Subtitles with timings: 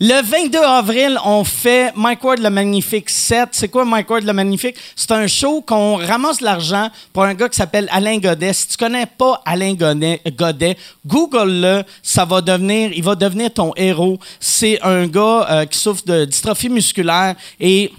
[0.00, 3.48] Le 22 avril, on fait Mike Ward le Magnifique 7.
[3.50, 4.76] C'est quoi Mike Ward le Magnifique?
[4.94, 8.52] C'est un show qu'on ramasse l'argent pour un gars qui s'appelle Alain Godet.
[8.52, 11.82] Si tu connais pas Alain Godet, Godet, Google-le.
[12.00, 14.20] Ça va devenir, il va devenir ton héros.
[14.38, 17.90] C'est un gars euh, qui souffre de dystrophie musculaire et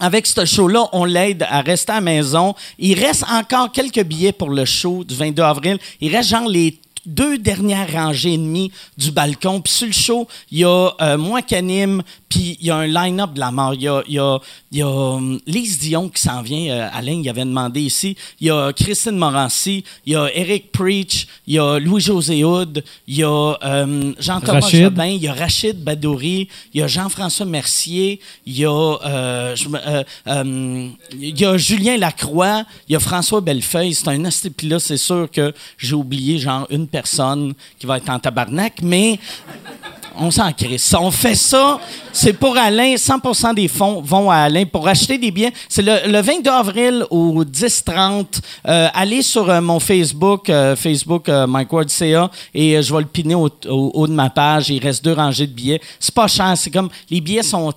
[0.00, 2.56] avec ce show-là, on l'aide à rester à la maison.
[2.80, 5.78] Il reste encore quelques billets pour le show du 22 avril.
[6.00, 6.78] Il reste genre les
[7.08, 9.60] deux dernières rangées et demie du balcon.
[9.60, 12.76] Puis sur le show, il y a euh, moi qui anime, puis il y a
[12.76, 13.74] un line-up de la mort.
[13.74, 14.38] Il y a, il y a,
[14.70, 16.70] il y a hum, Lise Dion qui s'en vient.
[16.72, 18.16] euh, Alain, il avait demandé ici.
[18.40, 19.82] Il y a Christine Morancy.
[20.06, 21.26] Il y a Eric Preach.
[21.46, 22.84] Il y a Louis-José Houd.
[23.06, 23.28] Il y a
[23.64, 24.60] euh, Jean-Thomas.
[24.70, 25.06] Jobin.
[25.06, 26.48] Il y a Rachid Badouri.
[26.74, 28.20] Il y a Jean-François Mercier.
[28.46, 32.64] Il y a, euh, je me- euh, euh, il y a Julien Lacroix.
[32.88, 33.94] Il y a François Bellefeuille.
[33.94, 36.97] C'est un là, c'est sûr que j'ai oublié genre une personne
[37.78, 39.18] qui va être en tabarnak, mais
[40.18, 40.94] on s'en crisse.
[40.98, 41.78] On fait ça,
[42.12, 42.94] c'est pour Alain.
[42.94, 45.52] 100% des fonds vont à Alain pour acheter des billets.
[45.68, 48.40] C'est le, le 22 avril au 10-30.
[48.66, 53.06] Euh, allez sur euh, mon Facebook, euh, Facebook Mike Ward CA, et je vais le
[53.06, 54.70] piner au, au haut de ma page.
[54.70, 55.80] Il reste deux rangées de billets.
[56.00, 56.54] C'est pas cher.
[56.56, 57.72] C'est comme les billets sont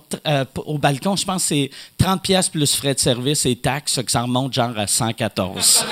[0.56, 1.16] au balcon.
[1.16, 4.52] Je pense que c'est 30 pièces plus frais de service et taxes, que ça remonte
[4.52, 5.84] genre à 114.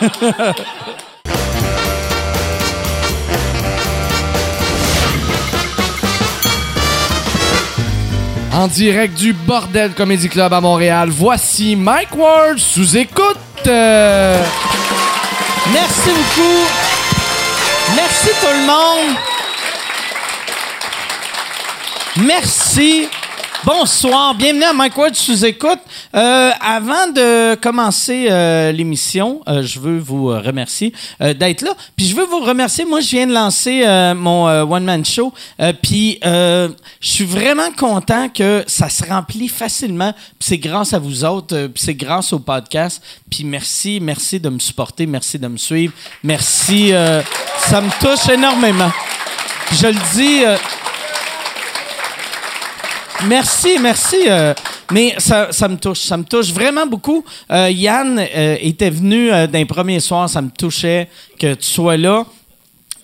[8.54, 13.36] En direct du Bordel Comedy Club à Montréal, voici Mike Ward sous écoute.
[15.72, 16.68] Merci beaucoup.
[17.96, 19.16] Merci tout le monde.
[22.24, 23.08] Merci.
[23.66, 25.78] Bonsoir, bienvenue à Mike Ward sous écoute.
[26.14, 31.70] Euh, avant de commencer euh, l'émission, euh, je veux vous remercier d'être là.
[31.96, 32.84] Puis je veux vous remercier.
[32.84, 35.32] Moi, je viens de lancer mon one man show.
[35.82, 36.68] Puis je
[37.00, 40.12] suis vraiment content que ça se remplit facilement.
[40.40, 41.68] C'est grâce à vous autres.
[41.68, 43.02] puis c'est grâce au podcast.
[43.30, 46.90] Puis merci, merci de me supporter, merci de me suivre, merci.
[46.90, 48.92] ça me touche énormément.
[49.72, 50.42] Je le dis.
[53.26, 54.16] Merci, merci.
[54.28, 54.54] euh,
[54.90, 57.24] mais ça, me touche, ça me touche vraiment beaucoup.
[57.50, 61.08] Euh, Yann euh, était venu d'un premier soir, ça me touchait
[61.38, 62.24] que tu sois là.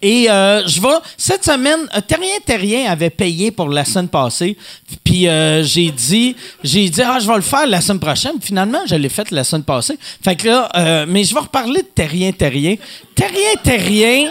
[0.03, 4.57] Et je vais cette semaine, Terrien Terrien avait payé pour la semaine passée.
[5.05, 5.27] Puis
[5.63, 8.33] j'ai dit, j'ai dit ah je vais le faire la semaine prochaine.
[8.41, 9.99] Finalement, je l'ai fait la semaine passée.
[10.25, 12.77] Fait que là, mais je vais reparler de Terrien Terrien.
[13.15, 14.31] Terrien Terrien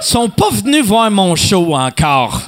[0.00, 2.40] sont pas venus voir mon show encore.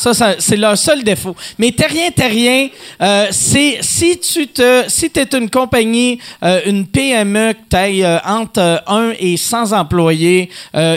[0.00, 1.36] Ça, ça, c'est leur seul défaut.
[1.58, 2.68] Mais Terrien Terrien,
[3.02, 8.16] euh, c'est si tu te, si t'es une compagnie, euh, une PME, que t'ailles euh,
[8.24, 10.48] entre euh, 1 et 100 employés,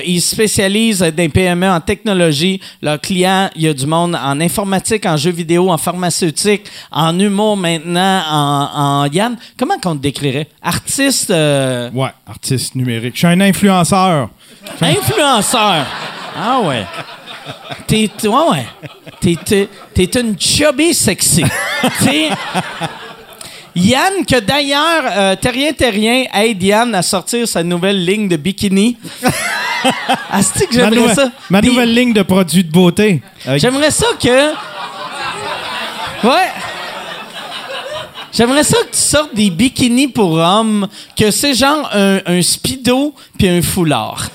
[0.05, 2.61] ils se spécialisent des PME en technologie.
[2.81, 7.19] Leurs clients, il y a du monde en informatique, en jeux vidéo, en pharmaceutique, en
[7.19, 8.69] humour maintenant, en,
[9.03, 9.35] en Yann.
[9.59, 10.47] Comment qu'on te décrirait?
[10.61, 13.15] Artiste, Ouais, artiste numérique.
[13.15, 14.29] Je suis un influenceur.
[14.81, 15.85] influenceur.
[16.37, 16.85] Ah ouais.
[17.87, 18.65] T'es, ouais, ouais.
[19.19, 19.69] T'es, t'es,
[20.07, 21.43] t'es une chubby sexy.
[22.03, 22.29] T'es-
[23.75, 28.97] Yann, que d'ailleurs, euh, Terrien Terrien aide Yann à sortir sa nouvelle ligne de bikini.
[30.31, 31.29] Asti que j'aimerais ça.
[31.49, 33.21] ma Des- nouvelle ligne de produits de beauté.
[33.57, 34.51] J'aimerais ça que.
[36.27, 36.47] Ouais.
[38.33, 43.13] J'aimerais ça que tu sortes des bikinis pour hommes, que c'est genre un, un speedo
[43.37, 44.27] puis un foulard.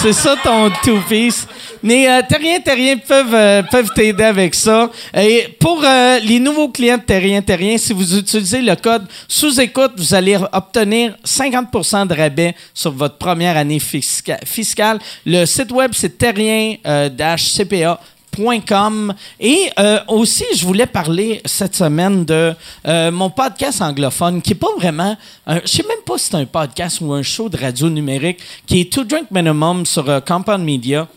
[0.00, 1.46] C'est ça ton two-piece.
[1.82, 4.90] Mais euh, Terrien Terrien peuvent, euh, peuvent t'aider avec ça.
[5.14, 9.92] Et pour euh, les nouveaux clients de Terrien Terrien, si vous utilisez le code sous-écoute,
[9.96, 14.98] vous allez obtenir 50 de rabais sur votre première année fisca- fiscale.
[15.26, 18.00] Le site web, c'est terrien-cpa.
[19.38, 22.54] Et euh, aussi, je voulais parler cette semaine de
[22.86, 26.36] euh, mon podcast anglophone, qui est pas vraiment, un- je sais même pas si c'est
[26.36, 30.20] un podcast ou un show de radio numérique, qui est To Drink Minimum sur euh,
[30.20, 31.08] Compound Media.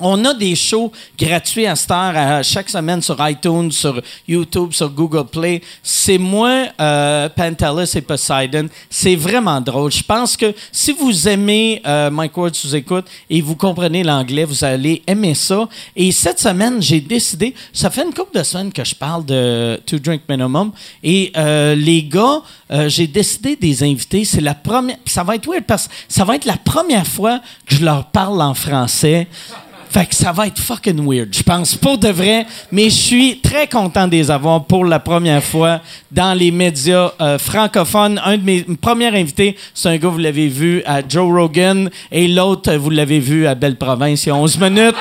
[0.00, 4.72] On a des shows gratuits à cette heure à chaque semaine sur iTunes, sur YouTube,
[4.72, 5.60] sur Google Play.
[5.82, 8.68] C'est moi, euh, et Poseidon.
[8.90, 9.90] C'est vraiment drôle.
[9.90, 14.44] Je pense que si vous aimez euh, Mike Ward sous écoute et vous comprenez l'anglais,
[14.44, 15.68] vous allez aimer ça.
[15.96, 19.80] Et cette semaine, j'ai décidé, ça fait une couple de semaines que je parle de
[19.86, 20.72] To Drink Minimum.
[21.02, 24.24] Et euh, les gars, euh, j'ai décidé de les inviter.
[24.24, 24.96] C'est la première.
[25.06, 28.06] Ça va être weird parce que ça va être la première fois que je leur
[28.06, 29.26] parle en français.
[29.90, 32.46] Fait que ça va être fucking weird, je pense, pour de vrai.
[32.70, 35.80] Mais je suis très content de les avoir pour la première fois
[36.10, 38.20] dans les médias euh, francophones.
[38.24, 41.88] Un de mes premiers invités, c'est un gars, vous l'avez vu, à Joe Rogan.
[42.12, 44.94] Et l'autre, vous l'avez vu à Belle Province il y a 11 minutes.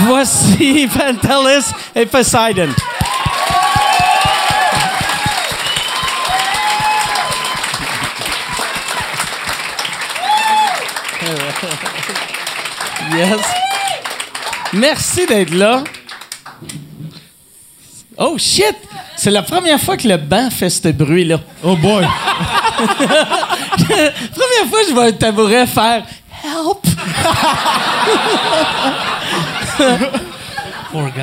[0.00, 2.68] Voici Vantalis et Poseidon.
[13.14, 13.65] Yes.
[14.76, 15.82] Merci d'être là.
[18.18, 18.76] Oh shit!
[19.16, 21.40] C'est la première fois que le banc fait ce bruit-là.
[21.62, 22.06] Oh boy!
[22.76, 26.04] Première fois que je vois un tabouret faire
[26.44, 26.86] Help!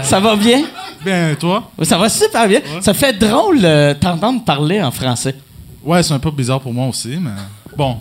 [0.03, 0.63] Ça va bien?
[1.03, 1.71] Bien, toi?
[1.83, 2.61] Ça va super bien.
[2.81, 5.35] Ça fait drôle euh, t'entendre parler en français.
[5.83, 7.31] Ouais, c'est un peu bizarre pour moi aussi, mais
[7.75, 7.97] bon,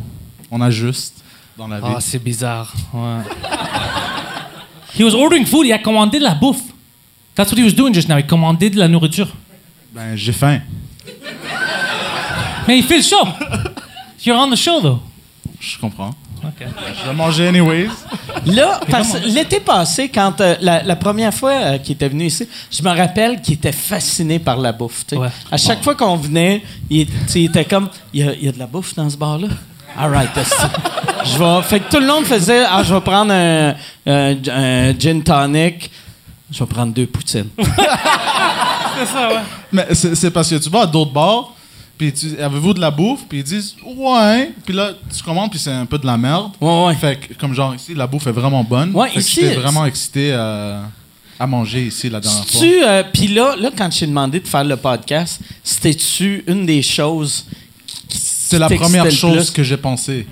[0.50, 1.14] on ajuste
[1.56, 1.86] dans la vie.
[1.88, 2.72] Ah, c'est bizarre.
[2.94, 3.22] Ouais.
[4.98, 5.66] he was ordering food.
[5.66, 6.62] Il a commandé de la bouffe.
[7.34, 8.18] That's what he was doing just now.
[8.18, 9.28] Il commandait de la nourriture.
[9.94, 10.60] Ben, j'ai faim.
[12.68, 13.26] Mais il fait le show.
[14.24, 15.00] You're on the show, though.
[15.60, 16.14] Je comprends.
[16.44, 16.66] OK.
[17.00, 17.88] Je vais manger anyways.
[18.46, 22.26] Là, parce que l'été passé, quand euh, la, la première fois euh, qu'il était venu
[22.26, 25.04] ici, je me rappelle qu'il était fasciné par la bouffe.
[25.12, 25.28] Ouais.
[25.50, 27.06] À chaque fois qu'on venait, il
[27.36, 29.48] était comme il y, a, il y a de la bouffe dans ce bar-là?
[29.96, 30.54] All right, esti.
[31.24, 31.62] je vais.
[31.62, 33.74] Fait que tout le monde faisait Ah, je vais prendre un,
[34.06, 35.90] un- un gin tonic.
[36.50, 37.48] Je vais prendre deux poutines.
[39.72, 41.52] Mais c'est c'est parce que tu vas à d'autres bars,
[41.96, 45.58] puis tu avez-vous de la bouffe, puis ils disent ouais, puis là tu commandes, puis
[45.58, 46.52] c'est un peu de la merde.
[46.60, 46.94] Ouais, ouais.
[46.94, 48.94] Fait que comme genre ici, la bouffe est vraiment bonne.
[48.94, 50.82] Ouais, Fait ici, j'étais vraiment excité à,
[51.38, 52.60] à manger ici la dernière fois.
[52.60, 56.66] Tu, euh, puis là, là, quand je t'ai demandé de faire le podcast, c'était-tu une
[56.66, 57.46] des choses
[58.52, 59.50] C'est la première chose plus?
[59.50, 60.26] que j'ai pensé.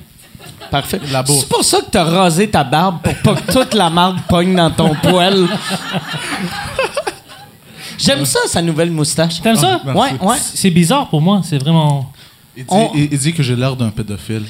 [0.71, 1.01] Parfait.
[1.27, 4.55] C'est pour ça que t'as rasé ta barbe pour pas que toute la marde pogne
[4.55, 5.47] dans ton poil.
[7.99, 9.41] J'aime ça, sa nouvelle moustache.
[9.43, 9.81] T'aimes ça?
[9.85, 10.01] merci.
[10.01, 10.37] Ouais, ouais.
[10.41, 11.41] C'est bizarre pour moi.
[11.45, 12.11] C'est vraiment.
[12.57, 14.45] Il dit, On- il- il dit que j'ai l'air d'un pédophile.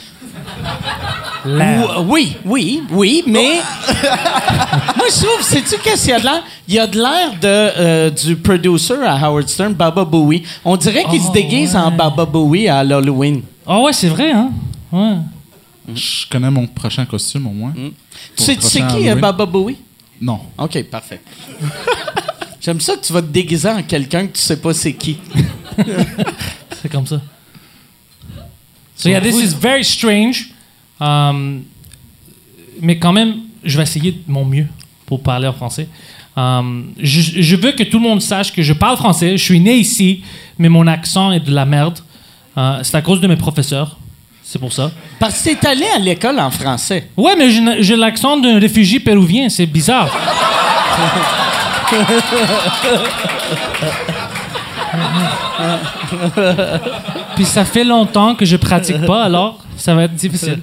[1.47, 3.61] Ou- Oui, oui, oui, mais
[4.97, 6.43] moi je trouve, sais-tu qu'est-ce qu'il y a de l'air?
[6.69, 10.43] Il y a de l'air de, euh, du producer à Howard Stern, Baba Bowie.
[10.65, 11.81] On dirait qu'il se Oh, déguise ouais.
[11.81, 13.43] en Baba Bowie à l'Halloween.
[13.73, 14.51] Oh, ouais, c'est vrai, hein?
[14.91, 15.19] Ouais.
[15.95, 17.73] Je connais mon prochain costume au moins.
[17.73, 19.21] Tu sais, tu sais qui, euh, Halloween.
[19.21, 19.77] Baba Bowie?
[20.21, 20.41] Non.
[20.59, 21.21] OK, parfait.
[22.61, 25.19] J'aime ça que tu vas te déguiser en quelqu'un que tu sais pas c'est qui.
[26.83, 27.21] C'est comme ça.
[28.97, 30.51] So, yeah, this is very strange.
[30.99, 31.63] Um,
[32.81, 34.67] mais quand même, je vais essayer de mon mieux
[35.07, 35.89] pour parler en français.
[36.37, 39.39] Um, je, je veux que tout le monde sache que je parle français.
[39.39, 40.25] Je suis né ici,
[40.59, 42.01] mais mon accent est de la merde.
[42.56, 43.97] Uh, c'est à cause de mes professeurs.
[44.43, 44.91] C'est pour ça.
[45.20, 47.08] Parce que t'es allé à l'école en français.
[47.17, 47.50] Ouais, mais
[47.82, 49.49] j'ai l'accent d'un réfugié péruvien.
[49.49, 50.11] C'est bizarre.
[57.37, 60.58] Puis ça fait longtemps que je pratique pas, alors ça va être difficile.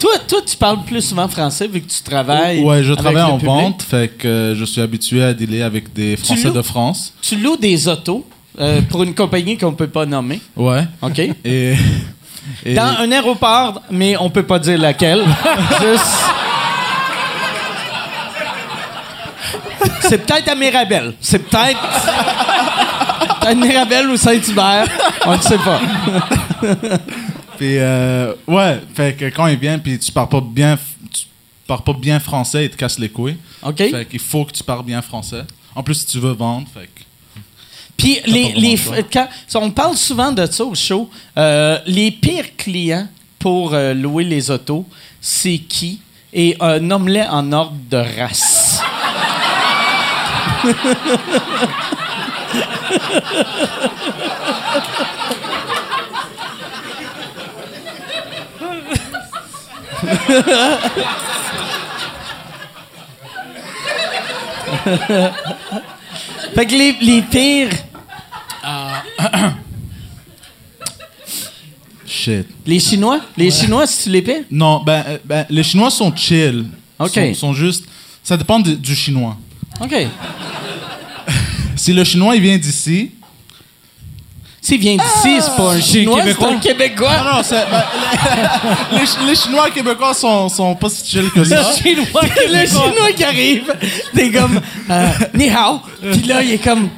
[0.00, 2.60] Toi, toi, tu parles plus souvent français vu que tu travailles.
[2.62, 3.46] Ouais, je travaille le en public.
[3.46, 6.54] vente, fait que euh, je suis habitué à dealer avec des Français loues?
[6.54, 7.14] de France.
[7.22, 8.26] Tu loues des autos?
[8.60, 10.40] Euh, pour une compagnie qu'on peut pas nommer.
[10.56, 10.84] Ouais.
[11.02, 11.18] OK?
[11.44, 11.74] Et,
[12.64, 15.24] et- Dans un aéroport, mais on peut pas dire laquelle.
[15.80, 16.04] Juste.
[20.02, 21.14] C'est peut-être à Mirabel.
[21.20, 21.80] C'est peut-être.
[23.40, 24.86] peut-être Mirabel ou Saint-Hubert.
[25.26, 25.80] On ne sait pas.
[27.58, 30.78] puis, euh, ouais, fait que quand il vient, puis tu parles pas bien,
[31.12, 31.24] tu
[31.66, 33.36] parles pas bien français, il te casse les couilles.
[33.62, 33.76] OK?
[33.78, 35.42] Fait qu'il faut que tu parles bien français.
[35.74, 37.00] En plus, si tu veux vendre, fait que
[37.96, 38.78] Puis les, les,
[39.12, 41.08] quand- on parle souvent de ça au show.
[41.36, 43.06] Euh, les pires clients
[43.38, 44.84] pour euh, louer les autos,
[45.20, 46.00] c'est qui?
[46.32, 48.80] Et euh, nomme-les en ordre de race.
[66.54, 67.70] fait que les, les pires.
[72.06, 72.46] shit.
[72.66, 73.20] Les Chinois?
[73.36, 74.44] Les Chinois, si tu les paies?
[74.50, 76.66] Non, ben, euh, ben, les Chinois sont chill.
[76.98, 77.10] Ok.
[77.12, 77.84] Sont, sont juste.
[78.22, 79.36] Ça dépend de- du Chinois.
[79.80, 79.94] OK.
[81.76, 83.10] Si le Chinois il vient d'ici,
[84.66, 87.10] S'il vient d'ici, c'est pas un Chinois, c'est un Québécois.
[87.22, 87.84] non, non, c'est- ben,
[88.92, 91.62] les, les Ch- les Chinois québécois sont, sont pas si chill que ça.
[91.82, 92.06] Chinois
[92.48, 93.74] le Chinois qui arrive,
[94.14, 94.58] t'es comme
[94.90, 95.80] euh, ni hao,
[96.12, 96.88] puis là il est comme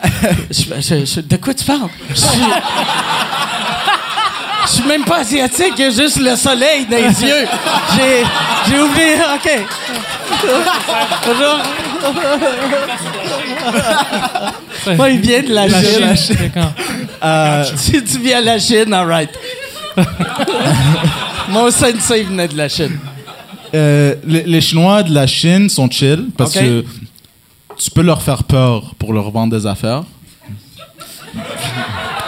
[0.48, 1.88] je- je- je- de quoi tu parles?
[2.10, 2.28] Je suis-
[4.68, 7.46] Je suis même pas asiatique, il y a juste le soleil dans les yeux.
[7.96, 8.24] J'ai,
[8.68, 9.14] j'ai oublié.
[9.34, 9.50] OK.
[14.96, 16.16] Moi, il vient de la, La Chine.
[16.16, 16.50] Chine.
[16.54, 16.72] quand?
[17.76, 19.30] Si tu viens de la Chine, all right.
[21.48, 22.98] Mon sensei venait de la Chine.
[23.74, 26.84] Euh, les, les Chinois de la Chine sont chill parce que
[27.78, 30.02] tu peux leur faire peur pour leur vendre des affaires.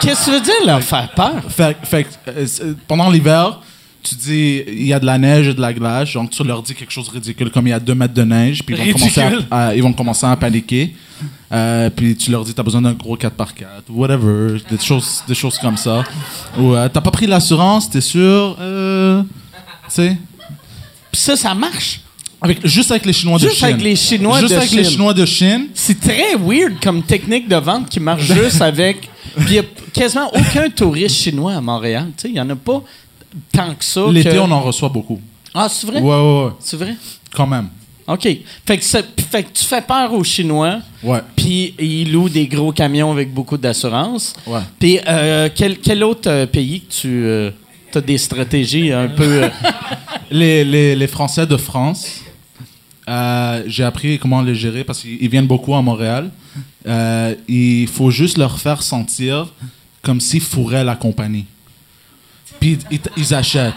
[0.01, 1.33] Qu'est-ce que tu veux dire, leur faire peur?
[1.49, 3.61] Fait, fait que, euh, pendant l'hiver,
[4.03, 6.63] tu dis il y a de la neige et de la glace, donc tu leur
[6.63, 8.93] dis quelque chose de ridicule comme il y a deux mètres de neige, puis ils
[8.93, 9.47] vont, commencer Ridicule.
[9.51, 10.95] à, à- ils vont commencer à paniquer.
[11.53, 15.59] Euh, puis tu leur dis t'as besoin d'un gros 4x4, whatever, des choses, des choses
[15.59, 16.05] comme ça.
[16.59, 19.29] Ou euh, t'as pas pris l'assurance, t'es sûr, euh, tu
[19.89, 20.17] sais.
[21.11, 22.01] Puis ça, ça marche.
[22.41, 23.65] Avec, juste avec les Chinois de Juste Chine.
[23.67, 24.85] avec les Chinois Juste de avec les.
[24.85, 25.67] Chinois de Chine.
[25.75, 29.11] C'est très weird comme technique de vente qui marche juste avec.
[29.37, 32.07] Puis il n'y a quasiment aucun touriste chinois à Montréal.
[32.17, 32.81] Tu sais, il n'y en a pas
[33.53, 34.03] tant que ça.
[34.11, 35.21] L'été, que- on en reçoit beaucoup.
[35.53, 36.01] Ah, c'est vrai?
[36.01, 36.51] Ouais, ouais, ouais.
[36.61, 36.95] C'est vrai?
[37.35, 37.69] Quand même.
[38.09, 38.27] OK.
[38.67, 41.21] Fait que, ça- fait que tu fais peur aux Chinois, Ouais.
[41.37, 44.35] puis ils louent des gros camions avec beaucoup d'assurance.
[44.47, 44.61] Ouais.
[44.79, 47.53] Puis euh, quel, quel autre euh, pays que
[47.93, 49.45] tu as des stratégies un peu.
[49.45, 49.49] euh,
[50.31, 52.21] Les, les, les Français de France,
[53.09, 56.31] euh, j'ai appris comment les gérer parce qu'ils ils viennent beaucoup à Montréal.
[56.87, 59.49] Euh, il faut juste leur faire sentir
[60.03, 61.47] comme s'ils fourraient la compagnie.
[62.61, 63.75] Puis ils, ils achètent.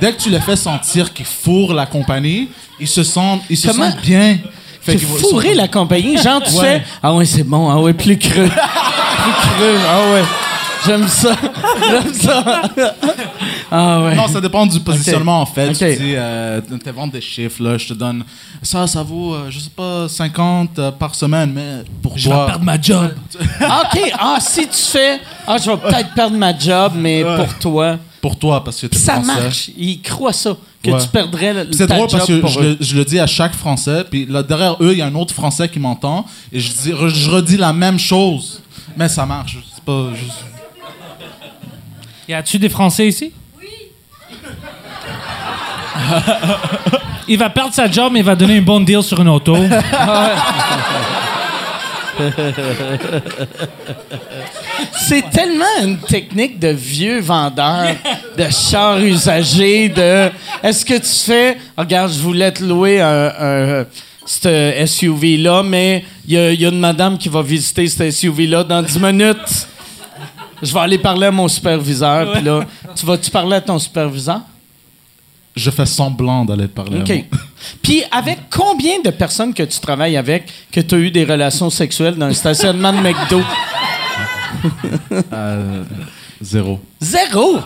[0.00, 2.48] Dès que tu les fais sentir qu'ils fourrent la compagnie,
[2.80, 3.90] ils se sentent, ils se Comment?
[3.90, 4.38] sentent bien.
[4.80, 6.18] Fait tu qu'ils vont- fourrer la compagnie?
[6.18, 6.80] Genre, tu Ouais.
[6.80, 7.70] fais Ah ouais, c'est bon.
[7.70, 8.48] Ah ouais, plus creux.
[8.48, 9.78] plus creux.
[9.88, 10.22] Ah ouais.
[10.86, 11.34] J'aime ça.
[11.88, 12.44] J'aime ça.
[13.70, 14.14] ah ouais.
[14.14, 15.68] Non, ça dépend du positionnement en fait.
[15.70, 15.76] Ok.
[15.78, 16.60] Tu dis, euh,
[16.94, 18.22] vends des chiffres, là, je te donne
[18.62, 22.34] ça, ça vaut, euh, je sais pas, 50 euh, par semaine, mais pour Je vais
[22.34, 22.46] toi.
[22.46, 23.12] perdre ma job.
[23.62, 24.12] Ah, OK.
[24.18, 27.36] Ah, si tu fais Ah, je vais peut-être perdre ma job, mais Ouais.
[27.36, 27.96] pour toi.
[28.24, 29.42] Pour toi, parce que tu Ça français.
[29.42, 29.70] marche.
[29.76, 30.56] Ils croient ça.
[30.82, 30.98] Que Ouais.
[30.98, 32.76] tu perdrais le, Puis C'est ta drôle parce job que pour je eux.
[32.80, 35.14] le, je le dis à chaque Français, puis là, derrière eux, il y a un
[35.14, 38.62] autre Français qui m'entend, et je, dis, je redis la même chose.
[38.96, 39.58] Mais ça marche.
[39.74, 40.42] C'est pas juste.
[42.26, 43.30] Y a-tu des Français ici?
[43.60, 43.68] Oui.
[47.28, 49.54] il va perdre sa job, mais il va donner un bon deal sur une auto.
[55.06, 57.88] C'est tellement une technique de vieux vendeur,
[58.36, 60.30] de chars usagés, de
[60.62, 63.84] est-ce que tu fais, regarde, je voulais te louer un,
[64.86, 69.68] SUV-là, mais il y, a- une madame qui va visiter ce SUV-là dans 10 minutes.
[70.62, 72.60] Je vais aller parler à mon superviseur, là,
[72.96, 74.40] tu vas-tu parler à ton superviseur?
[75.56, 76.98] Je fais semblant d'aller parler.
[76.98, 77.08] à OK.
[77.08, 77.40] moi.
[77.82, 81.70] Puis avec combien de personnes que tu travailles avec que tu as eu des relations
[81.70, 83.40] sexuelles dans un stationnement de McDo?
[85.32, 85.84] Euh,
[86.42, 86.80] zéro.
[87.00, 87.58] Zéro!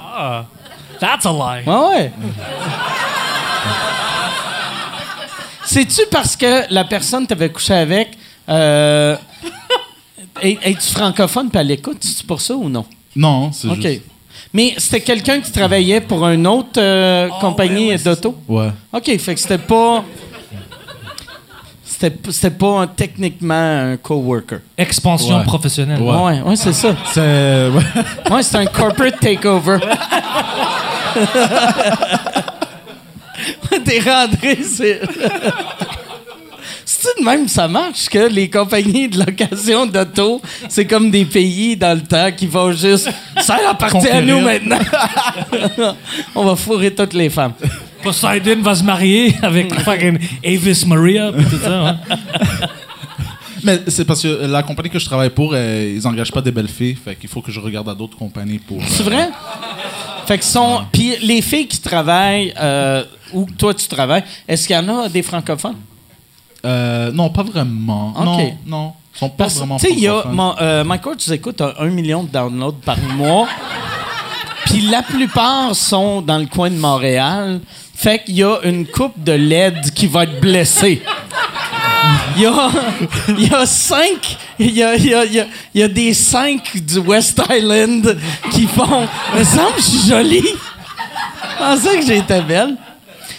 [1.00, 1.64] That's a lie.
[1.66, 2.12] Ouais, ouais.
[5.64, 8.10] C'est-tu parce que la personne que t'avais couché avec
[8.48, 9.16] euh,
[10.42, 11.98] est- es-tu francophone puis elle écoute?
[12.00, 12.86] C'est pour ça ou non?
[13.14, 13.80] Non, c'est OK.
[13.82, 14.02] juste.
[14.52, 18.34] Mais c'était quelqu'un qui travaillait pour une autre euh, compagnie d'auto?
[18.48, 18.70] Ouais.
[18.92, 20.04] OK, fait que c'était pas...
[21.84, 23.54] C'était c'était pas un- techniquement
[23.92, 24.60] un coworker.
[24.76, 25.44] Expansion Ouais.
[25.44, 26.00] professionnelle.
[26.00, 26.14] Ouais.
[26.14, 26.94] Ouais, ouais, c'est ça.
[27.12, 27.20] C'est.
[27.20, 27.82] ouais.
[28.30, 29.78] Ouais, c'est un corporate takeover.
[33.84, 35.00] T'es rentré, c'est.
[37.00, 41.24] C'est-tu de même que ça marche que les compagnies de location d'auto, c'est comme des
[41.24, 43.08] pays dans le temps qui vont juste.
[43.40, 44.80] Ça appartient à nous maintenant.
[46.34, 47.52] On va fourrer toutes les femmes.
[48.02, 51.88] Poseidon va se marier avec fucking Avis Maria pis tout ça.
[51.88, 51.98] hein.
[53.64, 56.52] Mais c'est parce que la compagnie que je travaille pour, euh, ils engagent pas des
[56.52, 56.96] belles filles.
[56.96, 58.80] Fait qu'il faut que je regarde à d'autres compagnies pour.
[58.86, 59.28] C'est euh, vrai?
[60.26, 60.80] Fait que sont.
[60.92, 65.08] Puis les filles qui travaillent, euh, où toi tu travailles, est-ce qu'il y en a
[65.08, 65.76] des francophones?
[66.68, 68.12] Euh, non, pas vraiment.
[68.16, 68.92] Non, non.
[69.14, 70.24] Ils sont pas Parce vraiment tu sais, il y a.
[70.30, 73.48] Mon, euh, Ward, tu écoutes, a un million de downloads par mois.
[74.66, 77.60] Puis la plupart sont dans le coin de Montréal.
[77.94, 81.02] Fait qu'il y a une coupe de LED qui va être blessée.
[82.36, 82.70] Il y a,
[83.28, 84.36] il y a cinq.
[84.58, 86.98] Il y a, il y a- il y a- il y a des cinq du
[86.98, 88.16] West Island
[88.52, 89.06] qui font.
[89.36, 90.42] Me semble que je suis jolie.
[90.44, 92.76] Je pensais que j'étais belle.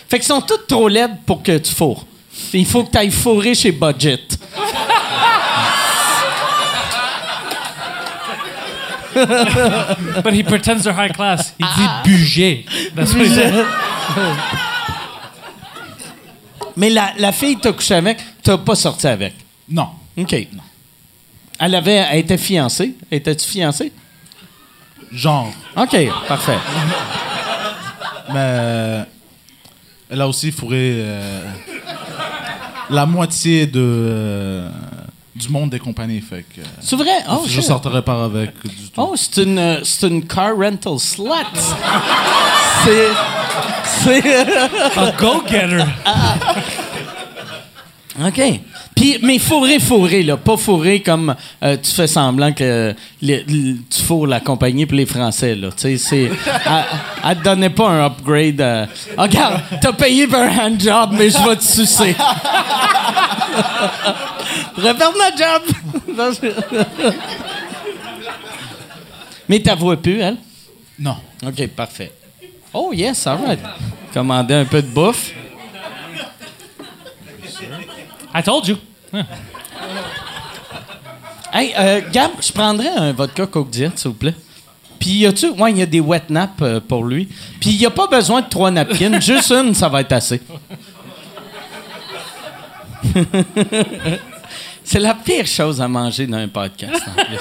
[0.10, 2.06] Fait qu'ils sont toutes trop laides pour que tu fourres.
[2.54, 4.20] Il faut que tu ailles fourrer chez Budget.
[10.24, 11.54] But he pretends they're high class.
[11.60, 12.66] Il dit budget.
[12.96, 13.66] That's what he said.
[16.78, 19.34] Mais la, la fille que t'as couché avec, t'as pas sorti avec?
[19.68, 19.90] Non.
[20.18, 20.48] OK.
[21.60, 22.96] Elle avait, elle était fiancée.
[23.12, 23.92] Étais-tu fiancée?
[25.12, 25.52] Genre.
[25.76, 26.58] OK, parfait.
[28.30, 29.04] Mais euh,
[30.10, 31.44] elle a aussi fourré euh,
[32.90, 34.70] la moitié de, euh,
[35.36, 36.22] du monde des compagnies.
[36.22, 37.24] Fait que, euh, C'est vrai?
[37.30, 37.64] Oh, je shit.
[37.64, 39.02] sortirai pas avec du tout.
[39.02, 41.26] Oh, c'est une, euh, c'est une car rental slut.
[42.84, 43.08] c'est.
[44.04, 44.46] C'est.
[44.98, 45.84] A go-getter.
[48.26, 48.60] OK.
[49.00, 50.36] Puis, mais fourré, fourré, là.
[50.36, 54.98] Pas fourré comme euh, tu fais semblant que les- les- tu fourres la compagnie pour
[54.98, 55.70] les Français, là.
[55.72, 56.30] Tu sais, c'est.
[57.24, 58.60] Elle, te donnait pas un upgrade.
[58.60, 58.86] euh,
[59.18, 62.14] Ah, regarde, t'as payé pour un handjob, mais je vais te sucer.
[64.76, 65.62] Repère ma job!
[69.48, 70.38] Mais ta voix plus, elle?
[71.00, 71.16] Non.
[71.46, 72.12] OK, parfait.
[72.74, 73.60] Oh, yes, all right.
[74.14, 75.32] Commander un peu de bouffe.
[78.36, 78.76] I told you.
[81.52, 84.36] Hey, euh, Gab, je prendrais un vodka Coke Diet, s'il vous plaît.
[85.00, 85.50] Puis, y a-tu.
[85.50, 87.28] Ouais, il y a des wet naps euh, pour lui.
[87.60, 89.20] Puis, il n'y a pas besoin de trois napkins.
[89.22, 90.42] Juste une, ça va être assez.
[94.84, 97.40] C'est la pire chose à manger dans un podcast, en plus.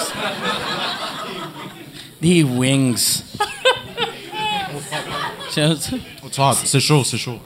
[2.21, 3.23] Des wings.
[5.51, 7.39] C'est chaud, c'est chaud.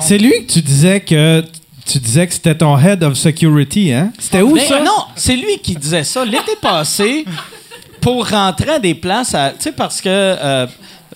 [0.00, 1.42] C'est lui que tu disais que
[1.86, 4.12] tu disais que c'était ton head of security, hein?
[4.18, 4.80] C'était où ça?
[4.80, 6.24] Non, c'est lui qui disait ça.
[6.24, 7.24] L'été passé,
[8.00, 10.66] pour rentrer à des places, tu sais, parce que euh,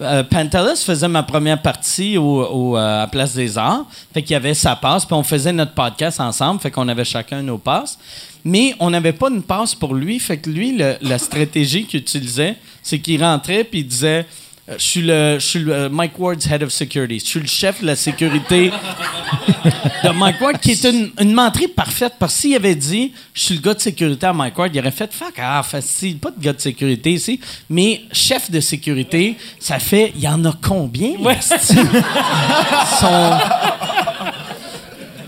[0.00, 3.84] euh, Pantelis faisait ma première partie au, au, euh, à Place des Arts.
[4.14, 7.04] Fait qu'il y avait sa passe, puis on faisait notre podcast ensemble, fait qu'on avait
[7.04, 7.98] chacun nos passes.
[8.44, 12.00] Mais on n'avait pas une passe pour lui, fait que lui, le- la stratégie qu'il
[12.00, 14.26] utilisait, c'est qu'il rentrait, puis il disait...
[14.68, 17.18] euh, Je suis, le, je suis le euh, Mike Ward's Head of Security.
[17.20, 18.70] Je suis le chef de la sécurité
[20.04, 22.14] de Mike Ward, qui est une, une menterie parfaite.
[22.18, 24.78] Parce que s'il avait dit je suis le gars de sécurité à Mike Ward, il
[24.80, 27.40] aurait fait fuck ah, facile, pas de gars de sécurité ici.
[27.70, 31.12] Mais chef de sécurité, ça fait il y en a combien?
[31.40, 33.38] Son-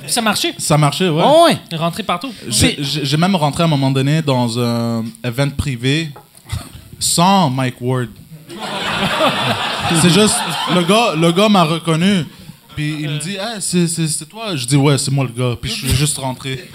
[0.07, 0.55] ça marchait.
[0.59, 1.23] Ça marchait, ouais.
[1.25, 1.77] Oh, ouais.
[1.79, 2.33] Rentrer partout.
[2.49, 6.11] J'ai même rentré à un moment donné dans un event privé
[6.99, 8.09] sans Mike Ward.
[10.03, 10.37] C'est juste,
[10.75, 12.27] le gars, le gars m'a reconnu.
[12.77, 14.55] Puis il me dit, hey, c'est- c'est c'est toi?
[14.55, 15.57] Je dis, ouais, c'est moi le gars.
[15.61, 16.69] Puis je suis juste rentré.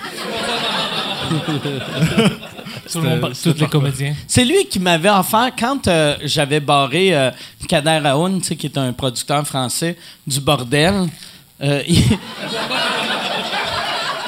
[2.91, 4.13] Tout le monde, tous les comédiens.
[4.27, 7.31] C'est lui qui m'avait offert, quand euh, j'avais barré euh,
[7.67, 11.07] Kader Aoun, tu sais, qui est un producteur français du bordel,
[11.63, 12.03] euh, il,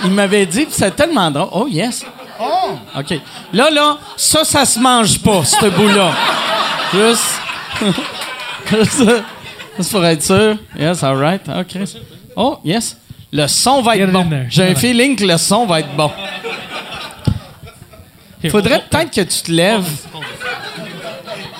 [0.06, 1.50] il m'avait dit, puis c'est tellement drôle.
[1.52, 2.04] Oh, yes.
[2.42, 2.72] Oh!
[2.98, 3.20] OK.
[3.54, 6.12] Là, là, ça, ça se mange pas, ce bout-là.
[6.94, 7.40] Juste.
[8.70, 10.58] Juste, pour être sûr.
[10.78, 11.42] Yes, all right.
[11.48, 11.78] OK.
[12.36, 12.98] Oh, yes.
[13.32, 14.26] Le son va être bon.
[14.50, 16.12] J'ai un feeling que le son va être bon.
[18.50, 20.08] Faudrait peut-être que tu te lèves.
[20.14, 20.34] Hold this,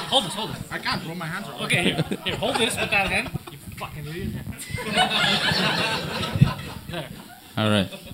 [0.10, 0.36] hold this.
[0.36, 0.60] Hold this.
[0.72, 1.66] I can't throw my hands around.
[1.66, 3.30] Okay, here, here, hold this with that hand.
[3.52, 4.30] You fucking idiot.
[7.58, 8.07] All right.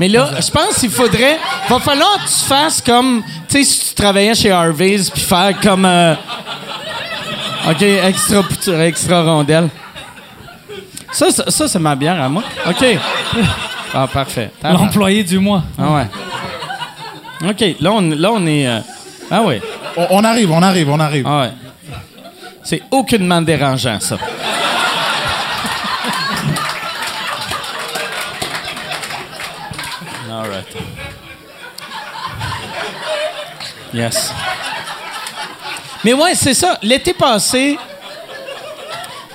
[0.00, 1.38] Mais là, je pense qu'il faudrait.
[1.68, 3.22] Va falloir que tu fasses comme.
[3.48, 5.84] Tu sais, si tu travaillais chez Harvey's, puis faire comme.
[5.84, 6.14] euh,
[7.70, 9.68] OK, extra, pouture, extra rondelle.
[11.12, 12.42] Ça, ça, ça, c'est ma bière à moi.
[12.68, 12.84] OK.
[13.94, 14.50] Ah, parfait.
[14.62, 15.62] L'employé du mois.
[15.78, 17.48] Ah ouais.
[17.50, 18.66] OK, là, on, là, on est.
[18.66, 18.80] euh,
[19.30, 19.62] Ah ouais.
[19.96, 21.24] On, on arrive, on arrive, on arrive.
[21.28, 21.50] Ah ouais.
[22.64, 24.16] C'est aucunement dérangeant, ça.
[30.30, 30.66] All right.
[33.94, 34.34] Yes.
[36.04, 36.76] Mais ouais, c'est ça.
[36.82, 37.78] L'été passé,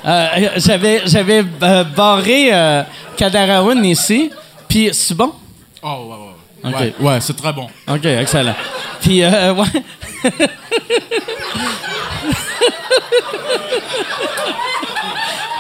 [0.06, 2.84] euh, j'avais, j'avais euh, barré euh,
[3.16, 4.30] Kadaraoun ici.
[4.68, 5.34] Puis, c'est bon?
[5.82, 6.34] Oh, ouais, ouais.
[6.72, 6.80] Ok.
[6.80, 7.68] Ouais, ouais, c'est très bon.
[7.88, 8.56] OK, excellent.
[9.02, 9.66] Puis, euh, ouais.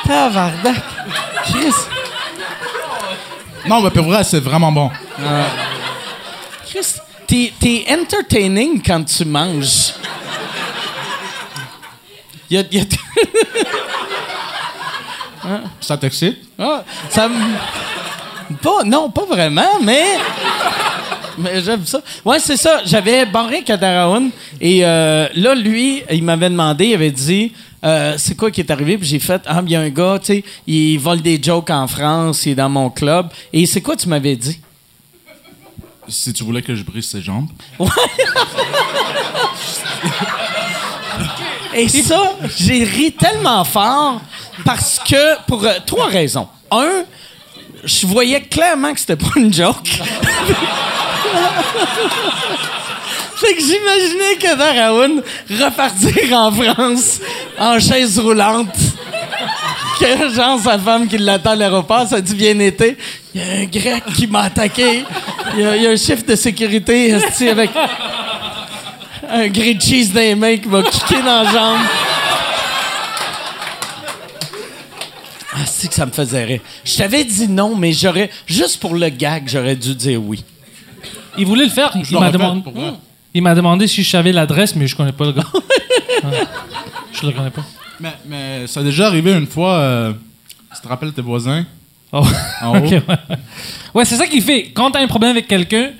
[0.05, 0.75] Tabarnak.
[1.45, 1.73] Chris.
[3.65, 4.91] Non, mais pour vrai, c'est vraiment bon.
[6.67, 9.93] Chris, t'es, t'es entertaining quand tu manges.
[12.49, 12.83] Y a, y a-
[15.81, 16.37] Ça t'excite?
[16.57, 17.29] Ah, ça
[18.61, 20.03] Pas, non, pas vraiment, mais.
[21.37, 22.01] Mais j'aime ça.
[22.25, 22.81] Ouais, c'est ça.
[22.85, 27.53] J'avais barré Kadaraoun et euh, là, lui, il m'avait demandé, il avait dit
[27.85, 28.97] euh, c'est quoi qui est arrivé?
[28.97, 31.69] Puis j'ai fait Ah, il y a un gars, tu sais, il vole des jokes
[31.69, 33.29] en France, il est dans mon club.
[33.53, 34.59] Et c'est quoi tu m'avais dit?
[36.09, 37.47] Si tu voulais que je brise ses jambes.
[41.73, 44.19] Et ça, j'ai ri tellement fort
[44.65, 46.47] parce que, pour euh, trois raisons.
[46.71, 47.03] Un,
[47.83, 49.87] je voyais clairement que c'était pas une joke.
[53.35, 57.21] Fait que j'imaginais que Raoul repartir en France
[57.57, 58.75] en chaise roulante.
[59.99, 62.97] Que genre sa femme qui l'attend à l'aéroport, ça dit bien été.
[63.41, 65.03] Il y a un grec qui m'a attaqué.
[65.53, 67.13] Il y, a, il y a un chef de sécurité
[67.49, 67.69] avec
[69.29, 71.79] un grilled cheese dans les mains qui m'a kické dans la jambe.
[75.53, 76.61] Ah, c'est que ça me faisait rire.
[76.83, 80.43] Je t'avais dit non, mais j'aurais, juste pour le gag, j'aurais dû dire oui.
[81.37, 81.91] Il voulait le faire.
[82.03, 82.93] Je Il m'a demandé, vrai.
[83.33, 85.43] il m'a demandé si je savais l'adresse, mais je connais pas le gars.
[85.53, 86.43] Ouais.
[87.21, 87.63] Je le connais pas.
[87.99, 89.73] Mais, mais ça a déjà arrivé une fois.
[89.79, 90.13] euh,
[90.75, 91.65] tu te rappelles tes voisins?
[92.11, 92.23] Oh.
[92.61, 92.77] en haut?
[92.77, 93.01] Ok, ouais.
[93.93, 94.71] Ouais, c'est ça qu'il fait.
[94.73, 95.91] Quand t'as un problème avec quelqu'un,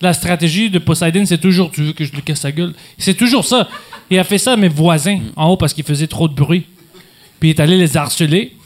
[0.00, 2.74] la stratégie de Poseidon, c'est toujours tu veux que je lui casse sa gueule?
[2.98, 3.68] C'est toujours ça.
[4.10, 6.66] Il a fait ça à mes voisins en haut parce qu'ils faisaient trop de bruit.
[7.40, 8.56] Puis il est allé les harceler,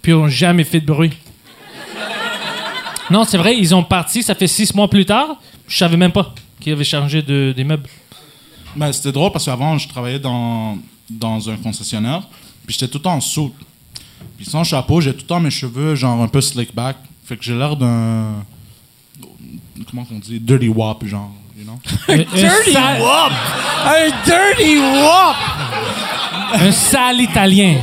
[0.00, 1.12] puis ils n'ont jamais fait de bruit.
[3.10, 5.36] Non, c'est vrai, ils ont parti, ça fait six mois plus tard.
[5.68, 7.88] Je savais même pas qu'ils avaient changé de, des meubles.
[8.76, 10.78] Ben, c'était drôle parce qu'avant, je travaillais dans,
[11.10, 12.22] dans un concessionnaire,
[12.66, 13.52] puis j'étais tout le temps en soute.
[14.36, 16.96] Puis sans chapeau, j'ai tout le temps mes cheveux, genre un peu slick back.
[17.24, 18.44] Fait que j'ai l'air d'un.
[19.90, 21.78] Comment on dit Dirty wop, genre, you know?
[22.08, 23.32] Un, un Dirty wop!
[23.84, 25.36] Un dirty wop!
[26.54, 27.76] un sale italien.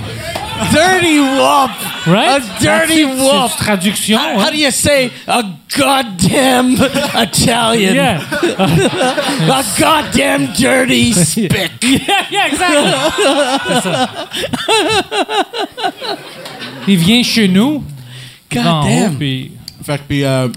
[0.71, 1.71] Dirty wop!
[2.06, 2.41] Right?
[2.41, 3.52] A dirty wop!
[3.52, 4.17] c'est Traduction.
[4.17, 4.39] How, hein?
[4.39, 5.43] how do you say a
[5.75, 6.75] goddamn
[7.15, 7.95] Italian?
[7.95, 8.21] Yeah.
[8.60, 11.71] A goddamn dirty spick.
[11.82, 12.99] yeah, yeah, exactement.
[16.89, 17.84] Il vient chez nous.
[19.12, 19.52] haut, puis-
[19.84, 20.47] Fait que, puis, euh,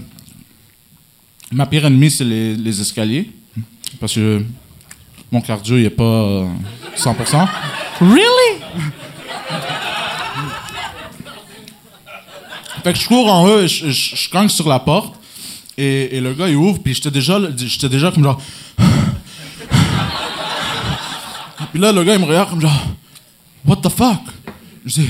[1.52, 3.30] ma pire ennemie, c'est les, les escaliers.
[4.00, 4.42] Parce que
[5.30, 6.46] mon cardio, il est pas euh,
[6.96, 7.46] 100%.
[8.00, 8.60] Really?
[12.82, 15.14] Fait que je cours en haut, je, je, je cogne sur la porte,
[15.78, 18.40] et, et le gars, il ouvre, puis j'étais déjà, j'étais déjà comme genre...
[21.72, 22.86] puis là, le gars, il me regarde comme genre...
[23.64, 24.18] What the fuck?
[24.84, 25.08] Je dis...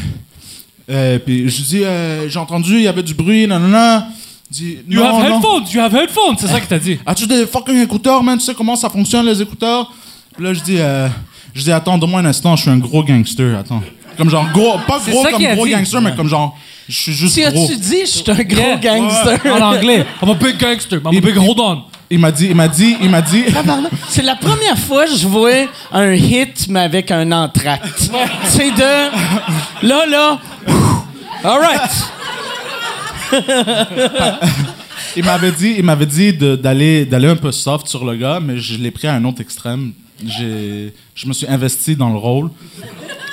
[0.93, 4.09] Euh, puis je dis, euh, j'ai entendu, il y avait du bruit, nanana.
[4.51, 5.37] Il dit, You non, have non.
[5.37, 6.99] headphones, you have headphones, c'est ça que t'as dit.
[7.07, 8.39] As-tu des fucking écouteurs, man?
[8.39, 9.91] Tu sais comment ça fonctionne, les écouteurs?
[10.37, 11.09] Puis là, je dis, euh,
[11.55, 13.83] je dis, attends, donne-moi un instant, je suis un gros gangster, attends.
[14.19, 15.73] Comme genre, gros, pas gros comme gros dit.
[15.73, 16.55] gangster, mais comme genre,
[16.87, 17.65] je suis juste Tu gros.
[17.65, 18.77] as-tu dit, je suis un gros Yeah.
[18.77, 19.39] gangster?
[19.47, 20.05] En anglais.
[20.23, 21.85] I'm a big gangster, I'm a big hold on.
[22.11, 23.45] Il m'a dit, il m'a dit, il m'a dit,
[24.11, 28.11] C'est la première fois que je vois un hit, mais avec un entracte.
[28.45, 29.87] C'est de.
[29.87, 30.39] Là, là.
[31.45, 31.91] All right.
[35.17, 38.59] il m'avait dit, il m'avait dit d'aller, d'aller un peu soft sur le gars, mais
[38.59, 39.93] je l'ai pris à un autre extrême.
[40.25, 42.51] J'ai, je me suis investi dans le rôle.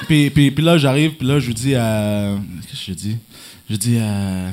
[0.08, 2.36] Puis, puis, puis là, j'arrive, puis là, je lui dis, euh,
[2.68, 3.18] qu'est-ce que je dis?
[3.70, 4.50] Je dis, euh,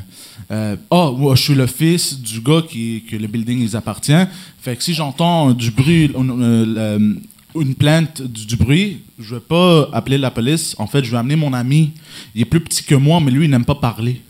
[0.50, 4.12] euh, oh, je suis le fils du gars qui, que le building ils appartient.
[4.60, 7.14] Fait que si j'entends du bruit, euh, euh,
[7.54, 10.74] une plainte du bruit, je vais pas appeler la police.
[10.78, 11.92] En fait, je vais amener mon ami.
[12.34, 14.20] Il est plus petit que moi, mais lui, il n'aime pas parler.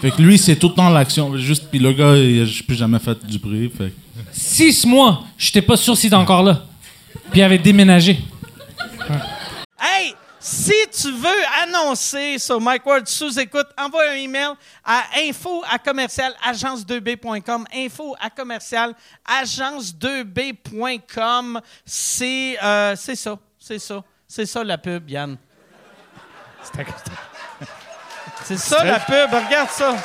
[0.00, 1.36] Fait que lui, c'est tout le temps l'action.
[1.38, 3.70] Juste, puis le gars, il a plus jamais fait du bruit.
[3.76, 3.94] Fait que-
[4.32, 6.64] Six mois, j'étais pas sûr s'il était encore là.
[7.30, 8.18] Puis il avait déménagé.
[9.80, 14.50] Hey, si tu veux annoncer sur Mike Ward sous écoute, envoie un email
[14.84, 17.64] à info à commercial agence2b.com.
[17.74, 18.94] Info à commercial
[19.26, 21.60] agence2b.com.
[21.84, 25.36] C'est euh, c'est ça, c'est ça, c'est ça la pub, Yann.
[28.44, 29.96] C'est ça la pub, regarde ça.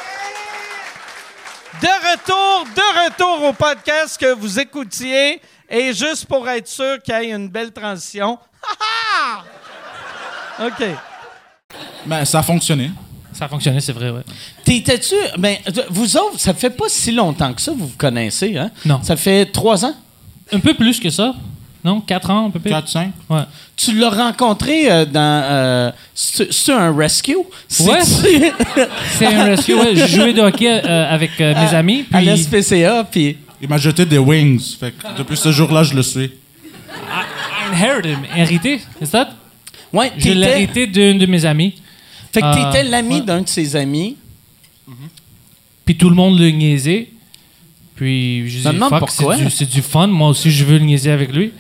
[1.82, 5.42] De retour, de retour au podcast que vous écoutiez.
[5.70, 8.38] Et juste pour être sûr qu'il y ait une belle transition.
[8.62, 9.38] Ha,
[10.60, 10.66] ha!
[10.68, 10.86] OK.
[12.06, 12.92] Mais ça a fonctionné.
[13.32, 14.24] Ça a fonctionné, c'est vrai, ouais.
[14.66, 15.16] T'étais-tu.
[15.38, 15.58] Ben,
[15.90, 18.70] vous autres, ça fait pas si longtemps que ça, vous vous connaissez, hein?
[18.84, 19.02] Non.
[19.02, 19.96] Ça fait trois ans?
[20.52, 21.34] Un peu plus que ça.
[21.84, 22.72] Non, quatre ans, un peu plus.
[22.72, 23.10] 4-5.
[23.30, 23.42] Ouais.
[23.76, 25.44] Tu l'as rencontré euh, dans.
[25.44, 27.38] Euh, c'est un rescue?
[27.38, 28.00] Ouais.
[28.04, 29.96] C'est un rescue, ouais.
[29.96, 32.06] Je jouais de hockey euh, avec euh, mes amis.
[32.12, 33.38] À Puis l'SPCA, puis.
[33.62, 34.78] Il m'a jeté des wings.
[34.80, 36.26] Fait que depuis ce jour-là, je le suis.
[36.26, 38.26] I inherited him.
[38.36, 39.30] Hérité, c'est ça?
[39.94, 41.76] Ouais, Je l'ai hérité d'une de mes amies.
[42.32, 43.22] Fait que t'étais l'ami ouais.
[43.22, 44.18] d'un de ses amis.
[45.86, 47.10] Puis tout le monde le niaisait.
[48.02, 49.36] Puis je me demande pourquoi.
[49.52, 50.08] c'est du, fun.
[50.08, 51.54] Moi aussi, je veux le niaiser avec lui.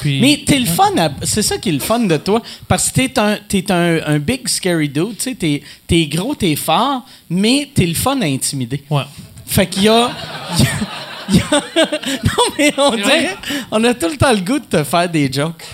[0.00, 0.90] Puis, Mais t'es le fun,
[1.22, 4.18] c'est ça qui est le fun de toi, parce que t'es un, t'es un, un
[4.18, 8.24] big scary dude, tu sais, t'es, t'es gros, t'es fort, mais t'es le fun à
[8.24, 8.82] intimider.
[8.90, 9.04] Ouais.
[9.46, 10.10] Fait qu'il y a.
[11.30, 13.36] y non, mais on dirait.
[13.70, 15.64] On a tout le temps le goût de te faire des jokes.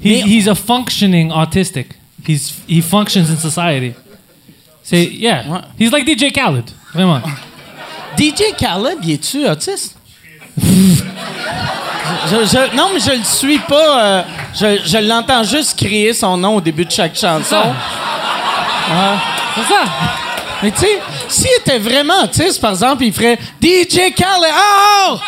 [0.00, 1.99] He, he's a functioning autistic.
[2.30, 3.94] He's, he functions in society.
[4.82, 5.44] C'est, yeah.
[5.48, 5.60] Ouais.
[5.78, 6.70] He's like DJ Khaled.
[6.94, 7.20] Vraiment.
[8.18, 9.96] DJ Khaled, y es-tu autiste?
[12.28, 14.04] Je- je- non, mais je le suis pas.
[14.04, 14.22] euh,
[14.54, 17.62] je je l'entends juste crier son nom au début de chaque chanson.
[19.54, 19.84] C'est ça.
[20.62, 24.52] Mais tu sais, s'il était vraiment autiste, par exemple, il ferait DJ Khaled.
[24.54, 25.18] Oh!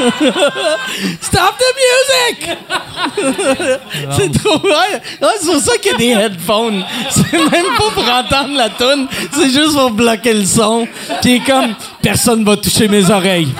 [1.20, 2.58] Stop the music!
[4.16, 4.70] c'est trop ouais.
[5.20, 6.84] Ouais, C'est pour ça qu'il y a des headphones.
[7.10, 10.86] C'est même pas pour entendre la tune, c'est juste pour bloquer le son.
[11.22, 13.52] Puis comme personne va toucher mes oreilles.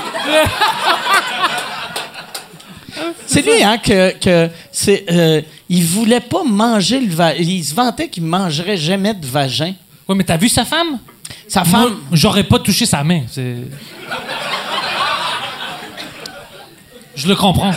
[3.26, 7.38] C'est lui, hein, que, que c'est, euh, il voulait pas manger le vagin.
[7.40, 9.72] Il se vantait qu'il mangerait jamais de vagin.
[10.08, 10.98] Ouais, mais t'as vu sa femme?
[11.46, 11.96] Sa Moi, femme.
[12.12, 13.22] j'aurais pas touché sa main.
[13.30, 13.54] C'est...
[17.20, 17.72] Je le comprends.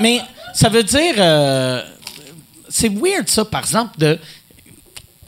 [0.00, 0.20] Mais
[0.54, 1.14] ça veut dire.
[1.18, 1.82] euh,
[2.68, 4.18] c'est weird, ça, par exemple, de.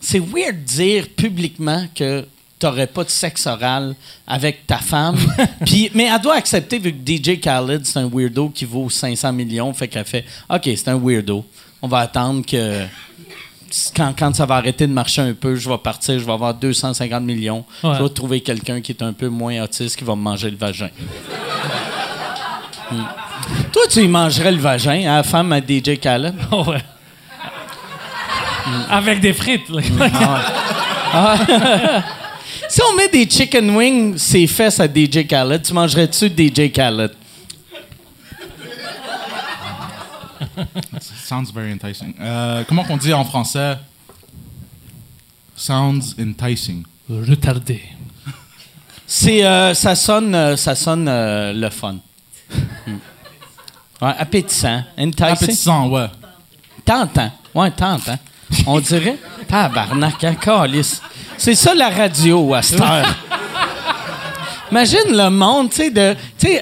[0.01, 2.25] C'est weird de dire publiquement que
[2.59, 3.94] t'aurais pas de sexe oral
[4.27, 5.16] avec ta femme.
[5.66, 9.33] Puis, mais elle doit accepter, vu que DJ Khaled, c'est un weirdo qui vaut 500
[9.33, 11.44] millions, fait qu'elle fait OK, c'est un weirdo.
[11.83, 12.85] On va attendre que.
[13.96, 16.55] Quand, quand ça va arrêter de marcher un peu, je vais partir, je vais avoir
[16.55, 17.64] 250 millions.
[17.83, 17.96] Ouais.
[17.99, 20.57] Je vais trouver quelqu'un qui est un peu moins autiste qui va me manger le
[20.57, 20.88] vagin.
[22.90, 23.03] Hmm.
[23.72, 26.35] Toi, tu y mangerais le vagin à la femme à DJ Khaled?
[26.53, 26.83] Oh, ouais.
[28.90, 29.68] Avec des frites.
[29.68, 29.83] là.
[32.68, 37.12] Si on met des chicken wings, ses fesses à DJ Khaled, tu mangerais-tu DJ Khaled?
[41.25, 42.14] Sounds very enticing.
[42.20, 43.77] Euh, comment qu'on dit en français?
[45.55, 46.85] Sounds enticing.
[47.09, 47.83] Retardé.
[49.07, 51.96] C'est, euh, ça sonne, euh, ça sonne euh, le fun.
[54.01, 54.83] Ouais, appétissant.
[54.99, 55.27] Enticing?
[55.27, 56.07] Appétissant, ouais.
[56.85, 57.31] Tentant.
[57.55, 58.19] Ouais, tentant.
[58.67, 59.19] On dirait.
[59.49, 61.01] Tabarnak, hein, câlisse.
[61.39, 63.15] C'est ça la radio à cette heure.
[64.70, 66.16] Imagine le monde, tu sais, de.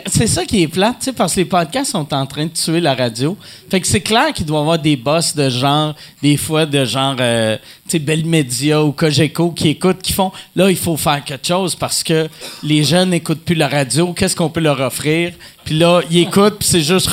[0.07, 2.51] C'est ça qui est plate, tu sais, parce que les podcasts sont en train de
[2.51, 3.37] tuer la radio.
[3.71, 6.85] Fait que c'est clair qu'il doit y avoir des boss de genre, des fois de
[6.85, 7.57] genre, euh,
[7.89, 11.47] tu sais, Bell Media ou Cogeco qui écoutent, qui font, là, il faut faire quelque
[11.47, 12.29] chose parce que
[12.63, 14.13] les jeunes n'écoutent plus la radio.
[14.13, 15.33] Qu'est-ce qu'on peut leur offrir?
[15.65, 17.09] Puis là, ils écoutent, puis c'est juste.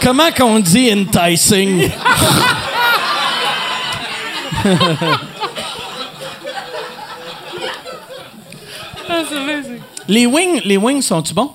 [0.00, 1.90] Comment qu'on dit enticing?
[10.08, 11.52] les wings, les wings sont-tu bons?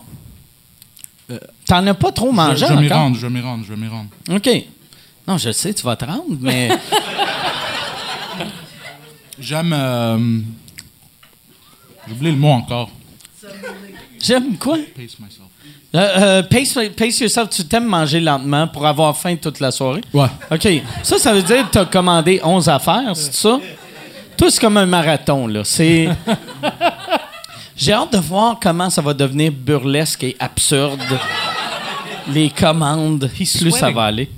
[1.66, 3.74] T'en as pas trop Je, mangé je vais m'y rendre, je vais m'y rendre, je
[3.74, 4.10] vais m'y rendre.
[4.32, 4.50] OK.
[5.28, 6.70] Non, je sais, tu vas te rendre, mais...
[9.40, 9.74] J'aime.
[9.74, 10.40] Euh,
[12.08, 12.90] J'ai oublié le mot encore.
[14.20, 14.78] J'aime quoi?
[14.96, 15.44] Pace myself.
[15.96, 20.02] Euh, euh, pace, pace yourself, tu t'aimes manger lentement pour avoir faim toute la soirée?
[20.14, 20.28] Ouais.
[20.52, 20.68] OK.
[21.04, 23.60] Ça, ça veut dire que tu as commandé 11 affaires, c'est ça?
[24.36, 25.64] Tout, c'est comme un marathon, là.
[25.64, 26.10] C'est.
[27.78, 31.00] J'ai hâte de voir comment ça va devenir burlesque et absurde.
[32.28, 34.30] Les commandes, plus ça va aller.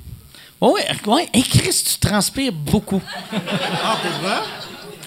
[0.62, 1.30] Oui, ouais.
[1.34, 3.02] Et Chris, tu transpires beaucoup.
[3.34, 4.38] Ah, pour vrai?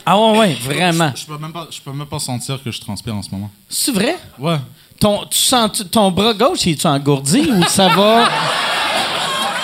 [0.05, 1.12] Ah ouais, ouais, vraiment.
[1.14, 3.51] Je peux, même pas, je peux même pas sentir que je transpire en ce moment.
[3.68, 4.16] C'est vrai?
[4.38, 4.57] Ouais.
[4.99, 8.29] Ton, tu sens, ton bras gauche, est tu engourdi ou ça va?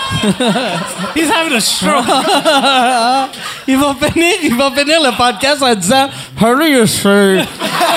[1.15, 2.07] He's having a stroke.
[3.69, 6.09] Il va finir, il va finir le podcast en disant
[6.41, 7.47] Hurry your shirt.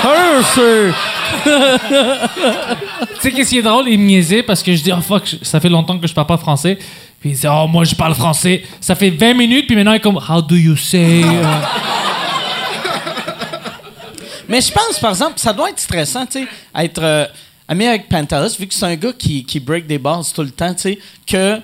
[0.03, 0.95] Hurry your shirt.
[3.15, 3.87] tu sais qu'est-ce qui est drôle?
[3.87, 6.27] Il me niaisait parce que je dis, oh fuck, ça fait longtemps que je parle
[6.27, 6.77] pas français.
[7.19, 8.63] Puis il dit, oh, moi je parle français.
[8.79, 11.23] Ça fait 20 minutes, puis maintenant il est comme, how do you say?
[14.49, 17.25] Mais je pense, par exemple, ça doit être stressant, tu sais, être euh,
[17.71, 20.51] ami avec Pantelis, vu que c'est un gars qui, qui break des bases tout le
[20.51, 21.57] temps, tu sais, que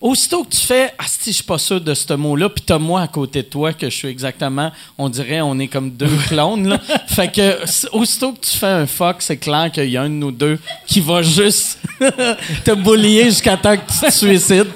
[0.00, 2.78] aussitôt que tu fais «Ah, si, je suis pas sûr de ce mot-là», puis t'as
[2.78, 6.16] moi à côté de toi, que je suis exactement, on dirait, on est comme deux
[6.28, 6.80] clones, là.
[7.08, 7.58] Fait que,
[7.94, 10.58] aussitôt que tu fais un fuck, c'est clair qu'il y a un de nous deux
[10.86, 11.78] qui va juste
[12.64, 14.72] te boulier jusqu'à temps que tu te suicides.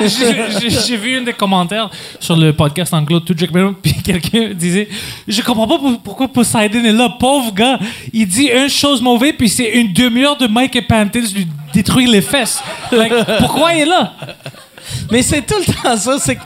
[0.00, 4.88] J'ai vu un des commentaires sur le podcast anglo Two Drink Minimum, puis quelqu'un disait
[5.26, 7.78] Je comprends pas pour- pourquoi Poseidon est là, pauvre gars.
[8.12, 12.10] Il dit une chose mauvaise, puis c'est une demi-heure de Mike et Pantis lui détruire
[12.10, 12.62] les fesses.
[12.92, 14.14] Like, pourquoi il est là?
[15.10, 16.18] Mais c'est tout le temps ça.
[16.18, 16.38] C'est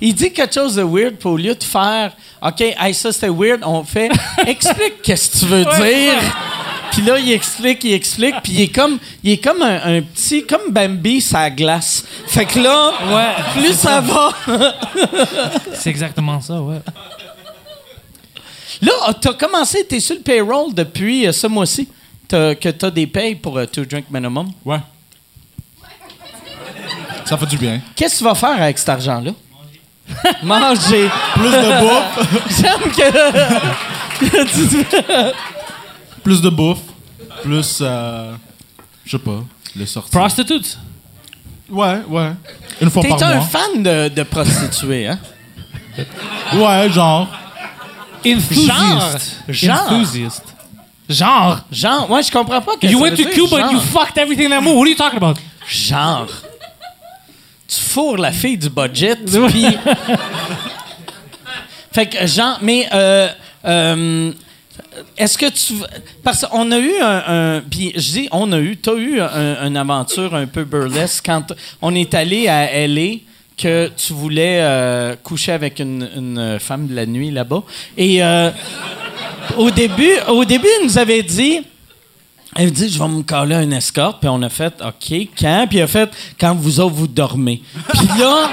[0.00, 3.28] il dit quelque chose de weird, puis au lieu de faire OK, hey, ça c'était
[3.30, 4.10] weird, on fait
[4.46, 6.14] explique qu'est-ce que tu veux dire.
[6.94, 10.00] Puis là, il explique, il explique, puis il est comme, il est comme un, un
[10.02, 12.04] petit, comme Bambi, sa glace.
[12.28, 14.30] Fait que là, Ouais, plus ça va.
[15.74, 16.78] C'est exactement ça, ouais.
[18.80, 21.88] Là, ah, t'as commencé, t'es sur le payroll depuis euh, ce mois-ci,
[22.28, 24.52] t'as- que t'as des payes pour euh, Two Drink Minimum.
[24.64, 24.78] Ouais.
[27.24, 27.80] Ça fait du bien.
[27.96, 29.32] Qu'est-ce que tu vas faire avec cet argent-là?
[30.42, 31.08] Manger.
[31.34, 32.28] Plus de bouffe.
[32.60, 33.10] J'aime que.
[36.24, 36.80] plus de bouffe.
[37.42, 38.34] Plus, euh,
[39.04, 39.44] je sais pas,
[39.76, 40.10] les sorties.
[40.10, 40.78] Prostitutes?
[41.70, 42.30] Ouais, ouais.
[42.80, 43.44] Une fois T'es par un mois.
[43.44, 45.18] fan de, de prostituées, hein?
[46.54, 47.28] Ouais, genre.
[48.26, 49.36] Enthusiast.
[49.48, 49.92] Genre?
[49.92, 50.42] Enthusiast.
[51.08, 51.60] Genre?
[51.70, 54.16] Genre, moi, je comprends pas que You ça went veut to Cuba and you fucked
[54.16, 54.76] everything in that movie.
[54.76, 55.38] What are you talking about?
[55.68, 56.28] Genre.
[57.68, 59.16] Tu fourres la fille du budget,
[59.48, 59.66] puis...
[61.92, 62.88] fait que, genre, mais...
[62.92, 63.28] Euh,
[63.66, 64.32] euh,
[65.16, 65.74] est-ce que tu...
[66.22, 67.62] Parce qu'on a eu un...
[67.68, 68.76] puis je dis, on a eu...
[68.76, 73.18] T'as eu un- une aventure un peu burlesque quand on est allé à L.A.,
[73.56, 77.62] que tu voulais euh, coucher avec une, femme de la nuit là-bas.
[77.96, 78.50] Et euh,
[79.56, 81.60] au début, au début, il nous avait dit...
[82.56, 84.20] Elle dit, je vais me coller un escorte.
[84.20, 85.66] Puis on a fait, OK, quand?
[85.68, 86.08] Puis il a fait,
[86.38, 87.62] quand vous autres, vous dormez.
[87.88, 88.48] Puis là,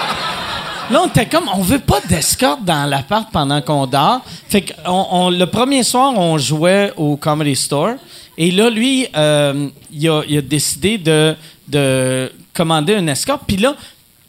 [0.91, 4.21] là, on était comme, on veut pas d'escorte dans l'appart pendant qu'on dort.
[4.49, 7.95] Fait que on, on- le premier soir, on jouait au Comedy Store.
[8.37, 11.35] Et là, lui, euh, il, a, il a décidé de,
[11.67, 13.41] de commander un escorte.
[13.45, 13.75] Puis là,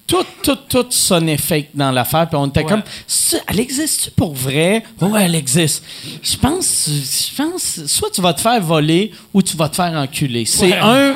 [0.06, 2.28] tout, tout, tout sonnait fake dans l'affaire.
[2.28, 2.82] Puis on était comme,
[3.46, 4.82] elle existe-tu pour vrai?
[5.00, 5.82] Ouais, elle existe.
[6.22, 9.92] Je pense, je pense, soit tu vas te faire voler ou tu vas te faire
[9.94, 10.44] enculer.
[10.44, 10.78] C'est Ouais.
[10.82, 11.14] un.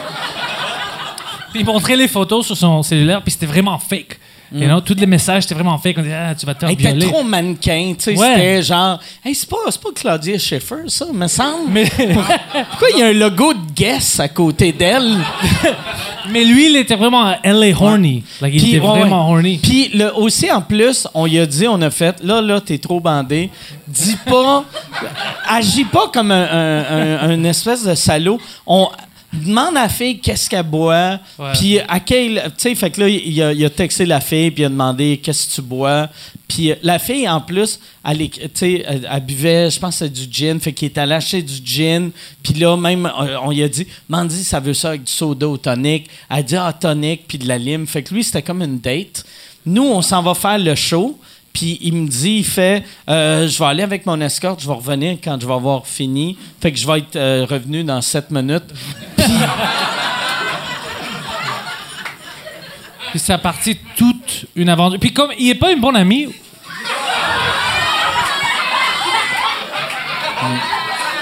[1.51, 4.19] Puis il montrait les photos sur son cellulaire, puis c'était vraiment fake.
[4.53, 5.97] You know, tous les messages, c'était vraiment fake.
[5.99, 7.07] On disait, ah, tu vas te faire Elle était violer.
[7.07, 8.17] trop mannequin, tu sais.
[8.19, 8.35] Ouais.
[8.35, 11.71] C'était genre, hey, c'est pas, pas Claudia Schiffer, ça, me semble.
[11.73, 11.85] Mais,
[12.71, 15.17] Pourquoi il y a un logo de Guess à côté d'elle?
[16.31, 18.23] mais lui, il était vraiment LA horny.
[18.41, 19.37] Like, il Puis, était vraiment ouais.
[19.37, 19.59] horny.
[19.59, 22.79] Puis le, aussi, en plus, on lui a dit, on a fait, là, là, t'es
[22.79, 23.51] trop bandé.
[23.89, 24.65] Dis pas,
[25.49, 28.41] agis pas comme un, un- un- un espèce de salaud.
[28.67, 28.89] On
[29.33, 31.19] demande à la fille qu'est-ce qu'elle boit,
[31.55, 34.51] puis à quel, tu sais, fait que là, il a, il a texté la fille,
[34.51, 36.09] puis il a demandé qu'est-ce que tu bois.
[36.49, 40.27] Puis euh, la fille, en plus, elle, elle, elle buvait, je pense, que c'est du
[40.31, 42.11] gin, fait qu'il est allé acheter du gin.
[42.43, 45.49] Puis là, même, euh, on lui a dit, Mandy, ça veut ça avec du soda
[45.49, 46.09] au tonic.
[46.31, 47.87] Elle a dit, ah, tonic, puis de la lime.
[47.87, 49.25] Fait que lui, c'était comme une date.
[49.65, 51.19] Nous, on s'en va faire le show.
[51.57, 54.75] Puis il me dit, il fait, euh, je vais aller avec mon escorte, je vais
[54.75, 56.37] revenir quand je vais avoir fini.
[56.61, 58.75] Fait que je vais être euh, revenu dans sept minutes.
[63.11, 65.01] Puis ça a parti toute une aventure.
[65.01, 66.29] Puis comme il est pas une bonne amie,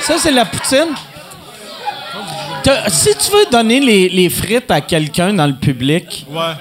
[0.00, 0.94] Ça, c'est la poutine.
[2.88, 6.52] Si tu veux donner les, les frites à quelqu'un dans le public, Ouais.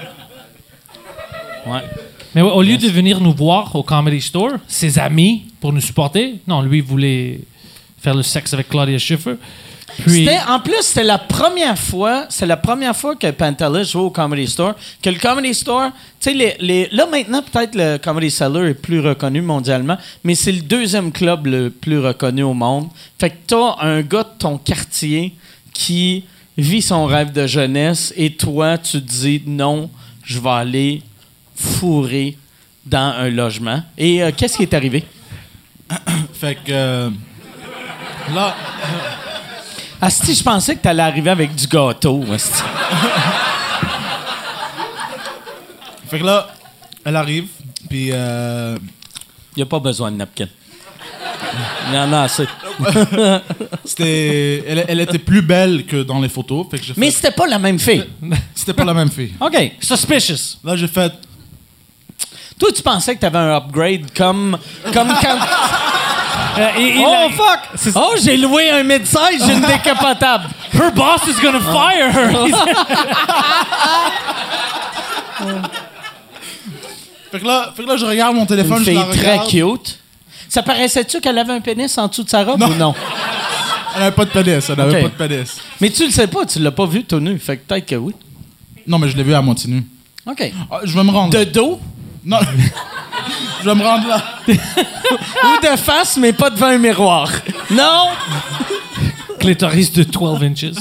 [1.66, 1.80] ouais.
[2.34, 6.36] Mais au lieu de venir nous voir au Comedy Store, ses amis pour nous supporter,
[6.46, 7.40] non, lui voulait
[8.00, 9.36] faire le sexe avec Claudia Schiffer.
[10.04, 14.02] Puis C'était, en plus, c'était la première fois, c'est la première fois que Pantelis jouait
[14.02, 17.98] au Comedy Store, que le Comedy Store, tu sais, les, les- là maintenant peut-être le
[17.98, 22.54] Comedy Cellar est plus reconnu mondialement, mais c'est le deuxième club le plus reconnu au
[22.54, 22.88] monde.
[23.20, 25.32] Fait que t'as un gars de ton quartier
[25.72, 26.24] qui
[26.58, 29.90] vit son rêve de jeunesse et toi tu te dis non,
[30.24, 31.02] je vais aller
[31.54, 32.36] fourrer
[32.84, 33.82] dans un logement.
[33.96, 35.04] Et euh, qu'est-ce qui est arrivé?
[36.34, 36.70] Fait que.
[36.70, 37.10] euh,
[38.34, 38.54] là.
[40.00, 42.22] Asti, je pensais que t'allais arriver avec du gâteau.
[42.32, 42.62] asti.
[46.08, 46.48] Fait que là,
[47.04, 47.46] elle arrive,
[47.88, 48.08] puis.
[48.12, 48.76] Euh,
[49.56, 50.48] Il n'y a pas besoin de napkin.
[51.88, 52.46] Il y en a assez.
[53.84, 56.66] c'était, elle, elle était plus belle que dans les photos.
[56.70, 58.04] Fait que j'ai Mais c'était pas la même fille.
[58.54, 59.32] c'était pas la même fille.
[59.40, 59.72] OK.
[59.80, 60.58] suspicious.
[60.64, 61.12] Là, j'ai fait.
[62.64, 64.56] Toi, tu pensais que tu avais un upgrade comme,
[64.90, 65.36] comme quand.
[66.56, 67.60] Euh, il- il oh, a- fuck!
[67.94, 70.44] Oh, j'ai loué un médecin, j'ai une décapotable.
[70.72, 72.32] Her boss is gonna fire her.
[77.32, 79.40] Fait que là, fait que là je regarde mon téléphone, Une je fille la très
[79.46, 79.98] cute.
[80.48, 82.68] Ça paraissait-tu qu'elle avait un pénis en dessous de sa robe Non.
[82.68, 82.94] ou non?
[83.96, 85.12] Elle avait pas de pénis, elle avait Ok.
[85.12, 85.56] pas de pénis.
[85.82, 87.38] Mais tu le sais pas, tu l'as pas vu tout nu.
[87.38, 88.14] Fait que peut-être que oui.
[88.86, 89.84] Non, mais je l'ai vu à moitié nu.
[90.26, 90.50] OK.
[90.70, 91.36] Ah, je vais me rendre.
[91.36, 91.78] De dos?
[92.24, 92.38] Non.
[93.62, 94.22] je vais me rendre là.
[94.48, 97.30] ou de face, mais pas devant un miroir.
[97.70, 98.08] Non!
[99.38, 100.74] Clitoris de 12 inches.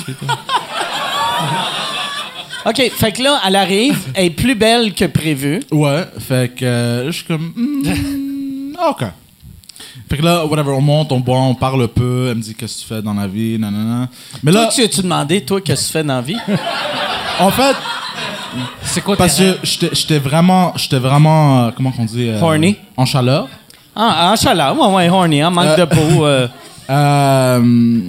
[2.66, 5.62] OK, fait que là, elle arrive, elle est plus belle que prévu.
[5.72, 7.52] Ouais, fait que euh, je suis comme.
[7.56, 9.04] hmm, ok.
[10.10, 12.28] Fait que là, whatever, on monte, on boit, on parle un peu.
[12.30, 14.10] Elle me dit qu'est-ce que tu fais dans la vie, nanana.
[14.42, 16.38] Mais Toi, là, tu as-tu demandé, toi, qu'est-ce que tu fais dans la vie?
[17.40, 17.76] en fait,
[18.84, 22.76] C'est quoi parce que j'étais vraiment, j'étais vraiment, euh, comment qu'on dit euh, Horny?
[22.98, 23.48] En chaleur.
[23.96, 26.26] Ah, en chaleur, ouais, ouais, horny, en manque de peau.
[26.26, 26.48] euh.
[26.90, 28.00] Euh,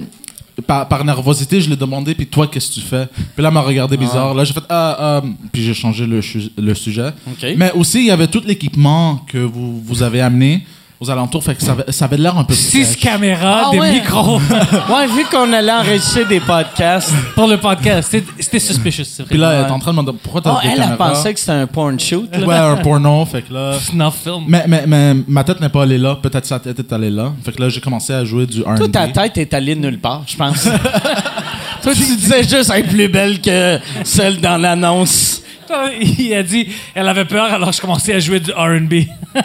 [0.67, 3.07] par, par nervosité, je l'ai demandé, puis toi, qu'est-ce que tu fais?
[3.33, 4.33] Puis là, elle m'a regardé bizarre.
[4.33, 5.21] Là, j'ai fait, ah, ah,
[5.51, 6.19] puis j'ai changé le,
[6.57, 7.09] le sujet.
[7.57, 10.65] Mais aussi, il y avait tout l'équipement que vous, vous avez amené
[10.99, 13.79] aux alentours, fait que ça avait, ça avait l'air un peu Six caméras, Ah des
[13.79, 13.91] ouais.
[13.93, 14.39] micros
[14.89, 17.11] Ouais, vu qu'on allait enregistrer des podcasts.
[17.35, 18.09] pour le podcast.
[18.11, 19.29] C'était- C'était suspicious, c'est vrai.
[19.29, 20.85] Puis là, elle est en train de me demander, pourquoi t'as Oh, des elle a
[20.87, 21.09] caméras?
[21.09, 22.29] pensé que c'était un porn shoot.
[22.35, 22.45] là.
[22.47, 23.73] Ouais, un porno, fait que là...
[23.79, 24.43] Snuff film.
[24.47, 26.15] Mais, mais, mais ma tête n'est pas allée là.
[26.15, 27.33] Peut-être sa tête est allée là.
[27.43, 28.77] Fait que là, j'ai commencé à jouer du R&B.
[28.77, 30.67] Toi, ta tête est allée nulle part, je pense.
[31.85, 35.43] Toi, tu disais juste être plus belle que celle dans l'annonce.
[36.01, 38.93] Il a dit, elle avait peur, alors je commençais à jouer du R&B.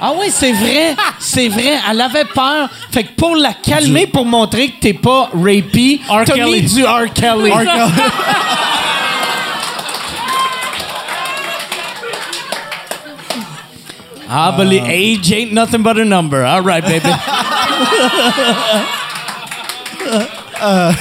[0.00, 0.94] Ah oui, c'est vrai.
[1.18, 1.78] C'est vrai.
[1.90, 2.68] Elle avait peur.
[2.92, 6.24] Fait que pour la calmer, pour montrer que t'es pas rapey, R.
[6.26, 6.74] t'as mis Kelly.
[6.74, 7.12] du R.
[7.14, 7.52] Kelly.
[14.30, 16.44] Ah, but the age ain't nothing but a number.
[16.44, 17.08] All right, baby.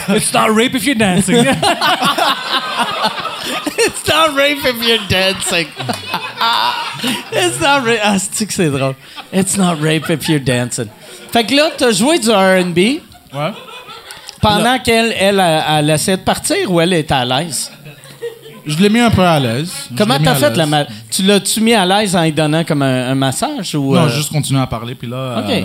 [0.09, 1.45] It's not rape if you're dancing.
[3.79, 5.67] It's not rape if you're dancing.
[7.31, 7.99] It's not rape.
[8.03, 8.95] Ah, c'est que c'est drôle?
[9.31, 10.87] It's not rape if you're dancing.
[11.31, 13.01] Fait que là, t'as joué du R&B
[13.33, 13.51] Ouais.
[14.41, 17.71] pendant qu'elle, elle, elle, elle essayait de partir ou elle était à l'aise?
[18.67, 19.71] Je l'ai mis un peu à l'aise.
[19.97, 23.11] Comment t'as fait la ma- Tu l'as-tu mis à l'aise en lui donnant comme un,
[23.11, 25.41] un massage ou Non, euh, juste continuer à parler, puis là...
[25.43, 25.49] OK.
[25.49, 25.61] euh,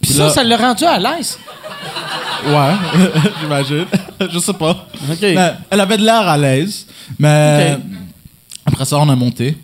[0.00, 1.38] Puis là- ça, ça l'a rendu à l'aise?
[2.46, 2.74] ouais,
[3.40, 3.86] j'imagine.
[4.32, 4.70] je sais pas.
[5.10, 5.18] OK.
[5.22, 6.86] Mais elle avait de l'air à l'aise,
[7.18, 7.74] mais...
[7.78, 7.82] OK.
[8.66, 9.56] Après ça, on a monté.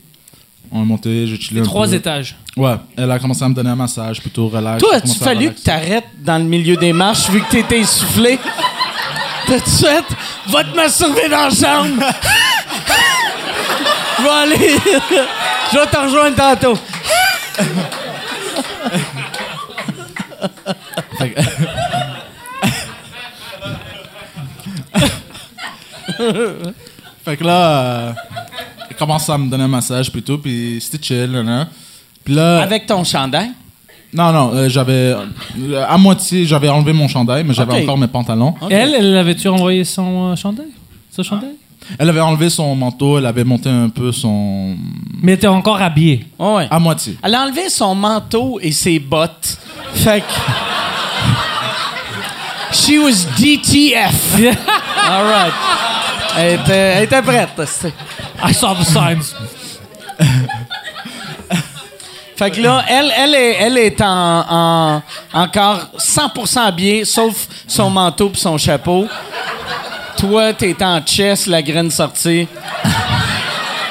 [0.72, 1.94] On a monté, j'ai chillé un Trois peu.
[1.94, 2.34] étages.
[2.56, 4.82] Ouais, elle a commencé à me donner un massage, plutôt relax.
[4.82, 8.38] Toi, as-tu fallu que t'arrêtes dans le milieu des marches vu que t'étais essoufflé?
[9.46, 10.04] T'as-tu fait?
[10.48, 12.02] Va te masturber dans la chambre!
[14.28, 14.76] Je vais aller...
[15.72, 16.76] Je vais te rejoindre tantôt.
[27.24, 28.12] Fait que là, euh,
[28.90, 31.66] elle commence à me donner un massage, plutôt, puis c'était chill, là, là.
[32.24, 32.62] Puis là...
[32.62, 33.50] Avec ton chandail?
[34.12, 35.14] Non, non, euh, j'avais...
[35.14, 37.82] euh, à moitié, j'avais enlevé mon chandail, mais j'avais Ok.
[37.82, 38.54] encore mes pantalons.
[38.70, 40.68] Elle, elle avait-tu envoyé son euh, chandail?
[41.10, 41.56] Son chandail?
[41.98, 44.74] Elle avait enlevé son manteau, elle avait monté un peu son...
[45.22, 46.26] Mais elle était encore habillée.
[46.38, 46.66] Oh, ouais.
[46.70, 47.16] À moitié.
[47.22, 49.58] Elle a enlevé son manteau et ses bottes.
[49.94, 50.26] Fait que...
[52.72, 54.34] She was DTF.
[55.08, 55.52] All right.
[56.36, 57.50] Elle était, elle était prête.
[58.44, 59.34] I saw the signs.
[62.36, 67.88] Fait que là, elle, elle est, elle est en, en- encore 100% habillée, sauf son
[67.88, 69.06] manteau puis son chapeau.
[70.16, 72.48] Toi, t'es en chest, la graine sortie.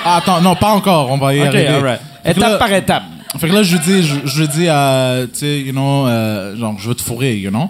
[0.04, 1.68] Ah, attends, non, pas encore, on va y arriver.
[1.68, 2.02] all right.
[2.24, 3.04] Étape là- par étape.
[3.40, 6.56] Fait que là, je lui dis, je, je dis, euh, tu sais, you know, euh,
[6.58, 7.70] genre, je veux te fourrer, you know.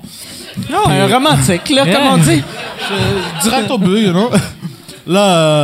[0.69, 1.95] Non, un romantique, là, Yeah.
[1.95, 2.43] comme on dit.
[2.87, 4.29] Je- direct au but, you know.
[5.07, 5.19] Là,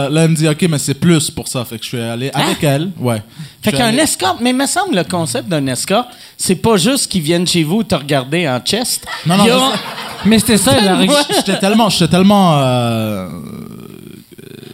[0.05, 1.65] euh, là, elle me dit, OK, mais c'est plus pour ça.
[1.65, 2.91] Fait que je suis allé avec elle.
[2.99, 3.17] Ouais.
[3.17, 3.23] Fait
[3.63, 6.77] Je suis qu'un allé- escorte, mais il me semble le concept d'un escorte, c'est pas
[6.77, 9.05] juste qu'ils viennent chez vous te regarder en chest.
[9.25, 11.07] Non, non, je Mais c'était ça, elle a Ouais.
[11.35, 12.59] J'étais tellement, j'étais tellement.
[12.59, 13.27] euh,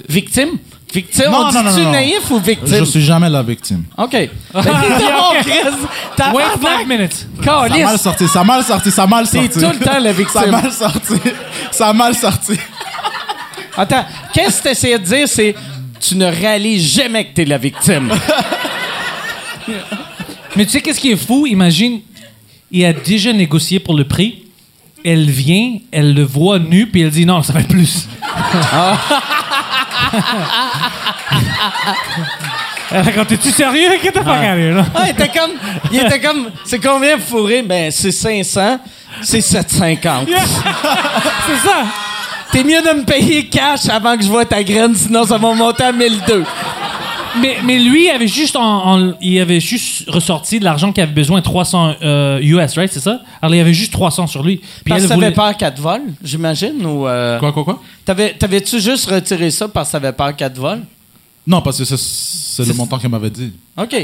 [0.10, 0.58] Victime?
[0.94, 1.26] Victime?
[1.32, 1.92] Non, on non, non, dit-tu non.
[1.92, 2.78] naïf ou victime?
[2.80, 3.84] je suis jamais la victime.
[3.98, 4.14] OK.
[4.14, 4.30] Wait
[6.16, 7.28] tabarnak, five minutes.
[7.44, 9.50] Ça a mal sorti, ça a mal sorti, ça a mal sorti.
[9.50, 10.52] tout le temps la Ça a victime.
[10.52, 11.14] mal sorti.
[11.72, 12.54] Ça a mal sorti.
[13.78, 15.28] Attends, qu'est-ce que tu essayais de dire?
[15.28, 15.56] C'est
[16.00, 18.12] tu ne réalises jamais que t'es la victime.
[20.56, 21.46] Mais tu sais qu'est-ce qui est fou?
[21.46, 22.00] Imagine,
[22.72, 24.44] il a déjà négocié pour le prix.
[25.06, 28.08] Elle vient, elle le voit nu, puis elle dit non, ça va être plus.
[32.90, 33.90] Elle a dit, T'es-tu sérieux?
[34.02, 34.86] Qu'est-ce que t'as pas là?
[34.96, 35.52] Ah, il était comme.
[35.92, 36.50] Il était comme.
[36.66, 37.62] C'est combien fourré?
[37.62, 38.80] Ben, c'est 500.
[39.22, 40.30] C'est 750.
[41.48, 42.07] C'est ça.
[42.52, 45.54] T'es mieux de me payer cash avant que je vois ta graine, sinon ça va
[45.54, 46.44] monter à 1002.
[47.42, 51.04] Mais, mais lui, il avait juste, en, en- il avait juste ressorti de l'argent qu'il
[51.04, 52.92] avait besoin, 300 euh, US, right?
[52.92, 53.20] C'est ça?
[53.42, 54.58] Alors, il avait juste 300 sur lui.
[54.58, 57.06] Puis Parce que elle t'avais voulait- peur qu'elle te vole, j'imagine, ou.
[57.08, 57.82] euh, Quoi, quoi, quoi?
[58.06, 60.80] T'avais, t'avais-tu juste retiré ça parce que t'avais peur qu'elle te vole?
[61.50, 63.54] Non, parce que c'est- le montant qu'elle m'avait dit.
[63.78, 63.96] OK.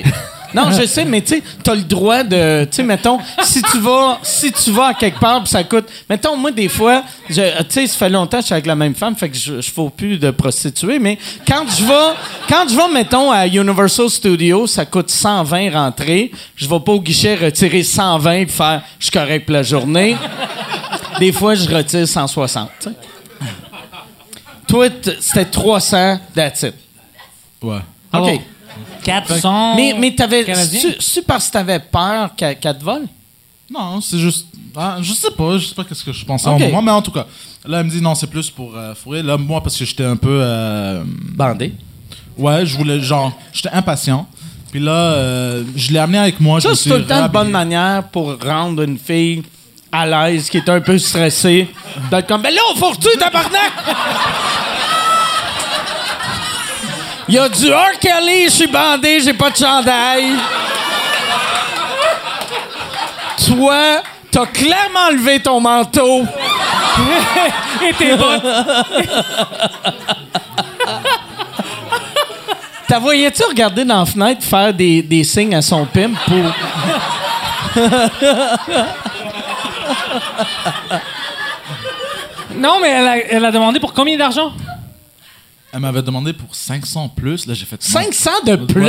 [0.53, 2.63] Non, je sais, mais tu sais, t'as le droit de.
[2.65, 5.85] Tu sais, mettons, si tu vas si tu vas à quelque part, ça coûte.
[6.09, 8.93] Mettons, moi, des fois, tu sais, ça fait longtemps que je suis avec la même
[8.95, 11.17] femme, fait que je ne faut plus de prostituées, mais
[11.47, 12.13] quand je vais,
[12.47, 16.31] quand je vais, mettons, à Universal Studios, ça coûte 120 rentrer.
[16.55, 20.15] Je vais pas au guichet retirer 120 et faire je suis correct pour la journée.
[21.19, 22.69] Des fois, je retire 160.
[22.79, 22.95] tu sais.
[24.67, 24.87] Toi,
[25.19, 26.73] c'était 300, that's it.
[27.63, 27.79] Ouais.
[28.13, 28.41] OK.
[29.03, 29.75] 400.
[29.75, 30.45] Mais, mais t'avais.
[30.99, 33.07] C'est parce que t'avais peur qu'elle qu'elle te vole?
[33.69, 34.47] Non, c'est juste.
[34.75, 36.55] Ah, je sais pas, je sais pas qu'est-ce que je pensais Ok.
[36.61, 37.25] en moment, mais en tout cas,
[37.65, 39.21] là, elle me dit non, c'est plus pour euh, fourrer.
[39.23, 40.39] Là, moi, parce que j'étais un peu.
[40.41, 41.73] euh, Bandé.
[42.37, 44.27] ouais, je voulais, genre, j'étais impatient.
[44.71, 46.59] Puis là, euh, je l'ai amené avec moi.
[46.59, 49.43] je Ça, c'est tout le temps une bonne manière pour rendre une fille
[49.91, 51.67] à l'aise, qui est un peu stressée,
[52.09, 53.71] d'être comme, ben là, faut que tu tabarnak!
[57.27, 57.99] Il y a du R.
[57.99, 60.33] Kelly, je suis bandé, j'ai pas de chandail.
[63.47, 66.23] Toi, t'as clairement levé ton manteau.
[67.81, 68.43] Et tes bottes.
[72.87, 76.51] T'as voyais-tu regarder dans la fenêtre faire des, des signes à son pimp pour.
[82.55, 84.51] Non, mais elle a, elle a demandé pour combien d'argent?
[85.73, 87.47] Elle m'avait demandé pour 500 plus.
[87.47, 87.81] Là, j'ai fait.
[87.93, 88.01] non.
[88.01, 88.85] 500 de plus?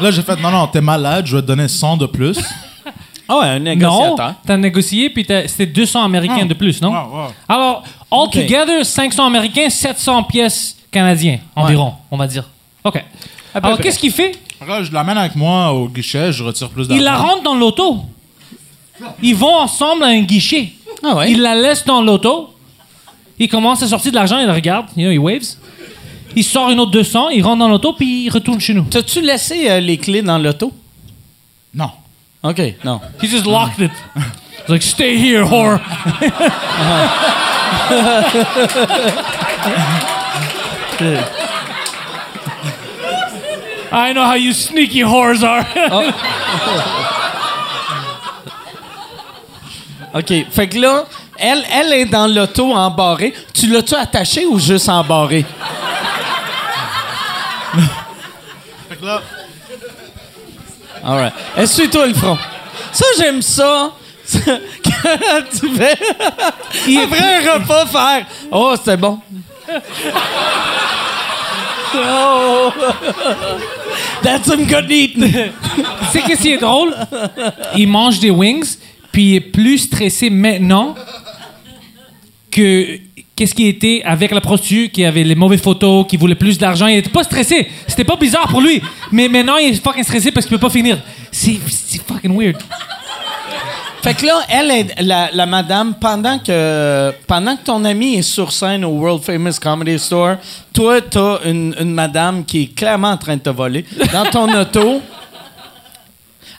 [0.00, 2.38] Là, j'ai fait non, non, t'es malade, je vais te donner 100 de plus.
[3.28, 4.34] Ah ouais, un Non, négociateur.
[4.46, 6.92] t'as négocié, puis t'as- c'était 200 Américains de plus, non?
[6.92, 7.28] Ouais, ouais.
[7.48, 12.44] Alors, all together, 500 Américains, 700 pièces canadiens, environ, on va dire.
[12.84, 13.04] OK.
[13.54, 13.82] Alors, près.
[13.84, 14.32] qu'est-ce qu'il fait?
[14.82, 17.00] Je l'amène avec moi au guichet, je retire plus d'argent.
[17.00, 17.98] Il la rentre dans l'auto.
[19.22, 20.72] Ils vont ensemble à un guichet.
[21.04, 21.30] Ah ouais?
[21.30, 22.50] Il la laisse dans l'auto.
[23.38, 25.56] Il commence à sortir de l'argent, il la regarde, you know, il waves.
[26.36, 28.84] Il sort une autre 200, il rentre dans l'auto, puis il retourne chez nous.
[28.84, 30.72] T'as-tu laissé euh, les clés dans l'auto?
[31.74, 31.90] Non.
[32.42, 33.00] OK, non.
[33.22, 33.90] He just locked it.
[34.14, 35.80] He's like, stay here, whore.
[43.90, 45.64] I know how you sneaky whores are.
[50.14, 50.46] OK.
[50.50, 51.06] Fait que là,
[51.38, 53.32] elle, elle est dans l'auto embarrée.
[53.54, 55.44] Tu l'as-tu attaché ou juste embarré?
[58.88, 59.20] Fait que là,
[61.04, 61.32] All right.
[61.56, 62.38] Essuie-toi le front.
[62.92, 63.92] Ça, j'aime ça.
[64.84, 65.98] Quand tu fais...
[67.02, 68.26] Après un repas, faire...
[68.50, 69.18] Oh, c'était bon.
[71.94, 72.72] oh.
[74.22, 75.52] That's some good eating.
[76.12, 76.94] C'est qu'est-ce qui est drôle?
[77.76, 78.76] Il mange des wings,
[79.12, 80.94] puis il est plus stressé maintenant
[82.50, 82.98] que
[83.36, 86.86] qu'est-ce qui était avec la prostituée qui avait les mauvaises photos, qui voulait plus d'argent.
[86.86, 87.68] Il était pas stressé.
[87.86, 88.82] C'était pas bizarre pour lui.
[89.12, 90.98] Mais maintenant, il est fucking stressé parce qu'il peut pas finir.
[91.30, 92.56] C'est c'est fucking weird.
[94.02, 98.22] Fait que là, elle est la, la madame, pendant que, pendant que ton ami est
[98.22, 100.36] sur scène au World Famous Comedy Store,
[100.72, 104.52] toi, t'as une, une madame qui est clairement en train de te voler dans ton
[104.60, 105.02] auto.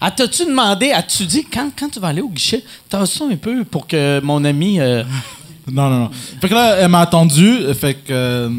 [0.02, 3.36] Ah, t'as-tu demandé, as-tu dit, quand, quand tu vas aller au guichet, t'as ça un
[3.38, 4.80] peu pour que mon ami.
[4.80, 5.04] euh,
[5.72, 6.09] non, non, non.
[6.41, 8.49] Fait que là, elle m'a attendu, fait que euh,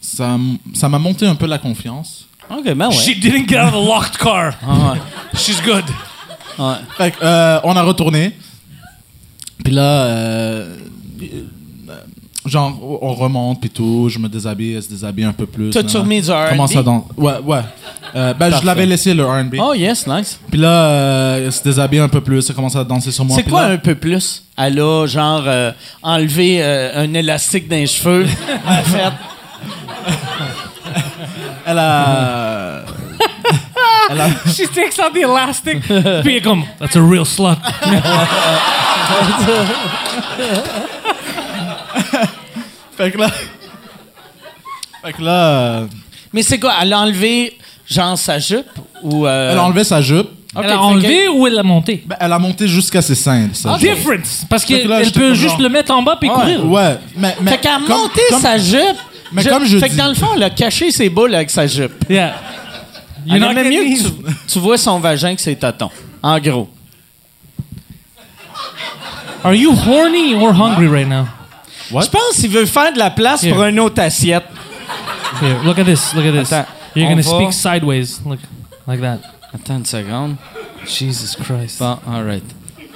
[0.00, 0.36] ça,
[0.74, 2.26] ça m'a monté un peu la confiance.
[2.50, 2.94] Ok, ben ouais.
[2.94, 4.54] She didn't get out of the locked car.
[4.66, 5.00] Ah ouais.
[5.34, 5.84] She's good.
[6.58, 6.74] Ouais.
[6.96, 8.32] Fait que, euh, on a retourné.
[9.64, 10.76] Puis là, euh,
[12.46, 14.08] genre, on remonte, puis tout.
[14.08, 15.70] Je me déshabille, elle se déshabille un peu plus.
[15.70, 16.02] T'as-tu là.
[16.02, 16.48] remis du R&B?
[16.50, 17.06] Comment ça dans...
[17.16, 17.60] Ouais, ouais.
[18.14, 19.56] Euh, ben, je l'avais laissé, le R&B.
[19.58, 20.38] Oh, yes, nice.
[20.50, 22.48] Puis là, euh, elle se déshabille un peu plus.
[22.48, 23.36] Elle commence à danser sur moi.
[23.36, 24.42] C'est quoi là- un peu plus?
[24.56, 25.72] Elle a, genre, euh,
[26.02, 28.26] enlevé euh, un élastique cheveux.
[28.68, 29.12] Elle a fait.
[31.64, 32.82] Elle a...
[34.10, 34.28] elle a...
[34.46, 35.80] She takes out the elastic.
[36.22, 37.56] Puis est comme, that's a real slut.
[43.02, 43.28] Fait que là...
[45.04, 45.48] Fait que là...
[45.80, 45.86] euh,
[46.32, 46.72] Mais c'est quoi?
[46.80, 48.66] Elle a enlevé, genre, sa jupe?
[49.02, 50.28] Ou, euh, Elle a enlevé sa jupe.
[50.54, 52.04] Ok, elle a enlevé ou elle l'a monté?
[52.06, 53.48] Ben, elle a monté jusqu'à ses seins.
[53.54, 53.90] sa jupe.
[53.94, 54.44] Difference!
[54.48, 56.28] Parce Fait que là, qu'elle j'étais peut comme juste genre- le mettre en bas puis
[56.28, 56.64] courir.
[56.70, 57.34] Ouais, mais...
[57.40, 58.96] mais Fait qu'elle a comme- monté comme- sa jupe.
[59.32, 61.48] Mais comme je Fait que dis- dans le fond, elle a caché ses boules avec
[61.50, 62.04] sa jupe.
[62.08, 62.34] Yeah.
[63.26, 65.90] You're Elle not aimait mieux getting que tu, tu vois son vagin que ses tatons.
[66.22, 66.68] En gros.
[69.42, 71.24] Are you horny or hungry right now?
[71.92, 72.02] What?
[72.04, 73.54] Je pense qu'il veut faire de la place Here.
[73.54, 74.44] pour une autre assiette.
[75.40, 76.14] Here, look at this.
[76.14, 76.52] Look at this.
[76.52, 78.20] Attends, You're on gonna va- speak sideways.
[78.26, 78.38] Look,
[78.86, 79.18] like that.
[79.54, 80.36] Attends une seconde.
[80.86, 81.78] Jesus Christ.
[81.78, 82.42] Bon, all right.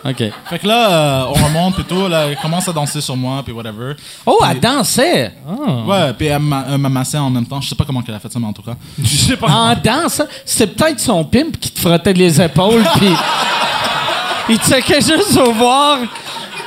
[0.05, 0.23] OK.
[0.49, 3.53] Fait que là, euh, on remonte tout, là, elle commence à danser sur moi, puis
[3.53, 3.95] whatever.
[4.25, 5.33] Oh, elle dansait.
[5.49, 5.83] Oh.
[5.91, 7.61] Ouais, puis elle m'a elle m'a massé en même temps.
[7.61, 8.77] Je sais pas comment qu'elle a fait ça, mais en tout cas.
[9.03, 9.49] Je sais pas.
[9.49, 13.09] En danse, c'est peut-être son pimp qui te frottait les épaules, puis
[14.51, 15.99] il te checkait juste au voir.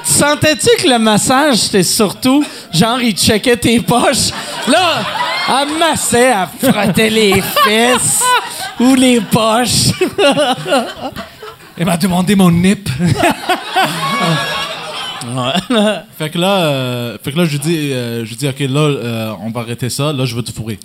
[0.09, 2.43] Tu sentais-tu que le massage, c'était surtout,
[2.73, 4.31] genre, il checkait tes poches?
[4.67, 5.03] Là,
[5.47, 8.23] elle massait, elle frottait les fesses
[8.79, 9.91] ou les poches.
[11.77, 12.89] Elle m'a demandé mon nip.
[16.17, 18.59] Fait que là, euh, fait que là je lui dis, euh, je lui dis, ok,
[18.61, 20.11] là, euh, on va arrêter ça.
[20.11, 20.79] Là, je veux te fourrer.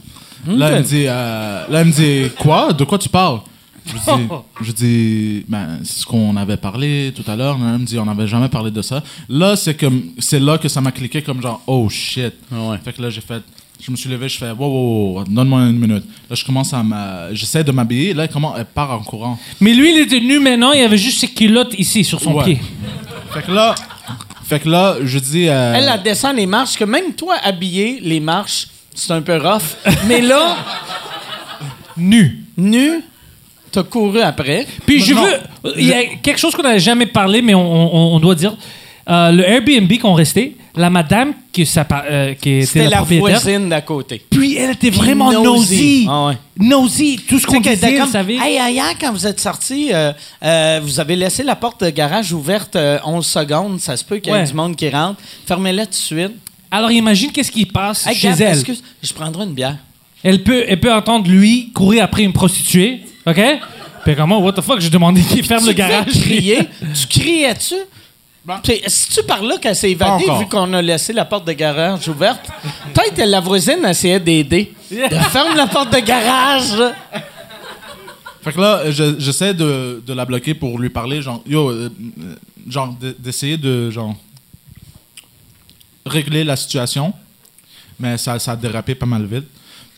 [0.46, 2.74] Là, elle me dit, euh, là, elle me dit, quoi?
[2.74, 3.40] De quoi tu parles?
[3.86, 4.28] Je dis,
[4.62, 7.56] je dis ben, c'est ce qu'on avait parlé tout à l'heure.
[7.60, 9.02] Elle me dit, on n'avait jamais parlé de ça.
[9.28, 12.34] Là, c'est comme, c'est là que ça m'a cliqué comme genre, oh shit.
[12.50, 12.78] Ouais.
[12.84, 13.42] Fait que là, j'ai fait,
[13.80, 16.04] je me suis levé, je fais, wow, wow, wow, donne-moi une minute.
[16.30, 16.82] Là, je commence à
[17.32, 18.14] j'essaie de m'habiller.
[18.14, 19.38] Là, comment elle part en courant.
[19.60, 22.44] Mais lui, il était nu maintenant, il avait juste ses culottes ici, sur son Ouais.
[22.44, 22.60] pied.
[23.32, 23.74] Fait que là,
[24.44, 27.98] fait que là, je dis, euh, Elle, elle descend les marches, que même toi, habillé,
[28.00, 29.76] les marches, c'est un peu rough.
[30.06, 30.56] Mais là,
[31.96, 32.44] Nu.
[32.56, 33.02] nu,
[33.74, 34.66] t'as couru après.
[34.86, 35.72] Puis je veux.
[35.76, 38.56] Il y a quelque chose qu'on n'a jamais parlé, mais on, on- on doit dire.
[39.06, 42.96] Euh, le Airbnb qu'on restait, la madame qui, ça, euh, qui était C'était la, la
[42.96, 44.22] propriétaire, voisine d'à côté.
[44.30, 46.06] puis elle était vraiment nosy.
[46.08, 46.38] Ah ouais.
[46.58, 47.20] Nosy.
[47.28, 48.36] Tout ce qu'on disait, comme, savait.
[48.40, 50.12] Hey, hier, quand vous êtes sortis, euh,
[50.42, 53.78] euh, vous avez laissé la porte de garage ouverte euh, 11 secondes.
[53.78, 54.46] Ça se peut qu'il y ait Ouais.
[54.46, 55.20] du monde qui rentre.
[55.46, 56.32] Fermez-la tout de suite.
[56.70, 58.54] Alors imagine qu'est-ce qui passe Hey, chez elle.
[58.54, 59.76] excuse, je prendrai une bière.
[60.22, 63.40] Elle peut, elle peut entendre lui courir après une prostituée, ok?
[64.04, 66.06] Puis comment, what the fuck, j'ai demandé qu'il ferme tu le garage.
[66.20, 66.58] crier.
[66.94, 67.74] tu criais-tu?
[68.88, 72.06] Si tu par là qu'elle s'est évadée, vu qu'on a laissé la porte de garage
[72.08, 72.46] ouverte,
[72.92, 74.74] peut-être que la voisine essayait d'aider.
[74.90, 74.96] De
[75.30, 76.74] ferme la porte de garage.
[78.42, 81.88] Fait que là, je- j'essaie de, de la bloquer pour lui parler, genre, yo, euh,
[82.20, 82.34] euh,
[82.68, 84.14] genre, de- d'essayer de, genre,
[86.04, 87.14] régler la situation.
[87.98, 89.46] Mais ça, ça a dérapé pas mal vite.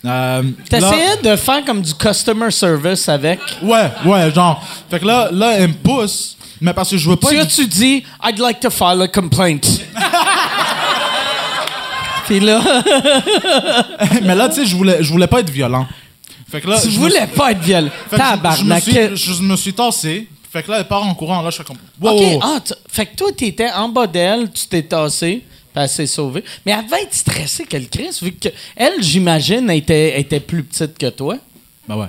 [0.04, 3.40] Euh, T'essayais de faire comme du customer service avec?
[3.62, 4.62] Ouais, ouais, genre.
[4.90, 7.28] Fait que là, là, elle me pousse, mais parce que je veux pas.
[7.30, 9.66] Tu être- tu dis, I'd like to file a complaint?
[12.26, 12.60] Puis là,
[14.22, 15.86] mais là, tu sais, je voulais, je voulais pas être violent.
[16.50, 17.88] Fait que là, tu je me voulais pas être violent.
[18.10, 18.82] Que je- je, me Tabarnak.
[18.82, 20.28] suis, je me suis tassé.
[20.52, 21.40] Fait que là, elle part en courant.
[21.42, 21.76] Là, je fais comme.
[22.00, 22.58] Wow, ah,
[22.90, 25.44] fait que toi, t'étais en bas d'elle, tu t'es tassé,
[25.76, 26.42] elle s'est sauvée.
[26.64, 30.96] Mais elle devait être stressée qu'elle Chris, vu que elle, j'imagine, était, était plus petite
[30.98, 31.36] que toi.
[31.88, 32.06] Ben ouais.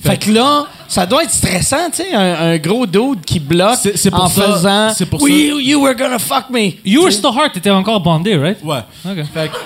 [0.00, 3.78] Fait, que là, ça doit être stressant, tu sais, un, un gros dude qui bloque
[3.80, 6.50] C'est- c'est pour en ça- faisant c'est pour Oui, ça- you, you were gonna fuck
[6.50, 6.72] me.
[6.84, 8.58] You were still hard, t'étais encore bandé, right?
[8.62, 8.80] Ouais.
[9.04, 9.24] Ok.
[9.32, 9.56] Fait que-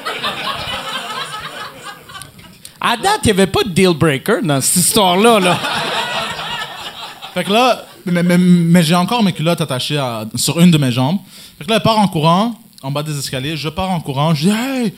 [2.80, 5.40] À date, il n'y avait pas de deal breaker dans cette histoire-là.
[5.40, 5.59] Là.
[7.34, 10.78] Fait que là, mais, mais- mais j'ai encore mes culottes attachées à- sur une de
[10.78, 11.18] mes jambes.
[11.59, 13.57] Fait que là, elle part en courant, en bas des escaliers.
[13.57, 14.35] Je pars en courant.
[14.35, 14.95] Je dis, hey,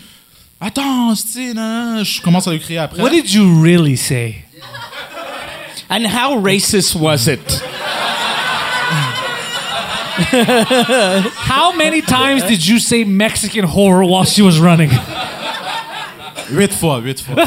[0.60, 2.04] attends, Steve, nan, nan.
[2.04, 3.00] Je commence à lui crier après.
[3.02, 4.44] What did you really say?
[5.90, 7.62] And how racist was it?
[11.48, 14.90] How many times did you say Mexican horror while she was running?
[16.50, 17.34] Huit fois, huit fois.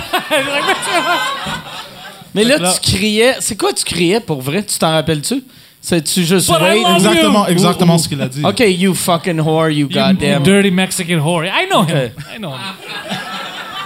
[2.34, 3.36] Mais là- tu criais.
[3.40, 4.64] C'est quoi tu criais pour vrai?
[4.64, 5.44] Tu t'en rappelles-tu?
[5.88, 7.52] C'est-tu juste But I love exactement, you.
[7.52, 8.44] exactement ce qu'il a dit.
[8.44, 10.42] OK, you fucking whore, you You goddamn.
[10.42, 11.46] dirty Mexican horror.
[11.46, 12.10] I know him.
[12.36, 12.76] I know him.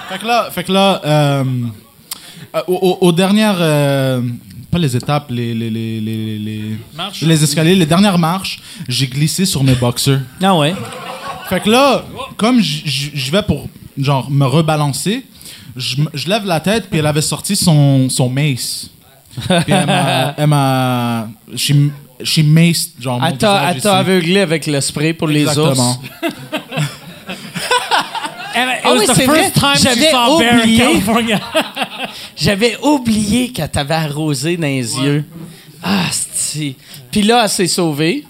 [0.08, 1.44] Fait que là, fait que là euh,
[2.56, 4.22] euh, au- au- aux dernières, euh,
[4.72, 6.78] pas les étapes, les, les, les, les,
[7.22, 10.22] les, escaliers, les dernières marches, j'ai glissé sur mes boxers.
[10.42, 10.74] Ah ouais?
[11.50, 12.06] Fait que là,
[12.38, 15.26] comme je vais pour genre me rebalancer,
[15.76, 18.90] je lève la tête puis elle avait sorti son, son mace.
[19.40, 21.74] Puis elle m'a, elle m'a, she,
[22.24, 23.84] she maced genre mon Elle t'a visage elle ici.
[23.84, 25.92] t'a aveuglé avec le spray pour les Exactement.
[25.92, 26.00] ours?
[28.56, 29.76] And it Ah was oui, the c'est first vrai.
[29.76, 30.78] time she J'avais saw a bear in oublié.
[30.78, 31.40] California.
[32.36, 35.26] J'avais oublié qu'elle t'avait arrosé dans les yeux.
[35.84, 36.76] Ah, c'est.
[37.12, 38.26] Puis là, elle s'est sauvée.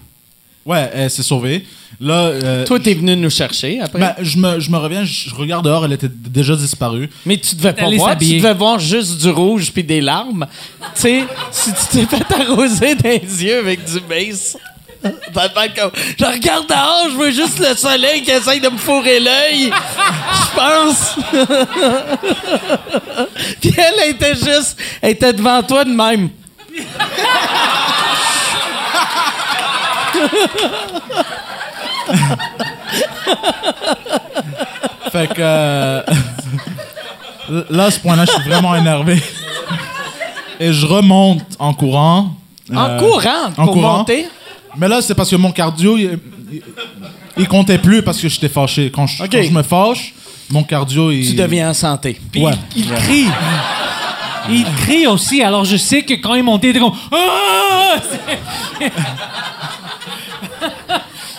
[0.66, 1.66] Ouais, elle s'est sauvée.
[2.02, 4.00] Là, euh, Toi, t'es venu nous chercher après?
[4.00, 7.10] ben, je me, je me reviens, je regarde dehors, elle était déjà disparue.
[7.26, 10.48] Mais tu devais pas Allez voir, tu devais voir juste du rouge puis des larmes.
[10.96, 14.56] tu sais, si tu t'es fait arroser les yeux avec du mace.
[15.04, 19.72] Je regarde dehors, je veux juste le soleil qui essaye de me fourrer l'œil.
[19.72, 21.16] Je pense.
[23.62, 24.76] puis elle, elle était juste...
[25.02, 26.28] Elle était devant toi de même.
[35.12, 36.02] Fait que euh,
[37.70, 39.22] là, à ce point-là, je suis vraiment énervé.
[40.60, 42.36] Et je remonte en courant.
[42.74, 43.98] En Euh, courant, en pour courant.
[44.00, 44.28] monter?
[44.78, 46.20] Mais là, c'est parce que mon cardio, il,
[46.52, 46.62] il-
[47.38, 48.92] il comptait plus parce que j'étais fâché.
[48.94, 49.30] Quand je, Ok.
[49.32, 50.14] quand je me fâche,
[50.52, 51.26] mon cardio, il...
[51.28, 52.20] Tu deviens en santé.
[52.32, 52.52] Puis Ouais.
[52.76, 53.26] il, il crie.
[54.50, 56.94] Il crie aussi, alors je sais que quand il montait, il était comme.
[57.12, 57.96] Ah!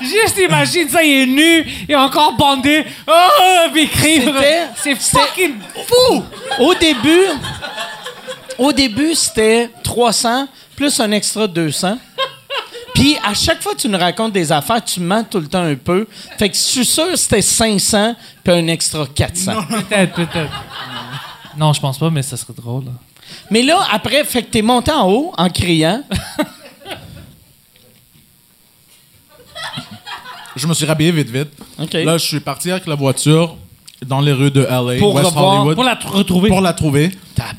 [0.01, 2.85] Juste imagine ça, il est nu, il est encore bandé.
[3.07, 3.67] Ah!
[3.73, 4.21] Puis il crie.
[4.21, 5.55] C'était- C'est fucking.
[5.87, 6.23] fou!
[6.61, 7.27] Au début,
[8.59, 11.99] au début, c'était 300 plus un extra 200.
[12.95, 15.63] Puis à chaque fois que tu nous racontes des affaires, tu mens tout le temps
[15.63, 16.07] un peu.
[16.39, 19.53] Fait que je suis sûr que c'était 500 puis un extra 400.
[19.89, 20.53] Peut-être, peut-être.
[21.57, 22.85] Non, je pense pas, mais ça serait drôle.
[23.51, 26.03] Mais là, après, fait que t'es monté en haut en criant.
[30.57, 31.49] Je me suis rhabillé vite, vite.
[32.05, 33.57] Là, je suis parti avec la voiture
[34.07, 36.49] dans les rues de LA, Pour West revoir- Hollywood, Pour la tr- retrouver.
[36.49, 37.11] pour la trouver.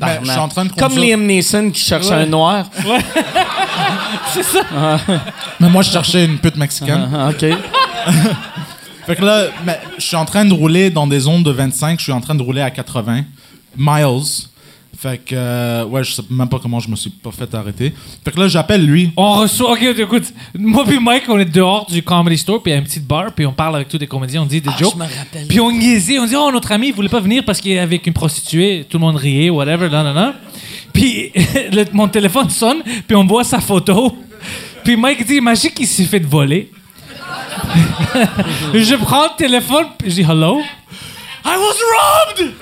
[0.02, 2.66] Mais je suis en train de Comme Liam Neeson qui cherchait un noir.
[4.34, 4.62] C'est ça.
[5.60, 7.10] Mais moi, je cherchais une pute mexicaine.
[7.14, 7.46] Ah, OK.
[9.06, 11.98] Fait que là, mais je suis en train de rouler dans des zones de 25,
[12.00, 13.24] je suis en train de rouler à 80
[13.76, 14.24] miles.
[15.02, 17.92] Fait que, euh, ouais, je sais même pas comment je me suis pas fait arrêter.
[18.24, 19.10] Fait que là, j'appelle lui.
[19.18, 19.72] On reçoit.
[19.72, 20.26] Ok, écoute.
[20.56, 23.08] Moi puis Mike, on est dehors du comedy store, puis il y a une petite
[23.08, 24.94] bar, puis on parle avec tous les comédiens, on dit des jokes.
[24.94, 25.48] je me rappelle.
[25.48, 27.80] Puis on niaisait, on dit oh notre ami il voulait pas venir parce qu'il est
[27.80, 30.36] avec une prostituée, tout le monde riait, whatever, là, là, là.
[30.94, 31.32] Puis
[31.72, 34.16] le- mon téléphone sonne, puis on voit sa photo.
[34.84, 36.70] Puis Mike dit imagine qu'il s'est fait voler.
[38.76, 40.62] je prends le téléphone, puis je dis hello.
[41.44, 42.54] I was robbed.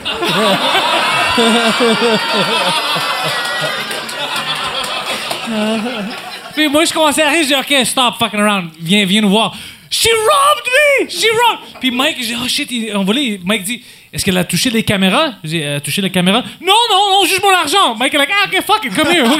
[6.55, 9.29] Puis moi, je commençais à rire, je dis, OK, stop fucking around, viens, viens nous
[9.29, 9.55] voir.
[9.91, 11.09] She robbed me!
[11.09, 11.79] She robbed!
[11.79, 13.39] Puis Mike, dis, oh shit, il a volé.
[13.43, 15.33] Mike dit, est-ce qu'elle a touché les caméras?
[15.43, 16.43] Elle a touché les caméras?
[16.61, 17.95] Non, non, non, juste mon argent.
[17.95, 19.25] Mike est like, ah, OK, fuck it, come here.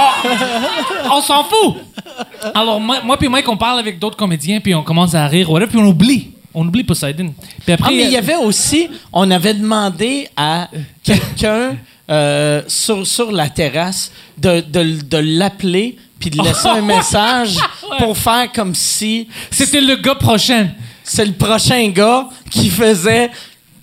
[0.00, 0.28] Oh,
[1.10, 1.74] on s'en fout.
[2.54, 5.68] Alors, moi, puis Mike, on parle avec d'autres comédiens, puis on commence à rire, whatever,
[5.70, 6.30] puis on oublie.
[6.54, 7.34] On oublie Poseidon.
[7.64, 10.68] Puis après, Ah, mais il y avait aussi, on avait demandé à
[11.02, 11.76] quelqu'un
[12.10, 17.56] euh, sur, sur la terrasse de, de, de l'appeler puis de laisser un message
[17.98, 20.68] pour faire comme si c'était le gars prochain.
[21.04, 23.30] c'est le prochain gars qui faisait.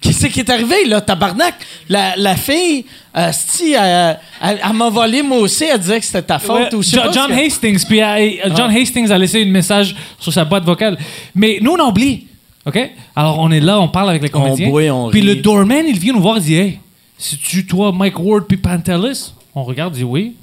[0.01, 1.55] Qu'est-ce qui est arrivé, là, tabarnak?
[1.89, 2.85] La, la fille,
[3.17, 6.71] euh, si, elle, elle- elle m'a volé, moi aussi, elle disait que c'était ta faute
[6.73, 8.05] Ouais, ou pas John que- Hastings, puis euh,
[8.45, 10.95] euh, John Hastings a laissé un message sur sa boîte vocale.
[11.33, 12.27] Mais nous, on oublie.
[12.65, 12.79] OK?
[13.15, 14.69] Alors, on est là, on parle avec les comédiens.
[14.69, 15.27] boit, on puis rit.
[15.27, 16.79] le doorman, il vient nous voir, il dit Hey,
[17.17, 20.35] c'est-tu toi, Mike Ward, puis Pantelis On regarde, il dit Oui.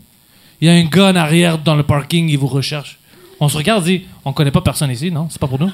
[0.60, 2.98] Il y a un gars en arrière dans le parking, il vous recherche.
[3.40, 5.26] On se regarde, il dit On connaît pas personne ici, non?
[5.30, 5.70] C'est pas pour nous.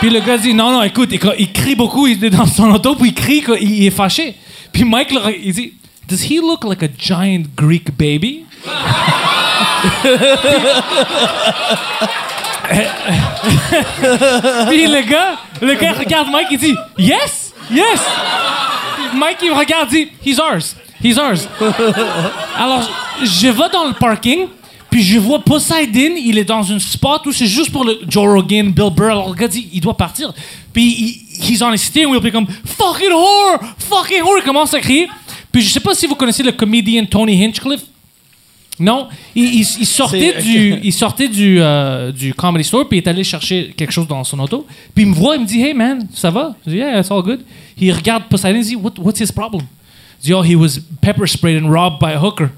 [0.00, 2.70] Puis le gars dit non non écoute il, il crie beaucoup il est dans son
[2.70, 4.34] auto puis il crie quoi, il, il est fâché.
[4.72, 5.12] Puis Mike
[5.44, 5.74] il dit
[6.08, 8.44] Does he look like a giant Greek baby?
[14.68, 18.00] Puis le gars, le regarde Mike, il dit Yes, yes.
[19.14, 21.48] Mike il regarde, dit He's ours, he's ours.
[22.56, 22.88] Alors
[23.22, 24.46] je vais dans le parking,
[24.88, 28.26] puis je vois Poseidon, il est dans une spot où c'est juste pour le Joe
[28.26, 29.10] Rogan, Bill Burr.
[29.10, 30.32] Alors le gars dit Il doit partir.
[30.72, 34.72] Puis il, he's on his steering wheel, puis comme Fucking whore, fucking whore, il commence
[34.74, 35.08] à crier.
[35.50, 37.82] Puis je sais pas si vous connaissez le comédien Tony Hinchcliffe.
[38.78, 43.02] Non, il, il- il sortait du, il sortait du, euh, du comedy store puis il
[43.02, 44.66] est allé chercher quelque chose dans son auto.
[44.94, 46.54] Puis il me voit, il me dit Hey man, ça va?
[46.66, 47.40] Je dis Yeah, it's all good.
[47.78, 49.66] Il regarde Poseidon, il dit What, What's his problem?
[50.22, 52.48] Je dis Oh, he was pepper sprayed and robbed by a hooker.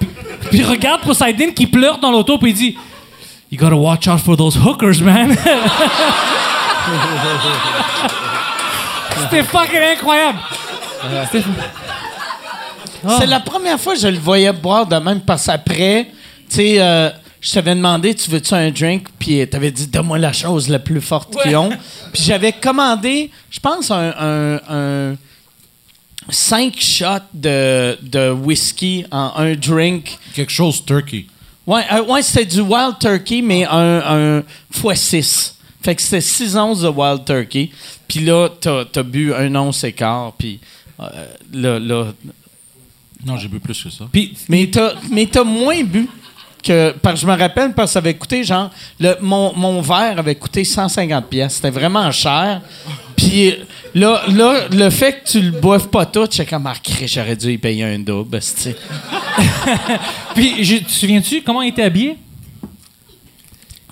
[0.00, 0.08] Puis,
[0.50, 2.76] puis il regarde Poseidon qui pleure dans l'auto puis il dit
[3.52, 5.36] You gotta watch out for those hookers, man.
[9.20, 10.38] C'était fucking incroyable.
[11.30, 11.44] C'était-
[13.04, 13.16] Ah.
[13.20, 16.08] C'est la première fois que je le voyais boire de même parce qu'après,
[16.48, 19.08] tu sais, euh, je t'avais demandé, tu veux-tu un drink?
[19.18, 21.70] Puis t'avais dit, donne-moi la chose la plus forte qu'ils ont.
[22.12, 25.16] Puis j'avais commandé, je pense, un, un, un
[26.30, 30.18] cinq shots de, de whisky en un drink.
[30.34, 31.26] Quelque chose turkey.
[31.66, 34.42] Ouais, euh, ouais c'était du Wild Turkey, mais un, un
[34.72, 35.54] x6.
[35.82, 37.70] Fait que c'était 6 onces de Wild Turkey.
[38.06, 40.32] Puis là, t'as as bu un once et quart.
[40.38, 40.60] Puis
[41.00, 41.04] euh,
[41.52, 42.12] là, là,
[43.24, 44.08] Non, j'ai bu plus que ça.
[44.10, 46.08] Puis mais t'as, mais t'as moins bu
[46.62, 46.94] que.
[47.02, 48.70] Parce que je me rappelle, parce que ça avait coûté genre.
[48.98, 51.54] Le, mon, mon verre avait coûté 150 pièces.
[51.54, 52.60] C'était vraiment cher.
[53.16, 53.54] Puis
[53.94, 57.36] là, là, le fait que tu le boives pas tout, j'étais comme, ah, Christ, j'aurais
[57.36, 58.76] dû y payer un double, c'est
[60.34, 62.16] Puis, je, te souviens-tu comment il était habillé?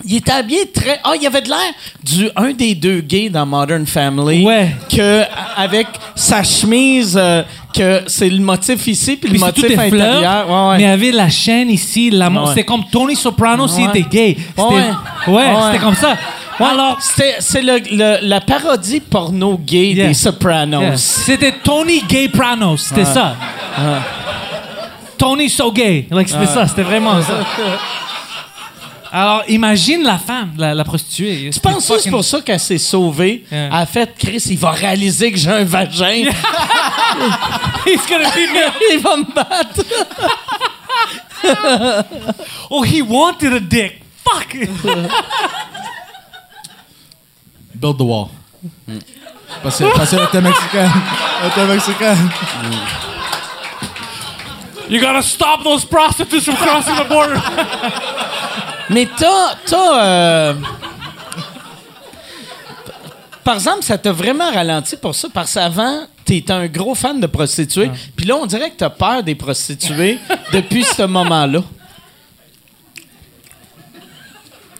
[0.05, 0.99] Il était habillé très.
[1.03, 1.73] Ah, il y avait de l'air
[2.03, 4.43] du un des deux gays dans Modern Family.
[4.45, 4.75] Ouais.
[4.89, 5.23] Que
[5.55, 7.43] avec sa chemise, euh,
[7.73, 10.49] que c'est le motif ici puis le Puis c'est motif tout intérieur.
[10.49, 10.77] Ouais, ouais.
[10.77, 12.37] mais il avait la chaîne ici, la Ouais.
[12.49, 14.37] C'était comme Tony Soprano s'il était gay.
[14.57, 15.45] C'était, Ouais.
[15.71, 16.17] c'était comme ça.
[16.59, 20.07] Ouais, Alors, c'est le, le- la parodie porno gay Yeah.
[20.09, 20.81] des Sopranos.
[20.81, 23.35] yeah, c'était Tony Gay Pranos, c'était ça.
[25.17, 27.39] Tony So Gay, like, c'était ça, c'était vraiment ça.
[29.13, 31.51] Alors, imagine la femme, la, la prostituée.
[31.51, 33.43] Je pense que c'est pour ça qu'elle s'est sauvée?
[33.51, 33.65] Yeah.
[33.67, 36.23] Elle a fait, Chris, il va réaliser que j'ai un vagin.
[37.85, 38.71] He's gonna be me.
[38.93, 39.83] il va me battre.
[42.69, 44.01] Oh, he wanted a dick.
[44.23, 44.55] Fuck.
[47.73, 48.29] Build the wall.
[49.63, 50.91] Parce que, qu'elle était mexicaine.
[51.41, 52.29] Elle était mexicaine.
[54.87, 57.41] You gotta stop those prostitutes from crossing the border.
[58.91, 59.55] Mais t'as.
[59.65, 60.53] t'as euh,
[63.43, 67.27] Par exemple, ça t'a vraiment ralenti pour ça, parce qu'avant, t'étais un gros fan de
[67.27, 67.89] prostituées.
[68.15, 70.19] Puis là, on dirait que t'as peur des prostituées
[70.53, 71.63] depuis ce moment-là.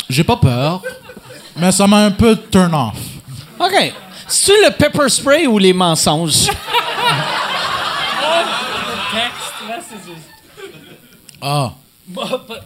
[0.09, 0.81] J'ai pas peur,
[1.55, 2.97] mais ça m'a un peu turn off.
[3.59, 3.93] OK.
[4.27, 6.49] C'est-tu le pepper spray ou les mensonges?
[11.43, 11.71] Ah.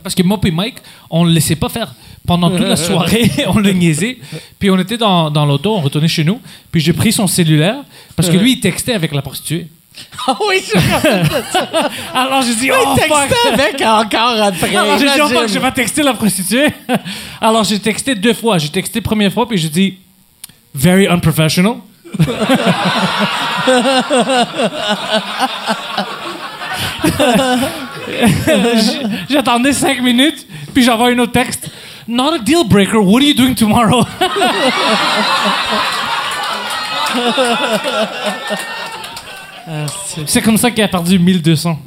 [0.04, 0.76] Parce que moi et Mike,
[1.10, 1.94] on le laissait pas faire.
[2.28, 4.18] Pendant toute la soirée, on le niaisait.
[4.58, 6.40] Puis on était dans, dans l'auto, on retournait chez nous.
[6.72, 7.84] Puis j'ai pris son cellulaire
[8.16, 9.68] parce que lui, il textait avec la prostituée.
[10.28, 10.78] Ah oui, je
[12.14, 13.32] Alors j'ai dit, oh fuck!
[13.54, 14.76] avec encore après.
[14.76, 16.68] Alors j'ai dit, oh fuck, je vais texter la prostituée.
[17.42, 18.58] Alors j'ai texté deux fois.
[18.58, 19.98] J'ai texté première fois, puis j'ai dit,
[20.74, 21.76] very unprofessional.
[29.30, 31.70] J'attendais cinq minutes, puis j'envoie un autre texte.
[32.08, 32.98] Not a deal breaker.
[33.00, 34.04] What are you doing tomorrow?
[40.28, 41.80] C'est comme ça qu'il a perdu 1200.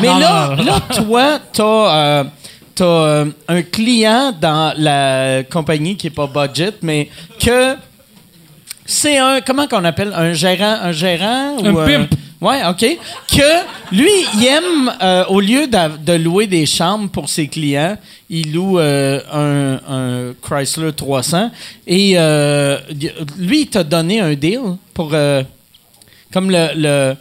[0.00, 0.64] Mais Non, là, non, non.
[0.64, 1.64] là, toi, t'as
[1.96, 2.24] euh,
[2.74, 7.08] t'as, euh, un client dans la compagnie qui est pas budget, mais
[7.38, 7.76] que
[8.86, 12.10] c'est un comment qu'on appelle un gérant, un gérant Un ou pimp.
[12.40, 12.84] Ouais, ok.
[13.28, 17.96] Que lui, il aime euh, au lieu de, louer des chambres pour ses clients,
[18.28, 21.50] il loue euh, un, un Chrysler 300
[21.86, 22.78] et euh,
[23.38, 25.42] lui, il t'a donné un deal pour euh,
[26.32, 27.14] comme le, le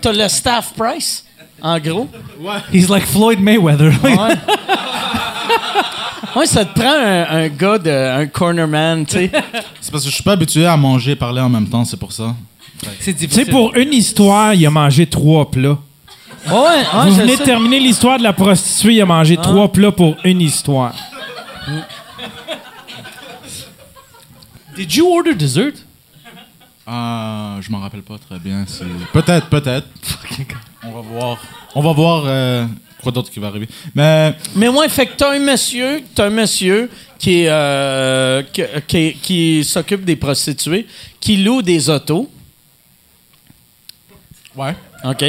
[0.00, 1.26] T'as le staff price,
[1.60, 2.08] en gros?
[2.72, 3.92] He's like Floyd Mayweather.
[4.02, 4.16] Ouais.
[6.36, 9.30] ouais, ça te prend un, un gars, de, un cornerman, tu sais.
[9.80, 11.98] C'est parce que je suis pas habitué à manger et parler en même temps, c'est
[11.98, 12.34] pour ça.
[13.00, 15.78] C'est Tu sais, pour une histoire, il a mangé trois plats.
[16.46, 19.92] Ouais, ouais, Vous venez de terminer l'histoire de la prostituée, il a mangé trois plats
[19.92, 20.94] pour une histoire.
[24.76, 25.72] Did you order dessert?
[26.86, 28.64] Ah, je m'en rappelle pas très bien.
[29.12, 29.86] Peut-être, peut-être.
[30.82, 31.38] On va voir.
[31.74, 32.66] On va voir euh,
[33.02, 33.68] quoi d'autre qui va arriver.
[33.94, 39.12] Mais Mais ouais, fait que t'as un monsieur, t'as un monsieur qui, euh, qui, qui-
[39.22, 40.86] qui s'occupe des prostituées,
[41.20, 42.30] qui loue des autos.
[44.56, 44.74] Ouais.
[45.04, 45.22] OK.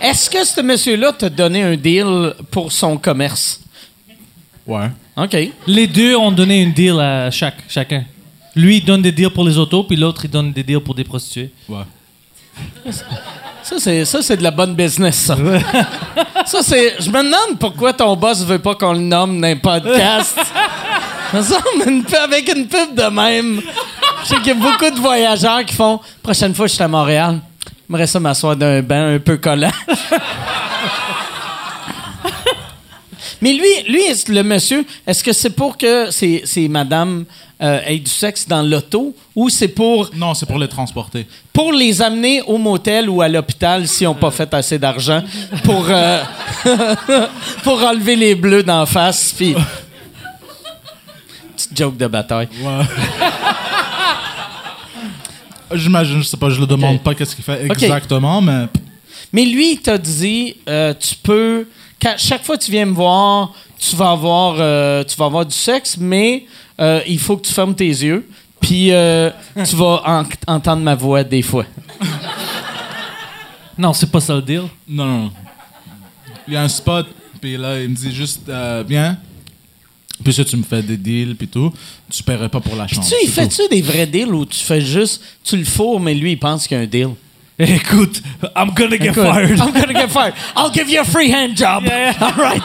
[0.00, 3.60] Est-ce que ce monsieur-là t'a donné un deal pour son commerce?
[4.66, 4.90] Ouais.
[5.16, 5.36] OK.
[5.66, 8.04] Les deux ont donné une deal à chaque, chacun.
[8.54, 10.94] Lui, il donne des deals pour les autos, puis l'autre, il donne des deals pour
[10.94, 11.50] des prostituées.
[11.68, 11.84] Ouais.
[13.62, 15.36] Ça, c'est, ça, c'est de la bonne business, ça.
[16.46, 16.96] ça, c'est...
[17.00, 20.38] Je me demande pourquoi ton boss veut pas qu'on le nomme dans un podcast.
[21.32, 23.60] Semble une avec une pub de même.
[24.22, 26.88] Je sais qu'il y a beaucoup de voyageurs qui font «Prochaine fois, je suis à
[26.88, 27.40] Montréal,
[27.90, 29.72] j'aimerais ça m'asseoir d'un banc un peu collant.»
[33.42, 37.24] Mais lui, lui, le monsieur, est-ce que c'est pour que ces, ces madames
[37.62, 41.26] euh, aient du sexe dans l'auto ou c'est pour Non, c'est pour les transporter.
[41.52, 45.22] pour les amener au motel ou à l'hôpital s'ils n'ont pas fait assez d'argent
[45.64, 46.22] pour, euh,
[47.64, 49.32] pour enlever les bleus d'en face.
[49.36, 49.54] Puis...
[51.56, 52.48] Petite joke de bataille.
[52.62, 52.84] Ouais.
[55.72, 58.66] J'imagine, je sais pas, je le demande pas qu'est-ce qu'il fait exactement, mais
[59.32, 61.66] Mais lui, il t'a dit, euh, tu peux,
[62.02, 65.46] quand, chaque fois que tu viens me voir, tu vas avoir, euh, tu vas avoir
[65.46, 66.46] du sexe, mais
[66.80, 68.28] euh, il faut que tu fermes tes yeux,
[68.60, 69.30] puis euh,
[69.64, 71.64] tu vas en- entendre ma voix des fois.
[73.78, 74.62] Non, c'est pas ça le deal.
[74.88, 75.32] non, non, non.
[76.46, 77.06] Il y a un spot,
[77.40, 79.16] puis là, il me dit juste, euh, viens.
[80.22, 81.72] Puis si tu me fais des deals, puis tout,
[82.10, 83.06] tu paierais pas pour la chambre.
[83.06, 86.32] Tu, il fait-tu des vrais deals ou tu fais juste, tu le fourres, mais lui,
[86.32, 87.10] il pense qu'il y a un deal?
[87.58, 88.22] Écoute,
[88.56, 89.58] I'm gonna get Écoute, fired.
[89.58, 90.34] I'm gonna get fired.
[90.56, 91.84] I'll give you a free hand job.
[91.84, 92.14] Yeah.
[92.18, 92.62] All right.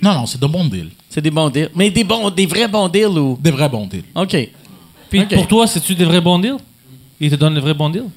[0.00, 0.90] Non, non, c'est de bons deals.
[1.08, 1.70] C'est des bons deals.
[1.74, 3.38] Mais des, bons, des vrais bons deals ou?
[3.40, 4.04] Des vrais bons deals.
[4.14, 4.36] OK.
[5.08, 6.58] Puis pour toi, c'est-tu des vrais bons deals?
[7.20, 8.10] Il te donne les vrais bons deals?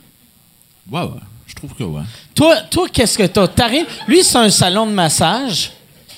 [0.91, 1.21] Ouais, ouais.
[1.45, 2.01] Je trouve que ouais.
[2.33, 3.47] Toi, toi qu'est-ce que t'as?
[3.47, 3.85] T'arrives.
[4.07, 5.71] Lui, c'est un salon de massage.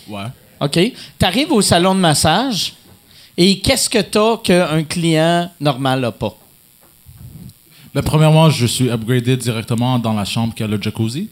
[0.08, 0.24] Ouais.
[0.60, 0.80] OK?
[1.18, 2.74] T'arrives au salon de massage
[3.38, 6.36] et qu'est-ce que t'as qu'un client normal n'a pas?
[7.96, 11.30] Mais premièrement, je suis upgradé directement dans la chambre qui a le jacuzzi.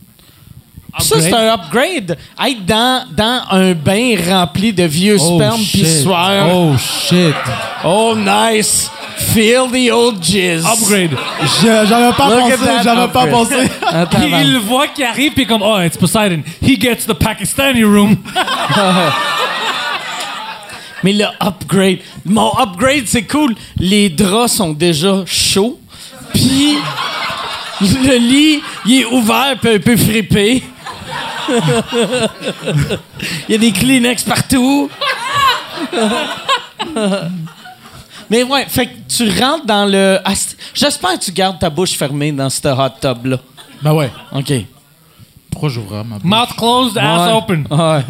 [1.00, 2.18] Ça, c'est un upgrade.
[2.44, 6.48] Être dans, dans un bain rempli de vieux sperme pis sueur.
[6.54, 7.36] Oh shit.
[7.84, 8.90] Oh, nice.
[9.18, 10.66] Feel the old jizz.
[10.66, 11.18] Upgrade.
[11.62, 13.56] J'avais pas Look pensé, j'avais pas pensé.
[14.12, 16.44] Puis il le voit qui arrive, puis comme, oh, it's Poseidon.
[16.62, 18.16] He gets the Pakistani room.
[21.04, 22.00] Mais le upgrade.
[22.26, 23.56] Mon upgrade, c'est cool.
[23.78, 25.80] Les draps sont déjà chauds.
[26.34, 26.78] Puis
[27.82, 30.64] le lit, il est ouvert puis un peu frippé.
[33.48, 34.90] Il y a des Kleenex partout.
[38.30, 40.20] Mais ouais, fait que tu rentres dans le.
[40.74, 43.38] J'espère que tu gardes ta bouche fermée dans ce hot tub-là.
[43.82, 44.12] Ben ouais.
[44.34, 44.52] OK.
[45.50, 46.24] Pourquoi j'ouvre ma bouche?
[46.24, 47.34] Mouth closed, ass Ouais.
[47.38, 47.68] open.
[47.72, 48.02] Ouais.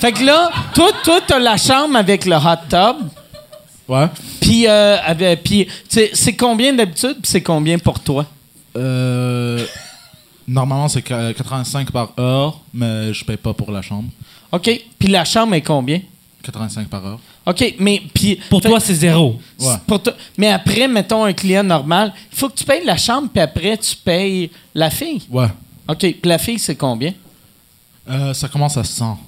[0.00, 2.96] Fait que là, toi, toi, t'as la chambre avec le hot tub.
[3.88, 4.06] Ouais.
[4.40, 4.96] Puis, euh,
[6.12, 8.24] c'est combien d'habitude, puis c'est combien pour toi?
[8.76, 9.64] Euh,
[10.48, 14.08] normalement, c'est qu- 85 par heure, mais je paye pas pour la chambre.
[14.50, 14.70] OK.
[14.98, 16.00] Puis la chambre est combien?
[16.42, 17.18] 85 par heure.
[17.46, 18.36] OK, mais puis...
[18.48, 19.38] Pour fait- toi, c'est zéro.
[19.60, 19.74] Ouais.
[19.86, 23.28] pour toi- mais après, mettons un client normal, il faut que tu payes la chambre,
[23.32, 25.22] puis après, tu payes la fille.
[25.30, 25.48] Ouais.
[25.88, 27.12] OK, puis la fille, c'est combien?
[28.08, 29.18] Euh, ça commence à 100.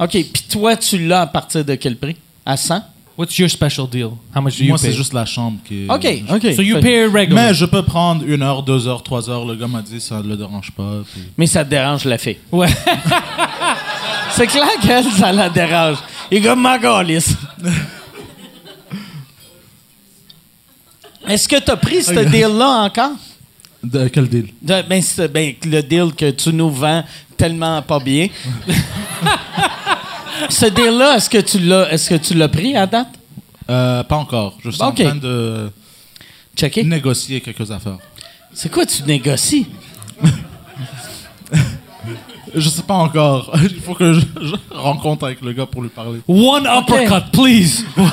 [0.00, 2.16] OK, puis toi, tu l'as à partir de quel prix?
[2.46, 2.82] À 100?
[3.16, 4.18] What's your special deal?
[4.34, 4.88] How much do you Moi, pay?
[4.90, 5.86] c'est juste la chambre qui.
[5.88, 6.54] OK, OK.
[6.56, 7.44] So you pay regular.
[7.48, 9.44] Mais je peux prendre une heure, deux heures, trois heures.
[9.44, 11.02] Le gars m'a dit ça le dérange pas.
[11.12, 12.38] puis- Mais ça te dérange la fille.
[12.50, 12.66] Ouais.
[14.32, 15.98] C'est clair qu'elle, ça la dérange.
[16.30, 17.36] Il est comme ma calisse.
[21.28, 23.12] Est-ce que tu as pris ce deal-là encore?
[23.82, 24.48] De quel deal?
[24.60, 27.04] De- ben, c'est- ben, le deal que tu nous vends
[27.36, 28.26] tellement pas bien.
[30.48, 33.08] ce deal-là, est-ce que tu l'as est-ce que tu l'as pris à date?
[33.70, 34.58] Euh, Pas encore.
[34.64, 35.70] Je suis en train de
[36.56, 36.84] Checké.
[36.84, 37.98] négocier quelques affaires.
[38.52, 39.66] C'est quoi tu négocies?
[42.54, 43.50] Je sais pas encore.
[43.62, 46.20] Il faut que je, je rencontre avec le gars pour lui parler.
[46.28, 47.84] One uppercut, please.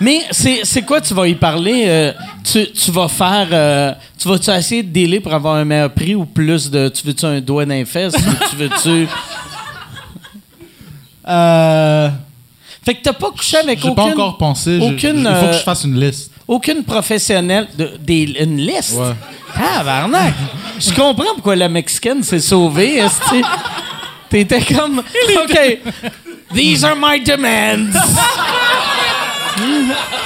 [0.00, 1.84] Mais c'est quoi tu vas y parler?
[1.86, 2.12] euh,
[2.42, 3.46] tu, tu vas faire.
[3.52, 6.88] euh, tu vas-tu essayer de dealer pour avoir un meilleur prix ou plus de.
[6.88, 8.14] Tu veux-tu un doigt d'un fesse?
[8.50, 9.06] tu veux-tu.
[11.30, 12.08] Euh,
[12.84, 14.78] Fait que t'as pas couché avec J'ai aucune, pas encore pensé.
[14.80, 16.30] Aucune, je- il faut euh, que je fasse une liste.
[16.48, 17.68] aucune professionnelle.
[17.78, 18.94] De, des, une liste?
[18.98, 19.12] Ouais.
[19.54, 20.34] Tabarnak!
[20.80, 23.02] Je comprends pourquoi la Mexicaine s'est sauvée.
[24.30, 24.98] T'étais comme.
[25.00, 25.78] OK.
[26.54, 27.92] These are my demands.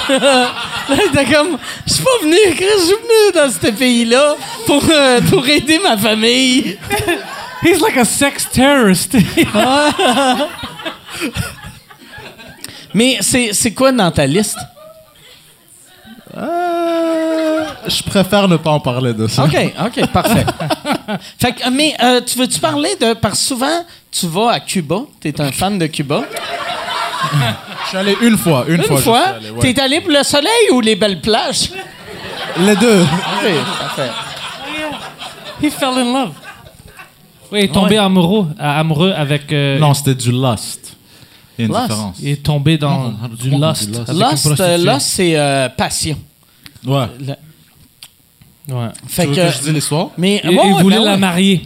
[0.09, 1.57] Là, t'es comme.
[1.87, 4.35] Je suis pas venu, je suis venu dans ce pays-là
[4.65, 6.77] pour, euh, pour aider ma famille.
[7.65, 9.15] He's like a sex terrorist.
[12.93, 14.59] Mais c'est c'est quoi dans ta liste?
[16.37, 19.45] Euh, je préfère ne pas en parler de ça.
[19.45, 20.45] OK, OK, parfait.
[21.39, 23.13] fait que, mais euh, tu veux-tu parler de.
[23.13, 24.97] Parce que souvent, tu vas à Cuba.
[25.19, 26.23] T'es un fan de Cuba.
[27.83, 28.65] Je suis allé une fois.
[28.67, 29.01] Une, Une fois.
[29.01, 29.25] fois,
[29.61, 31.71] t'es allé pour le soleil ou les belles plages?
[32.59, 33.01] Les deux.
[33.01, 33.49] OK,
[33.79, 34.11] parfait.
[35.63, 36.31] He fell in love.
[37.51, 39.51] Oui, il est tombé amoureux, euh, amoureux avec.
[39.51, 40.95] euh, Non, c'était du lust.
[41.57, 41.87] Il y a une Lust?
[41.89, 42.17] différence.
[42.21, 43.89] Il est tombé dans Non, du lust.
[43.89, 44.09] dit lust?
[44.09, 46.17] une Lust, euh, lust, c'est euh, passion.
[46.85, 47.05] Ouais.
[47.19, 47.33] Le-
[48.67, 48.87] Ouais.
[49.07, 50.07] Fait Tu veux que, que je dise l'histoire?
[50.17, 51.17] mais Il, ouais, il ouais, voulait ben la ouais.
[51.17, 51.61] marier.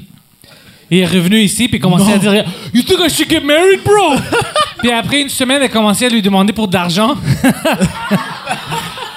[0.92, 2.34] Il est revenu ici puis il commençait à dire
[2.74, 4.18] You think I should get married, bro?
[4.80, 7.16] puis après une semaine, elle a commencé à lui demander pour de l'argent.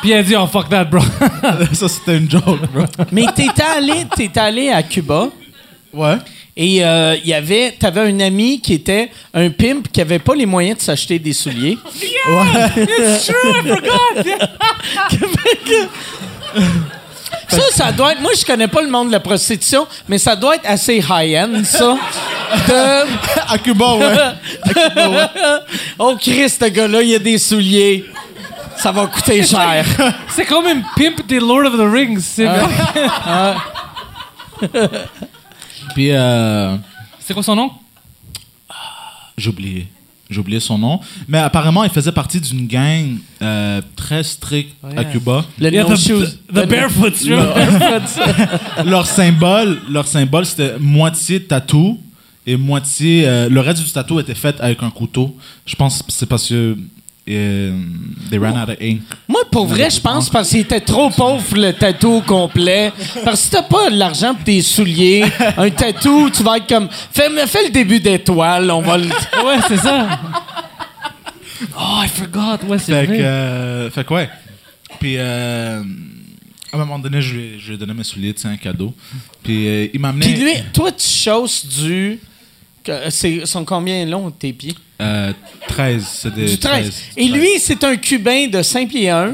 [0.01, 1.01] puis elle a dit Oh fuck that, bro.
[1.73, 2.85] ça, c'était une joke, bro.
[3.11, 5.29] Mais t'es allé, t'es allé à Cuba
[5.93, 6.17] Ouais.
[6.57, 10.35] Et euh, il y avait, t'avais un ami qui était un pimp qui avait pas
[10.35, 11.79] les moyens de s'acheter des souliers.
[12.27, 14.25] It's true, I forgot.
[17.49, 18.21] Ça, ça doit être.
[18.23, 21.63] Moi, je connais pas le monde de la prostitution, mais ça doit être assez high-end,
[21.65, 21.97] ça.
[22.69, 24.17] De- À Cuba, ouais.
[25.99, 28.07] oh, Christ, ce gars-là, il y a des souliers.
[28.79, 29.85] Ça va coûter cher.
[30.29, 32.21] C'est comme un pimp des Lord of the Rings.
[32.21, 32.47] C'est
[35.95, 36.77] Puis, euh,
[37.21, 37.71] C'est quoi son nom?
[39.37, 39.89] j'ai oublié.
[40.31, 41.01] J'ai oublié son nom.
[41.29, 45.45] Mais apparemment, il faisait partie d'une gang euh, très stricte à Cuba.
[45.59, 46.39] Le Yeah, no the, shoes.
[46.53, 46.67] the,
[47.23, 47.55] tu vois.
[48.85, 51.99] leur symbole, leur symbole, c'était moitié tatou
[52.47, 53.27] et moitié.
[53.27, 55.37] euh, le reste du tatou était fait avec un couteau.
[55.67, 56.77] Je pense que c'est parce que
[57.29, 57.79] euh,
[58.31, 59.03] they ran out of ink.
[59.33, 62.93] Moi, pour vrai, je pense parce qu'il était trop pauvre le tatou complet.
[63.25, 65.25] Parce que si t'as pas de l'argent pour tes souliers,
[65.57, 66.89] un tatou, tu vas être comme.
[66.91, 69.05] Fais, fais le début d'étoile, on va le.
[69.47, 70.21] ouais, c'est ça.
[71.79, 72.67] Oh, I forgot.
[72.67, 73.21] Ouais, c'est Fait que, vrai.
[73.23, 74.29] euh, fait que ouais.
[75.01, 75.83] Puis euh,
[76.73, 78.57] à un moment donné, je lui ai- je lui ai donné mes souliers, c'est un
[78.57, 78.93] cadeau.
[79.43, 80.27] Puis euh, il m'a amené.
[80.27, 82.19] Puis lui, toi, tu chausses du.
[82.85, 84.75] que- C'est, sont combien longs tes pieds?
[85.03, 85.33] Euh,
[85.69, 86.81] 13, c'est des Du 13.
[86.83, 86.93] 13.
[87.17, 89.33] Et lui, c'est un Cubain de 5 pieds 1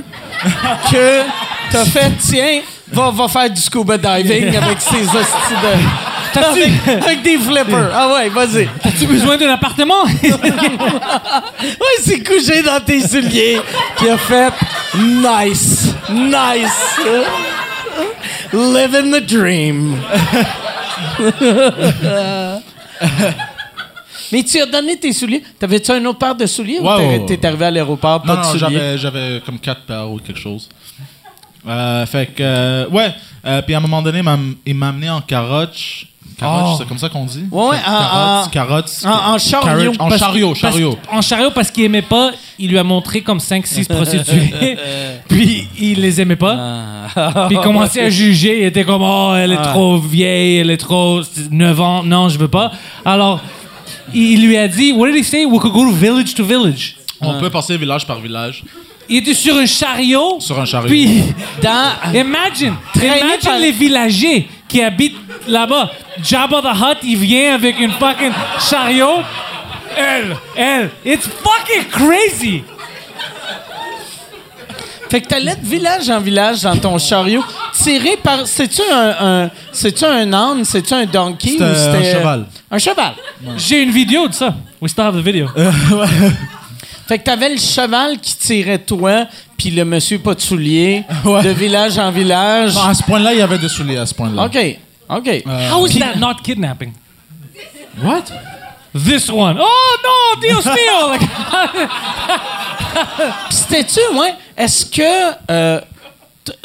[0.91, 1.23] que
[1.71, 2.61] t'as fait, tiens,
[2.91, 6.39] va, va faire du scuba diving avec ses hosties de.
[6.39, 6.71] avec,
[7.05, 7.91] avec des flippers.
[7.93, 8.69] Ah ouais, vas-y.
[8.85, 10.05] As-tu besoin d'un appartement?
[11.63, 13.61] Ouais, c'est couché dans tes souliers.
[13.97, 14.53] Puis a fait
[14.97, 17.01] nice, nice.
[18.53, 19.99] Living the dream.
[24.33, 25.43] Mais tu as donné tes souliers.
[25.59, 28.47] T'avais-tu un autre paire de souliers ou Ouais, t'es arrivé à l'aéroport, pas Non, de
[28.47, 28.99] non, souliers?
[28.99, 30.69] j'avais, comme quatre paires ou quelque chose.
[31.67, 33.13] Euh, fait que, euh, ouais.
[33.47, 34.23] Euh, puis à un moment donné,
[34.67, 35.77] il m'a- amené en carotte.
[36.39, 36.77] Carotte, Oh.
[36.79, 37.45] c'est comme ça qu'on dit?
[37.51, 37.77] Ouais, ouais,
[38.53, 38.91] carotte.
[39.05, 39.93] en- en chariot.
[39.99, 40.55] En chariot,
[41.11, 44.79] en chariot parce qu'il aimait pas, il lui a montré comme 5-6 prostituées.
[45.29, 46.57] puis il les aimait pas.
[47.17, 47.47] Ah.
[47.49, 48.61] Puis il commençait à juger.
[48.61, 52.05] Il était comme, oh, elle est trop vieille, elle est trop 9 ans.
[52.05, 52.71] Non, je veux pas.
[53.05, 53.41] Alors,
[54.15, 55.45] il lui a dit, what did he say?
[55.45, 56.97] We could go to village to village.
[57.21, 58.63] On peut passer village par village
[59.09, 60.39] Il était sur un chariot.
[60.41, 60.89] sur un chariot.
[60.89, 61.23] Puis,
[61.63, 61.93] Dans...
[62.15, 65.17] imagine, Traîné imagine par- les villagers qui habitent
[65.49, 65.91] là-bas.
[66.23, 68.33] Jabba the Hutt, il vient avec une fucking
[68.71, 69.23] chariot.
[69.97, 72.63] Elle, elle, it's fucking crazy.
[75.11, 77.43] Fait que t'allais de village en village dans ton chariot,
[77.83, 78.47] tiré par.
[78.47, 82.47] C'est-tu un, un- c'est-tu un âne, c'est-tu un donkey C'était ou un c'était cheval.
[82.71, 83.13] Un cheval.
[83.57, 84.55] J'ai une vidéo de ça.
[84.81, 85.49] We still have the video.
[87.07, 89.25] Fait que t'avais le cheval qui tirait toi,
[89.57, 91.43] puis le monsieur pas de souliers, Ouais.
[91.43, 92.75] de village en village.
[92.75, 94.45] Non, à ce point-là, il y avait des souliers à ce point-là.
[94.45, 94.59] Ok,
[95.09, 95.43] ok.
[95.73, 96.93] How is that not kidnapping?
[98.03, 98.25] What?
[98.95, 99.57] This one.
[99.59, 101.09] Oh no, deal steal.
[101.11, 101.29] Like,
[103.49, 104.35] Puis c'était-tu, ouais?
[104.59, 105.81] Est-ce que euh,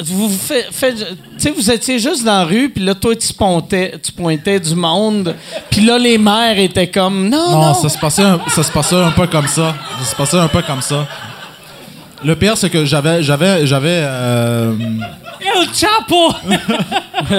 [0.00, 4.10] vous fait, fait- vous étiez juste dans la rue, puis là toi tu pointais, tu
[4.12, 5.34] pointais du monde,
[5.70, 7.60] puis là les mères étaient comme non non.
[7.68, 9.74] Non, ça se passait un, ça se passait un peu comme ça.
[10.00, 11.06] Ça se passait un peu comme ça.
[12.24, 14.00] Le pire, c'est que j'avais, j'avais, j'avais.
[14.02, 14.72] euh,
[15.40, 16.32] El Chapo.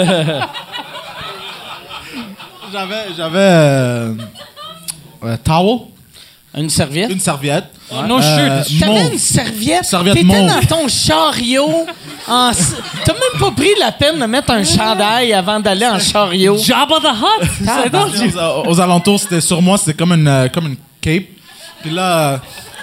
[2.72, 3.38] j'avais, j'avais.
[3.40, 4.14] Euh,
[5.24, 5.80] euh, towel,
[6.58, 7.10] Une serviette?
[7.12, 7.66] une serviette.
[8.08, 8.80] No Euh, shirt.
[8.80, 9.14] T'avais mauve.
[9.14, 9.84] une serviette.
[9.86, 10.48] Serviette T'étais mauve.
[10.48, 11.86] dans ton chariot.
[12.28, 12.52] en
[13.04, 16.58] T'as même pas pris la peine de mettre un chandail avant d'aller en chariot.
[16.58, 17.08] Jabba the
[17.44, 17.50] Hutt.
[17.84, 21.26] C'est donc- aux, aux alentours, c'était sur moi, c'était comme une, euh, comme une cape.
[21.82, 22.38] Puis là, euh,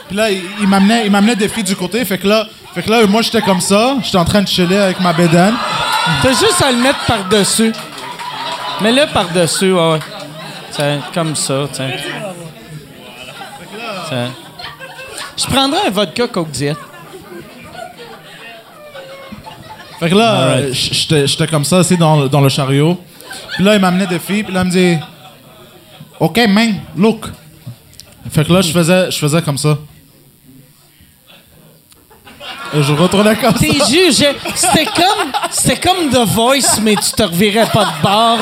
[0.08, 2.04] puis là, il, il m'amenait, il m'amenait des filles du côté.
[2.04, 3.96] Fait que là, fait que là, moi, j'étais comme ça.
[4.04, 5.54] J'étais en train de chiller avec ma bédaine.
[6.22, 7.72] T'as juste à le mettre par-dessus.
[8.82, 9.92] Mets-le par-dessus, ouais.
[9.92, 9.98] ouais.
[10.72, 11.90] Tiens, comme ça, tiens.
[14.12, 14.30] Tiens.
[15.36, 16.76] Je prendrais un vodka Coke Diet.
[19.98, 23.00] Fait que là, euh, j'étais, comme ça, aussi dans, le- dans le chariot.
[23.54, 24.42] Puis là, il m'amenait des filles.
[24.42, 24.98] Puis là, il me dit,
[26.20, 27.26] OK, man, look.
[28.30, 29.78] Fait que là, je faisais, je faisais comme ça.
[32.74, 33.58] Et je retournais comme ça.
[33.58, 34.28] T'es jugé.
[34.54, 38.38] C'était comme, c'était comme The Voice, mais tu te revirais pas de bord.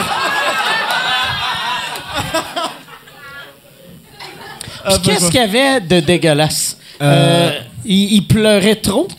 [4.85, 6.77] Puis qu'est-ce qu'il y avait de dégueulasse?
[7.03, 7.51] Euh,
[7.85, 9.09] il, il pleurait trop?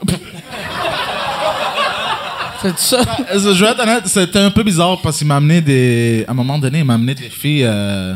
[2.62, 3.00] C'est ça?
[3.34, 6.26] Euh, Je vais être honnête, c'était un peu bizarre parce qu'il m'a amené des.
[6.28, 7.64] À un moment donné, il m'a amené des filles.
[7.66, 8.14] Euh...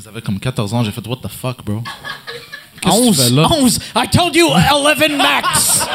[0.00, 0.82] Ils avaient comme 14 ans.
[0.84, 1.82] J'ai fait, What the fuck, bro?
[2.80, 3.34] Qu'est-ce que tu fais 11.
[3.36, 3.46] là?
[3.50, 3.78] 11.
[3.94, 5.86] I told you 11 max.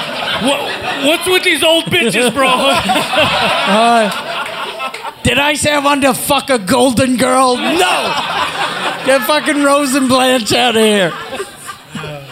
[1.03, 2.47] What's with these old bitches, bro?
[5.27, 7.57] Did I say I wanted to fuck a golden girl?
[7.57, 8.13] No!
[9.05, 11.11] Get fucking Rose and Blanche out of here.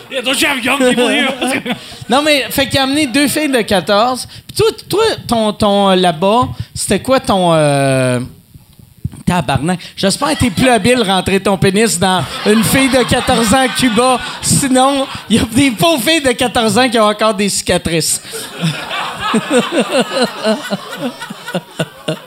[0.09, 1.75] yeah, don't you have young people here?
[2.09, 4.25] Non, mais, fait qu'il a amené deux filles de 14.
[4.47, 7.53] Puis toi, toi ton, ton euh, là-bas, c'était quoi ton.
[7.53, 8.21] Euh,
[9.25, 9.79] tabarnak?
[9.97, 13.67] J'espère que t'es plus habile rentrer ton pénis dans une fille de 14 ans à
[13.67, 14.21] Cuba.
[14.41, 18.21] Sinon, il y a des pauvres filles de 14 ans qui ont encore des cicatrices.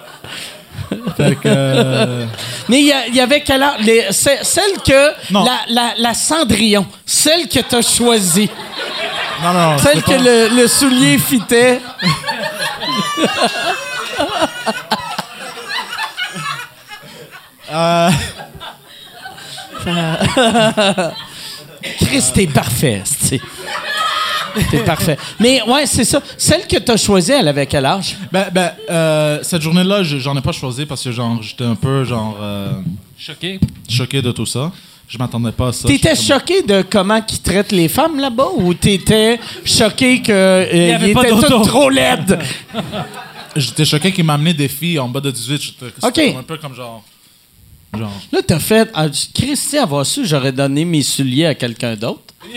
[1.16, 1.40] Fait que.
[1.46, 2.26] euh,
[2.68, 3.64] Mais il y, avait quelle?
[3.80, 5.32] Les- celle que.
[5.32, 5.44] Non.
[5.44, 6.86] La, la, la Cendrillon.
[7.04, 8.50] Celle que t'as choisie.
[9.42, 9.78] Non, non, non.
[9.78, 11.80] Celle que pas- le, le soulier fitait.
[17.70, 18.10] Euh,
[22.00, 23.40] Chris, t'es parfait, c'est.
[24.70, 25.16] T'es parfait.
[25.40, 26.22] Mais ouais, c'est ça.
[26.36, 28.16] Celle que t'as choisie, elle avait quel âge?
[28.32, 31.74] ben, ben, euh, cette journée-là, je- j'en ai pas choisi parce que genre, j'étais un
[31.74, 32.72] peu genre euh,
[33.18, 33.58] Choqué.
[33.88, 34.70] choqué de tout ça.
[35.08, 35.88] Je m'attendais pas à ça.
[35.88, 41.08] T'étais choqué de comment ils traitent les femmes là-bas ou t'étais choqué que euh, avait
[41.08, 41.58] ils pas étaient d'auto.
[41.60, 42.38] toutes trop laides?
[43.56, 45.62] J'étais choqué qu'il m'a amené des filles en bas de 18.
[45.62, 46.14] J'étais c'était Ok.
[46.32, 47.02] comme un peu comme genre.
[47.98, 48.12] Genre.
[48.30, 48.90] Là, t'as fait.
[48.92, 52.20] Ah, Christy, avoir su, j'aurais donné mes souliers à quelqu'un d'autre.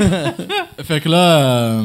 [0.84, 1.38] Fait que là.
[1.38, 1.82] euh,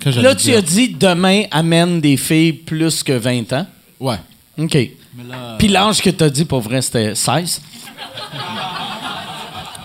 [0.00, 0.58] que j'allais Là, tu dire.
[0.58, 3.66] as dit demain amène des filles plus que 20 ans.
[4.00, 4.16] Ouais.
[4.58, 4.74] OK.
[4.74, 7.60] Mais là, Puis l'âge que tu as dit, pour vrai, c'était 16.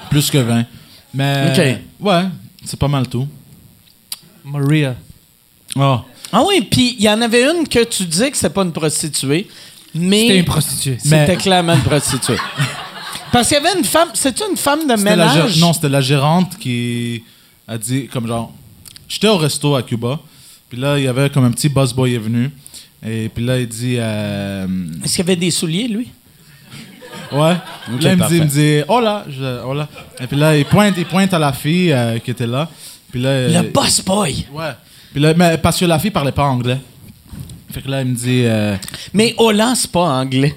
[0.10, 0.65] plus que 20.
[1.14, 1.52] Mais.
[1.52, 2.06] Ok.
[2.07, 2.23] Ouais,
[2.65, 3.27] c'est pas mal tout.
[4.44, 4.95] Maria.
[5.76, 5.99] Oh.
[6.31, 8.72] Ah oui, puis il y en avait une que tu disais que c'était pas une
[8.72, 9.48] prostituée,
[9.94, 10.98] mais C'était une prostituée.
[11.02, 12.38] c'était Mais- clairement une prostituée.
[13.32, 15.60] Parce qu'il y avait une femme, c'est une femme de la ménage?
[15.60, 17.24] non, c'était la gérante qui
[17.68, 18.54] a dit, comme genre,
[19.08, 20.20] j'étais au resto à Cuba,
[20.70, 22.49] puis là, il y avait comme un petit boss boy est venu,
[23.06, 24.66] et puis là, il dit, euh,
[25.04, 26.10] Est-ce qu'il y avait des souliers, lui?
[27.32, 27.60] ouais, là,
[28.14, 29.88] il me dit, il me dit, oh là, je- oh là,
[30.20, 32.70] et puis là, il pointe, il pointe à la fille euh, qui était là,
[33.12, 34.45] puis là, euh, Le boss boy.
[34.54, 34.72] ouais,
[35.12, 36.78] puis là, mais parce que la fille parlait pas anglais,
[37.72, 38.76] fait que là, il me dit, euh,
[39.14, 40.56] Mais Hollande, c'est pas anglais.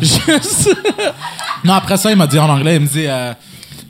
[0.00, 0.76] Juste.
[1.64, 3.32] non, après ça, il m'a dit en anglais, il me dit, euh,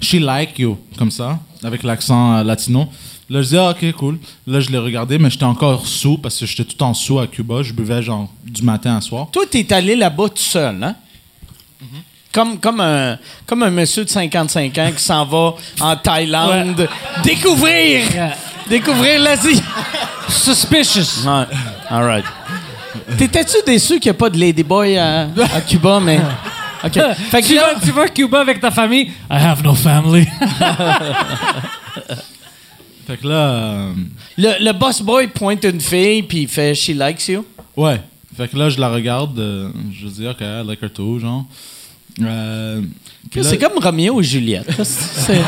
[0.01, 2.89] she like you, comme ça, avec l'accent euh, latino.
[3.31, 4.19] Là, je dis, ah, ok, cool.
[4.47, 7.27] Là, je l'ai regardé, mais j'étais encore sous parce que j'étais tout en sous à
[7.27, 7.63] Cuba.
[7.63, 9.29] Je buvais genre du matin à soir.
[9.33, 10.95] Toi, t'es allé là-bas tout seul, hein?
[12.33, 13.17] Comme, comme, un,
[13.47, 16.89] comme un monsieur de 55 ans qui s'en va en Thaïlande
[17.23, 18.03] découvrir,
[18.69, 19.63] découvrir l'Asie.
[20.29, 21.25] Suspicious.
[21.89, 22.25] All right.
[23.19, 26.19] T'étais-tu déçu qu'il n'y a pas de Ladyboy à, à Cuba, mais...
[26.85, 26.93] OK.
[27.31, 29.05] Fait que Tu là, vas, tu vas à Cuba avec ta famille?
[29.31, 30.27] I have no family.
[33.07, 33.93] Fait que là, euh,
[34.39, 37.45] le, le boss boy pointe une fille, puis il fait «She likes you
[37.77, 38.01] ouais.
[38.37, 39.39] Fait que là, je la regarde.
[39.39, 41.45] euh, je dis, ok, I like her too, genre.
[42.23, 42.81] Euh,».
[43.31, 44.71] puis là- C'est comme Roméo et Juliette.
[44.83, 45.41] C'est-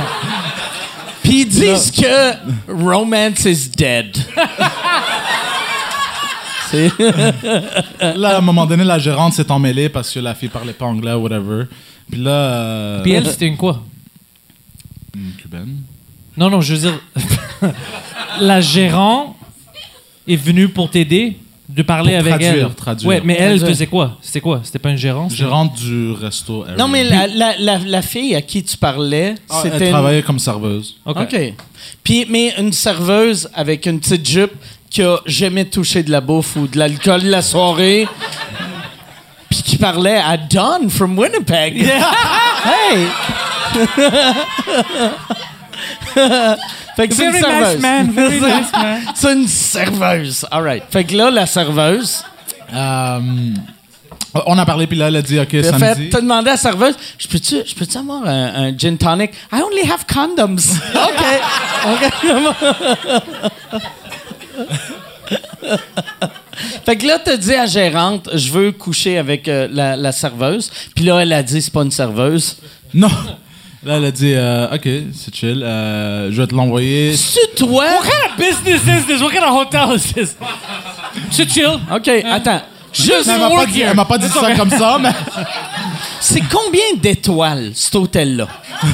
[1.22, 2.34] Puis ils disent que
[2.72, 4.16] romance is dead.
[6.70, 6.90] C'est-
[8.16, 10.86] Là, à un moment donné, la gérante s'est emmêlée parce que la fille parlait pas
[10.86, 11.64] anglais, whatever.
[12.10, 12.30] Puis là.
[12.30, 13.82] euh, Puis elle, c'était une quoi?
[15.14, 15.78] une cubaine.
[16.36, 17.00] Non, non, je veux dire,
[18.40, 19.36] la gérant
[20.28, 21.38] est venue pour t'aider
[21.68, 22.74] de parler Pour avec traduire, elle.
[22.74, 23.08] traduire.
[23.08, 24.18] Ouais, mais elle faisait quoi?
[24.20, 24.60] C'était quoi?
[24.62, 25.32] C'était pas une gérante?
[25.32, 26.62] Gérante du resto.
[26.62, 26.76] area.
[26.76, 29.76] Non, mais la, la, la, la fille à qui tu parlais, Ah, c'était.
[29.76, 30.96] elle une- travaillait comme serveuse.
[31.06, 31.16] OK.
[31.22, 31.54] OK.
[32.04, 34.52] Puis, mais une serveuse avec une petite jupe
[34.96, 38.08] qui a jamais touché de la bouffe ou de l'alcool la soirée.
[39.50, 41.82] Puis qui parlait à Don from Winnipeg.
[42.64, 43.06] hey!
[46.96, 47.76] fait que c'est une serveuse.
[47.82, 50.46] nice nice c'est une serveuse.
[50.50, 50.84] All right.
[50.88, 52.24] Fait que là, la serveuse,
[52.74, 53.20] Euh,
[54.46, 55.78] on a parlé, puis là, elle a dit, OK, samedi.
[55.78, 59.30] fait, t'as demandé à la serveuse, je peux-tu, je peux-tu avoir un, un gin tonic?
[59.52, 60.80] I only have condoms.
[60.94, 62.06] OK.
[66.84, 70.12] Fait que là, t'as dit à la gérante, je veux coucher avec euh, la, la
[70.12, 70.70] serveuse.
[70.94, 72.56] Puis là, elle a dit, c'est pas une serveuse.
[72.94, 73.10] Non.
[73.84, 75.62] Là, elle a dit, euh, OK, c'est chill.
[75.62, 77.14] euh, je vais te l'envoyer.
[77.16, 77.84] C'est toi?
[77.84, 79.20] What kind of business is this?
[79.20, 80.36] What kind of hotel is this?
[81.30, 81.78] C'est chill.
[81.94, 82.62] OK, attends.
[82.92, 85.10] Juste, Elle m'a pas dit, m'a pas dit ça comme ça, mais.
[86.20, 88.48] c'est combien d'étoiles, cet hôtel-là?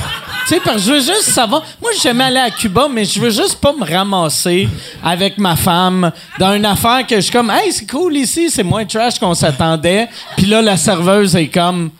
[0.54, 1.62] sais, parce que je veux juste savoir.
[1.80, 4.68] Moi, j'ai jamais allé à Cuba, mais je veux juste pas me ramasser
[5.02, 8.62] avec ma femme dans une affaire que je suis comme, hey, c'est cool ici, c'est
[8.62, 10.08] moins trash qu'on s'attendait.
[10.36, 11.90] Puis là, la serveuse est comme,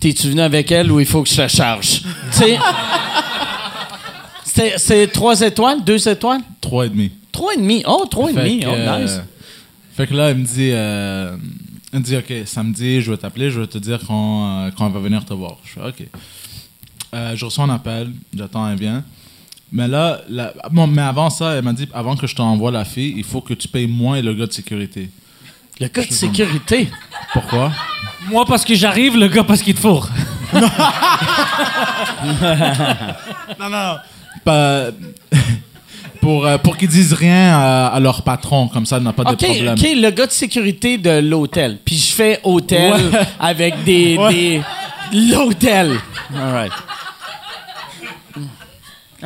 [0.00, 2.02] t'es-tu venu avec elle ou il faut que je te charge?
[2.32, 2.58] tu sais?
[4.76, 6.40] C'est- trois étoiles, deux étoiles?
[6.60, 7.10] Trois et demi.
[7.32, 7.82] Trois et demi.
[7.86, 8.60] Oh, trois et demi.
[8.60, 9.20] que, Oh, euh, nice.
[9.96, 11.36] fait que là, elle me dit, euh,
[11.92, 14.86] elle me dit, OK, samedi, je vais t'appeler, je vais te dire quand, euh, quand
[14.86, 15.56] elle va venir te voir.
[15.64, 16.06] Je fais, OK.
[17.14, 19.02] Euh, je reçois un appel, j'attends, elle vient.
[19.72, 22.84] Mais là, la- bon, mais avant ça, elle m'a dit, avant que je t'envoie la
[22.84, 25.10] fille, il faut que tu payes moins le gars de sécurité.
[25.80, 26.88] Le cas de sécurité?
[27.32, 27.72] Pourquoi?
[28.28, 30.08] Moi, parce que j'arrive, le gars, parce qu'il te fourre.
[33.58, 33.96] Non, non.
[34.44, 34.86] Pas-
[36.20, 39.24] pour euh, pour qu'ils disent rien à, à leur patron, comme ça, il n'a pas
[39.24, 39.72] de problème.
[39.74, 41.78] OK, le gars de sécurité de l'hôtel.
[41.84, 43.20] Puis je fais hôtel Ouais.
[43.38, 44.32] avec des, Ouais.
[44.32, 44.62] des-
[45.32, 45.96] L'hôtel.
[46.36, 46.72] All right.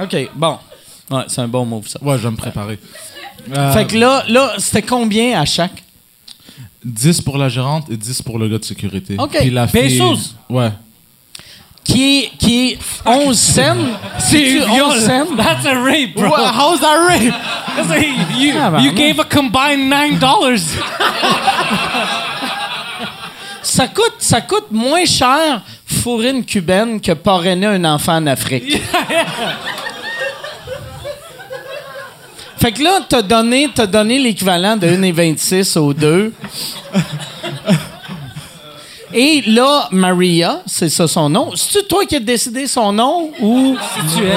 [0.00, 0.58] OK, bon.
[1.10, 1.98] Ouais, c'est un bon move, ça.
[2.02, 2.78] Ouais, je vais me préparer.
[3.56, 5.82] Euh, Fait que là, là c'était combien à chaque?
[6.84, 9.16] 10 pour la gérante et 10 pour le gars de sécurité.
[9.18, 9.36] OK.
[9.38, 10.34] Puis la fille- Pesos?
[10.48, 10.70] Ouais.
[11.82, 13.76] Qui est, qui est 11 cents?
[14.18, 15.36] C'est 11 cents?
[15.36, 16.28] That's a rape, bro.
[16.30, 17.34] how's that rape?
[17.76, 18.96] That's a- you, Ah, bah, you non.
[18.96, 20.60] gave a combined nine dollars.
[23.62, 28.80] Ça coûte, ça coûte moins cher fourrer une cubaine que parrainer un enfant en Afrique.
[32.64, 36.32] fait que là, t'as donné, t'as donné l'équivalent de 1,26 aux deux.
[39.12, 41.50] Et là, Maria, c'est ça son nom.
[41.54, 43.76] C'est-tu toi qui as décidé son nom ou?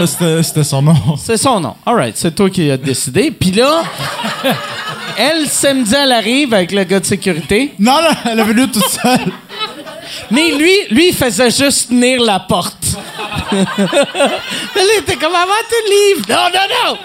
[0.06, 0.96] C'était c'était son nom.
[1.18, 1.78] c'est son nom?
[1.86, 3.32] All right, c'est toi qui as décidé.
[3.32, 3.84] Puis là,
[5.18, 7.76] elle, samedi, elle arrive avec le gars de sécurité.
[7.80, 9.32] Non, non, elle est venue toute seule.
[10.32, 12.76] Mais lui, lui, il faisait juste tenir la porte.
[13.54, 16.26] elle était comme avant tu livres.
[16.28, 16.98] Non, non, non!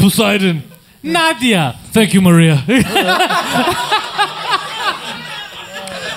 [0.00, 0.60] Poseidon.
[1.02, 1.74] Nadia.
[1.92, 2.58] Thank you, Maria.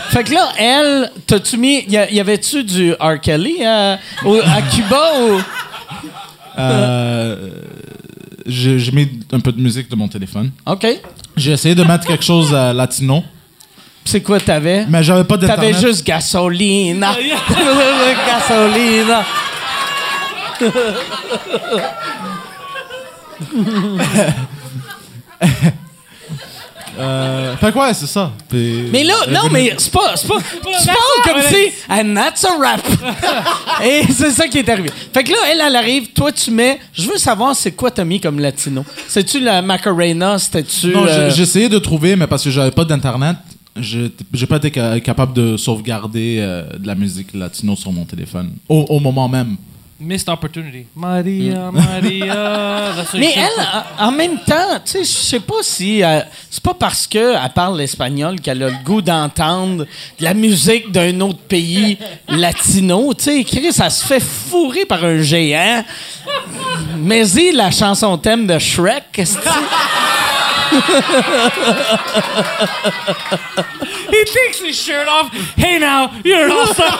[0.09, 1.85] Fait que là, elle, t'as-tu mis.
[1.89, 3.19] Y, avait-tu du R.
[3.21, 3.95] Kelly euh,
[4.25, 5.41] au- à Cuba ou?
[6.59, 7.49] Euh,
[8.45, 10.51] J'ai j'ai mis un peu de musique de mon téléphone.
[10.67, 10.85] OK.
[11.35, 13.23] J'ai essayé de mettre quelque chose euh, latino,
[14.05, 14.85] C'est quoi t'avais?
[14.87, 15.71] mais j'avais pas d'internet.
[15.71, 17.15] T'avais juste gasolina.
[18.27, 19.23] gasolina.
[26.99, 28.31] Euh, fait que ouais, c'est ça.
[28.47, 30.15] Puis- Mais là, non, mais c'est pas.
[30.15, 31.71] C'est pas tu parles comme si.
[31.89, 32.81] And that's a rap.
[33.83, 34.91] Et c'est ça qui est arrivé.
[35.11, 36.09] Fait que là, elle, elle arrive.
[36.13, 36.79] Toi, tu mets.
[36.93, 38.85] Je veux savoir, c'est quoi t'as mis comme latino?
[39.07, 40.37] C'est-tu la Macarena?
[40.37, 40.87] C'était-tu.
[40.89, 43.37] Non, euh, j'ai j'ai essayé de trouver, mais parce que j'avais pas d'internet,
[43.75, 48.05] j'ai j'ai pas été ca- capable de sauvegarder euh, de la musique latino sur mon
[48.05, 49.55] téléphone au, au moment même.
[50.03, 50.85] Missed opportunity.
[50.95, 52.93] Maria, Maria.
[52.95, 56.03] That's what Mais you elle, en même temps, tu sais, je sais pas si.
[56.03, 56.19] euh,
[56.49, 59.85] c'est pas parce qu'elle parle l'espagnol qu'elle a le goût d'entendre
[60.19, 61.97] de la musique d'un autre pays
[62.27, 63.13] latino.
[63.13, 65.85] Tu sais, Chris, ça se fait fourrer par un géant.
[66.97, 69.49] Mais y la chanson thème de Shrek, qu'est-ce que
[74.11, 75.31] He takes his shirt off.
[75.55, 76.91] Hey now, you're awesome.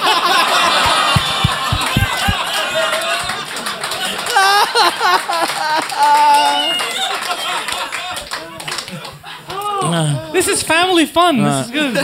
[10.33, 11.37] This is family fun.
[11.37, 11.95] This is good.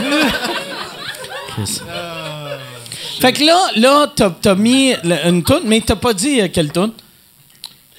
[3.20, 6.48] Fait que là, là, t'as, t'as mis le- une toune, mais t'as pas dit euh,
[6.52, 6.92] quelle toune?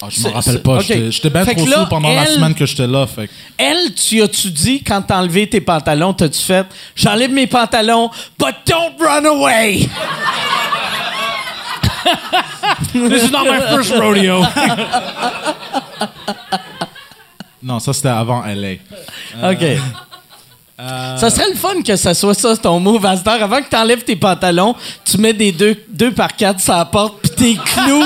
[0.02, 0.74] Ah, je C'est- me rappelle c'est- pas.
[0.76, 0.82] ok.
[0.82, 3.06] J'étais j'étais bien Fait trop là, sous pendant la elle- semaine que j'étais là.
[3.06, 6.66] Fait que- Elle, tu as-tu dit, quand t'as enlevé tes pantalons, t'as-tu fait
[6.96, 9.88] «J'enlève mes pantalons, but don't run away!
[12.92, 14.42] This is not my first rodeo.
[17.64, 18.72] Non, ça c'était avant LA.
[19.50, 19.64] OK.
[21.18, 23.20] Ça serait le fun que ça soit ça, ton move heure.
[23.24, 24.74] Avant que t'enlèves tes pantalons,
[25.04, 28.02] tu mets des deux, deux par quatre sur la porte, puis tes clous.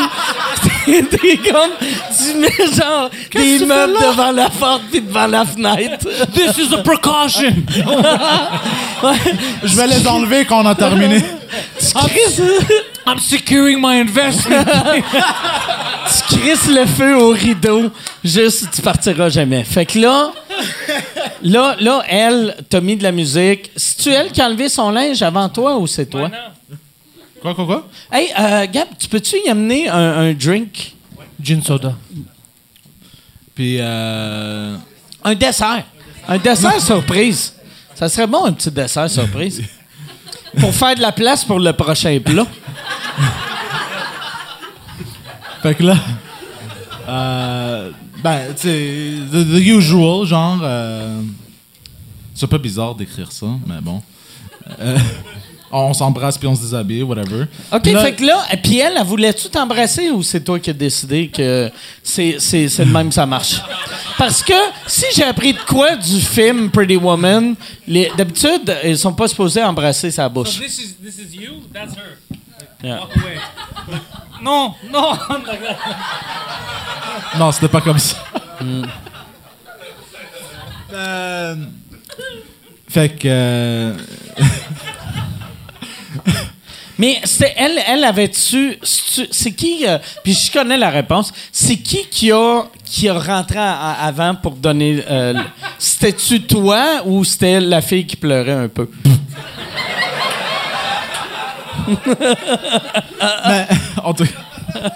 [0.85, 1.71] t'es t'es comme...
[1.81, 6.07] Tu mets genre des meubles devant la porte puis devant la fenêtre.
[6.35, 7.55] This is a precaution.
[9.63, 11.23] Je vais les enlever quand on a terminé.
[11.79, 11.87] tu
[13.07, 14.66] I'm securing my investment.
[16.28, 17.91] tu crisses le feu au rideau.
[18.24, 19.62] Juste, tu partiras jamais.
[19.65, 20.33] Fait que là...
[21.43, 23.70] Là, là, elle t'a mis de la musique.
[23.77, 26.31] C'est-tu elle qui a enlevé son linge avant toi ou c'est toi?
[27.41, 27.89] Quoi, quoi, quoi?
[28.11, 30.95] Hey, euh, Gab, tu peux-tu y amener un, un drink?
[31.41, 31.95] Gin soda.
[33.55, 34.77] Puis, euh,
[35.23, 35.85] Un dessert.
[36.27, 37.55] Un dessert surprise.
[37.95, 39.62] Ça serait bon, un petit dessert surprise.
[40.61, 42.47] pour faire de la place pour le prochain plat.
[45.63, 45.97] fait que là,
[47.09, 47.91] euh,
[48.23, 51.21] ben, tu sais, the, the usual, genre, euh,
[52.35, 54.03] c'est un peu bizarre d'écrire ça, mais bon.
[54.81, 54.99] Euh,
[55.71, 57.47] on s'embrasse puis on se déshabille, whatever.
[57.73, 60.59] OK, Puis là- fait que là, et puis elle, elle voulait-tu t'embrasser ou c'est toi
[60.59, 61.71] qui as décidé que
[62.03, 63.61] c'est, c'est, c'est le même, ça marche?
[64.19, 64.55] Parce que
[64.87, 67.55] si j'ai appris de quoi du film Pretty Woman,
[67.87, 70.59] les, d'habitude, ils sont pas supposés embrasser sa bouche.
[70.59, 71.63] this is this is you?
[71.73, 72.17] That's her.
[72.87, 73.01] Yeah.
[73.17, 73.39] away.
[74.43, 75.13] No, no.
[77.39, 78.17] Non, c'était pas comme ça.
[80.93, 81.57] Euh,
[82.89, 83.27] fait que.
[83.29, 83.95] euh,
[86.99, 88.79] Mais c'est elle, elle avait-tu.
[88.83, 89.85] C'est qui.
[89.87, 91.33] euh, puis je connais la réponse.
[91.53, 95.03] C'est qui qui a, qui a rentré à- à- avant pour donner.
[95.79, 98.89] c'était-tu toi ou c'était la fille qui pleurait un peu?
[103.49, 103.67] Mais,
[104.05, 104.91] en tout cas.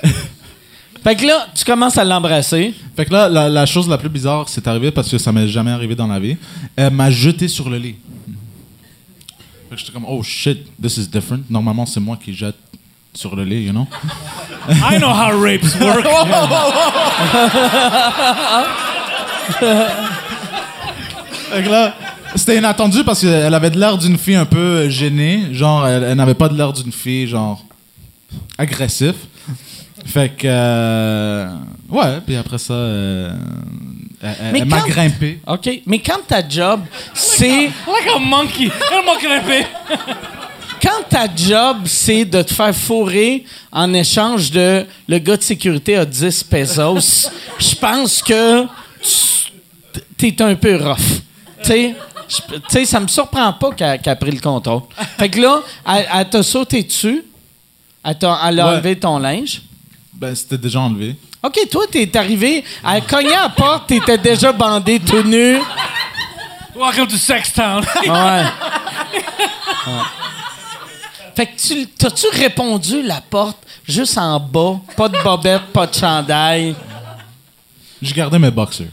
[1.02, 2.74] Fait que là, tu commences à l'embrasser.
[2.94, 5.48] Fait que là, la, la chose la plus bizarre, c'est arrivé parce que ça m'est
[5.48, 6.36] jamais arrivé dans la vie.
[6.76, 7.96] Elle m'a jeté sur le lit.
[9.70, 11.40] Fait que j'étais comme, oh shit, this is different.
[11.48, 12.56] Normalement, c'est moi qui jette
[13.14, 13.86] sur le lit, you know?
[14.68, 16.04] I know how rapes work.
[21.50, 21.94] Fait que là,
[22.36, 25.48] c'était inattendu parce qu'elle avait de l'air d'une fille un peu gênée.
[25.52, 27.64] Genre, elle, elle n'avait pas de l'air d'une fille, genre,
[28.58, 29.14] agressif.
[30.06, 30.46] Fait que.
[30.46, 31.48] euh,
[31.90, 33.32] ouais, puis après ça, euh,
[34.22, 35.40] Elle, elle- Mais elle m'a quand- grimpé.
[35.46, 35.70] OK.
[35.86, 36.80] Mais quand ta job,
[37.14, 37.48] c'est.
[37.86, 38.70] Like a monkey.
[38.92, 39.66] Un monkey grimpé.
[40.82, 45.96] Quand ta job, c'est de te faire fourrer en échange de le gars de sécurité
[45.96, 48.64] a 10 pesos, je pense que
[49.02, 50.96] tu- t'es un peu rough.
[51.62, 51.94] Tu sais,
[52.30, 54.82] tu sais, ça me surprend pas qu'elle qu'elle a pris le contrôle.
[55.18, 57.24] Fait que là, elle, elle t'a sauté dessus,
[58.04, 58.62] elle, a Ouais.
[58.62, 59.62] enlevé ton linge.
[60.12, 61.16] Ben, c'était déjà enlevé.
[61.42, 65.58] OK, toi, t'es arrivé, elle cognait à la porte, t'étais déjà bandé tout nu.
[66.76, 67.84] Welcome to Sextown.
[68.06, 68.44] Ouais.
[69.86, 69.92] Ouais.
[71.34, 73.56] Fait que tu t'as-tu répondu la porte
[73.88, 76.74] juste en bas, pas de bobette, pas de chandail.
[78.02, 78.88] J'ai gardé mes boxers.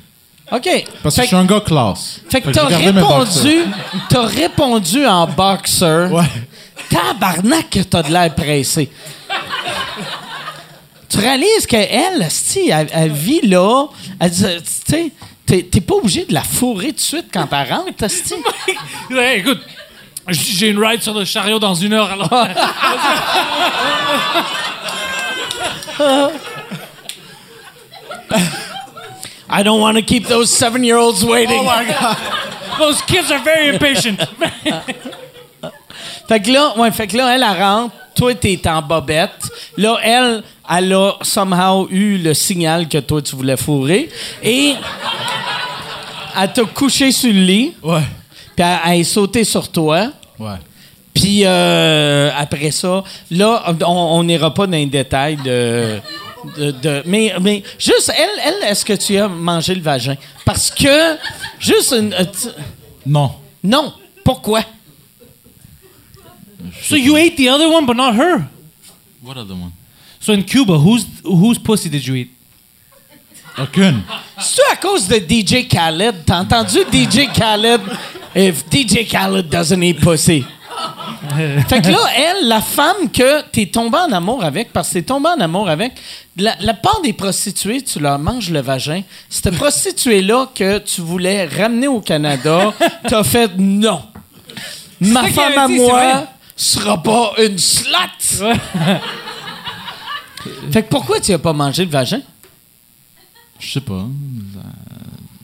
[0.52, 0.86] OK.
[1.04, 2.22] Parce que je suis un gars classe.
[2.30, 3.66] fait que t'as répondu,
[4.10, 6.08] t'as répondu en boxer.
[6.10, 6.24] Ouais.
[6.90, 8.90] Tabarnak que t'as de l'air pressé.
[11.10, 13.88] tu réalises qu'elle, esti, elle, elle vit là,
[14.20, 15.12] elle dit, tu sais,
[15.46, 18.36] t'es t'es pas obligé de la fourrer tout de suite quand elle rentre, esti.
[19.10, 19.60] Ouais, écoute,
[20.30, 22.10] j'ai une ride sur le chariot dans une heure.
[22.12, 22.48] Alors.
[29.50, 31.60] I don't want to keep those seven-year-olds waiting.
[31.60, 32.18] Oh my God.
[32.80, 34.20] Those kids are very impatient.
[36.28, 37.96] Fait que là, ouais, fait que là, elle, elle rentre.
[38.14, 39.50] Toi, t'es en bobette.
[39.78, 44.10] Là, elle, elle a somehow eu le signal que toi, tu voulais fourrer.
[44.44, 44.74] Et
[46.38, 47.74] elle t'a couché sur le lit.
[47.82, 48.02] Ouais.
[48.56, 50.08] Puis elle, elle est sautée sur toi.
[50.38, 50.58] Ouais.
[51.14, 56.00] Puis euh, après ça, là, on n'ira pas dans les détails de.
[56.56, 60.16] De- de- mais, mais juste, elle, elle est-ce que tu as mangé le vagin?
[60.46, 61.18] Parce que,
[61.60, 62.14] juste une.
[62.14, 62.24] euh,
[63.06, 63.32] Non.
[63.64, 63.94] non.
[64.24, 64.62] Pourquoi?
[66.82, 68.46] so you ate the other one, but not her.
[69.22, 69.72] What other one?
[70.20, 72.30] So in Cuba, whose whose pussy did you eat?
[73.58, 74.04] Aucune.
[74.40, 76.24] C'est à cause de DJ Khaled.
[76.26, 77.82] T'as entendu DJ Khaled?
[78.36, 80.46] If DJ Khaled doesn't eat pussy.
[81.68, 85.02] fait que là, elle, la femme que t'es tombé en amour avec, parce que t'es
[85.04, 85.94] tombé en amour avec,
[86.38, 89.02] la, la part des prostituées, tu leur manges le vagin.
[89.30, 92.74] Cette prostituée-là que tu voulais ramener au Canada,
[93.08, 94.02] t'as fait non.
[95.00, 97.88] Ma femme à moi sera pas une slut.
[100.72, 102.22] fait que pourquoi tu as pas mangé le vagin?
[103.60, 103.94] Je sais pas.
[103.94, 104.08] Euh,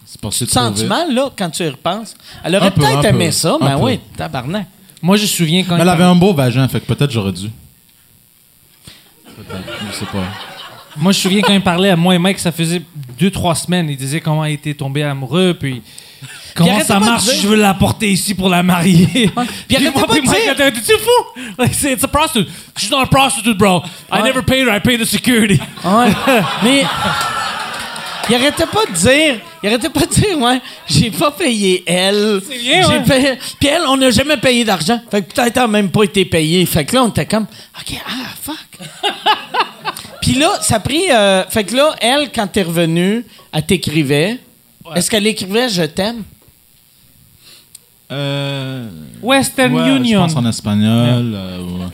[0.06, 2.16] C'est Tu te sens mal, là, quand tu y repenses?
[2.44, 3.82] Elle aurait peut-être aimé peu, ça, mais peu.
[3.82, 4.68] oui, tabarnak.
[5.04, 6.86] Moi, je me souviens quand Mais il elle avait parlait- un beau vagin, fait que
[6.86, 7.50] peut-être j'aurais dû.
[9.26, 9.64] Peut-être.
[9.92, 10.24] Je sais pas.
[10.96, 12.82] Moi, je me souviens quand il parlait à moi et Mike, ça faisait
[13.20, 13.90] deux, trois semaines.
[13.90, 15.82] Il disait comment il était tombé amoureux, puis
[16.56, 19.08] comment ça pas de marche dire- si je veux la porter ici pour la marier.
[19.08, 19.30] Puis
[19.68, 21.42] Puis arrêtait moi, pas puis de Mike, dire- était, t'es fou?
[21.58, 22.50] Like, c'est- it's a prostitute.
[22.78, 23.84] She's not a prostitute, bro.
[24.12, 25.60] I never paid her, I paid the security.
[25.84, 26.12] Ouais.
[26.64, 26.86] mais
[28.30, 32.42] il arrêtait pas de dire, il arrêtait pas de dire, ouais, j'ai pas payé elle.
[32.48, 33.04] C'est bien, ouais.
[33.04, 35.00] payé- Puis elle, on n'a jamais payé d'argent.
[35.10, 36.66] Fait que peut-être elle a même pas été payée.
[36.66, 37.44] Fait que là, on était comme,
[37.80, 38.12] OK, ah,
[38.42, 38.58] fuck.
[40.22, 41.10] Puis là, ça a pris.
[41.12, 44.40] euh, fait que là, elle, quand t'es revenu, elle t'écrivait.
[44.96, 46.24] Est-ce qu'elle écrivait Je t'aime?
[48.12, 48.88] Euh.
[49.22, 50.22] Western ouais, Je Union.
[50.22, 51.34] pense en espagnol.
[51.36, 51.86] euh, ouais.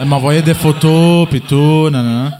[0.00, 1.54] Elle m'envoyait des photos, puis tout.
[1.90, 2.30] Non, non, non.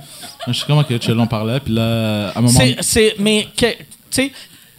[0.48, 2.58] Je sais comment que chill, on parlait, puis là, à un moment.
[2.58, 3.66] C'est, c'est- mais, tu
[4.10, 4.32] sais,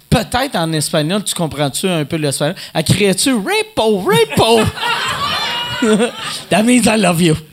[0.10, 2.56] peut-être en espagnol, tu comprends-tu un peu l'espagnol?
[2.74, 4.62] Elle criait-tu Rapo, Rapo?
[6.50, 7.36] That means I love you.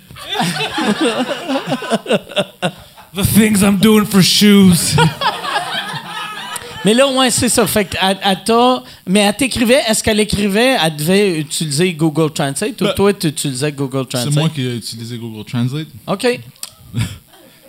[3.15, 4.95] The things I'm doing for shoes.
[6.85, 7.67] Mais là, ouais, c'est ça.
[7.67, 12.31] Fait que elle, elle t'a- Mais elle t'écrivait, est-ce qu'elle écrivait, elle devait utiliser Google
[12.33, 14.33] Translate ou Ben, toi, tu utilisais Google Translate?
[14.35, 15.89] C'est moi qui ai utilisé Google Translate.
[16.07, 16.41] OK.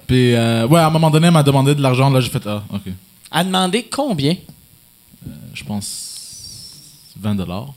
[0.05, 2.09] Puis, euh, ouais, à un moment donné, elle m'a demandé de l'argent.
[2.11, 2.81] Là, j'ai fait, ah, OK.
[2.85, 2.93] Elle
[3.31, 4.35] a demandé combien?
[5.53, 7.73] Je pense 20 dollars.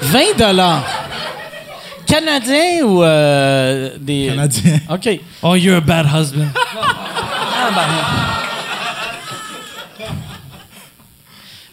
[0.00, 0.84] 20 dollars?
[2.06, 4.26] Canadien ou euh, des.
[4.28, 4.80] Canadien.
[4.90, 5.20] OK.
[5.42, 6.48] oh, you're a bad husband.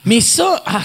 [0.05, 0.81] Mais ça, ah,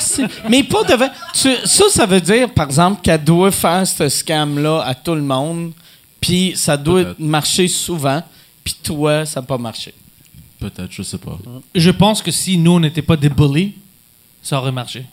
[0.51, 1.09] mais pas devant.
[1.33, 5.23] tu- ça, ça veut dire, par exemple, qu'elle doit faire ce scam-là à tout le
[5.23, 5.73] monde,
[6.21, 7.21] puis ça doit Peut-être.
[7.21, 8.23] marcher souvent,
[8.63, 9.95] puis toi, ça n'a pas marché.
[10.59, 11.39] Peut-être, je sais pas.
[11.75, 13.75] Je pense que si nous, on n'était pas des bullies,
[14.45, 15.05] ça aurait marché.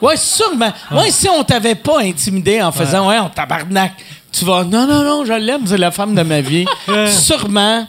[0.00, 0.72] Ouais, sûrement.
[0.92, 3.92] Ouais, si on t'avait pas intimidé en faisant, ouais, on tabarnak,
[4.30, 6.66] tu vas, non, non, non, je l'aime, c'est la femme de ma vie.
[7.10, 7.86] sûrement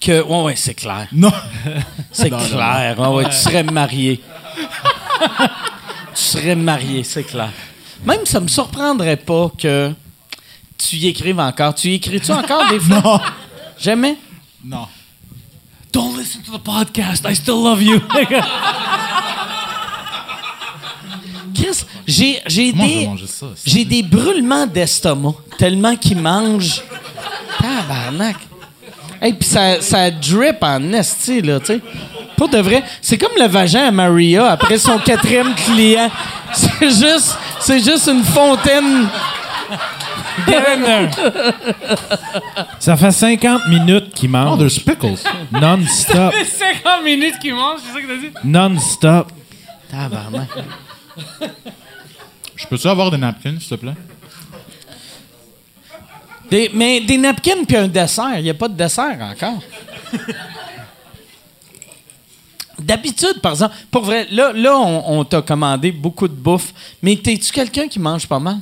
[0.00, 1.06] que, ouais, ouais, c'est clair.
[1.12, 1.32] Non.
[2.12, 2.98] C'est Non, non, clair.
[2.98, 4.20] Ouais, ouais, tu serais marié.
[6.14, 7.50] tu serais marié, c'est clair.
[8.04, 9.92] Même ça me surprendrait pas que
[10.76, 11.74] tu y écrives encore.
[11.74, 12.98] Tu y écris-tu encore des fois?
[13.04, 13.20] Non.
[13.78, 14.16] Jamais?
[14.64, 14.86] Non.
[15.92, 17.24] Don't listen to the podcast.
[17.24, 18.00] I still love you.
[21.62, 23.08] Chris, j'ai, des.
[23.26, 23.46] ça?
[23.64, 26.82] J'ai des brûlements d'estomac tellement qu'ils mangent.
[27.60, 28.36] Tabarnak.
[29.20, 31.80] Hey, puis ça, ça drip en esti, là, tu sais.
[32.36, 36.08] Pour de vrai, c'est comme le vagin à Maria après son quatrième client.
[36.52, 39.08] C'est juste, c'est juste une fontaine.
[42.78, 44.58] Ça fait 50 minutes qu'il Oh, mange.
[44.60, 45.18] there's pickles.
[45.50, 46.32] Non-stop.
[46.44, 46.44] C'est
[46.84, 48.30] 50 minutes qu'il mange, c'est ça que t'as dit?
[48.44, 49.32] Non-stop.
[49.90, 50.48] Tabarnak.
[52.56, 53.94] Je peux-tu avoir des napkins, s'il te plaît?
[56.50, 58.38] Des- mais des napkins puis un dessert.
[58.38, 59.60] Il n'y a pas de dessert encore.
[62.78, 66.72] D'habitude, par exemple, pour vrai, là, là on, on t'a commandé beaucoup de bouffe,
[67.02, 68.58] mais t'es-tu quelqu'un qui mange pas mal?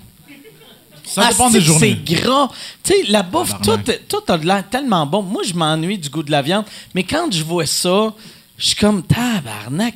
[1.05, 2.01] Ça dépend c'est des journées.
[2.07, 2.49] C'est gras.
[2.83, 3.79] Tu sais, la bouffe, tout,
[4.09, 5.23] tout a de l'air tellement bon.
[5.23, 6.65] Moi, je m'ennuie du goût de la viande,
[6.95, 8.13] mais quand je vois ça,
[8.59, 9.95] je suis comme tabarnak.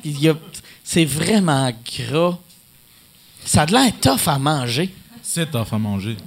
[0.83, 1.69] C'est vraiment
[1.99, 2.37] gras.
[3.45, 4.93] Ça a de l'air tough à manger.
[5.21, 6.17] C'est tough à manger.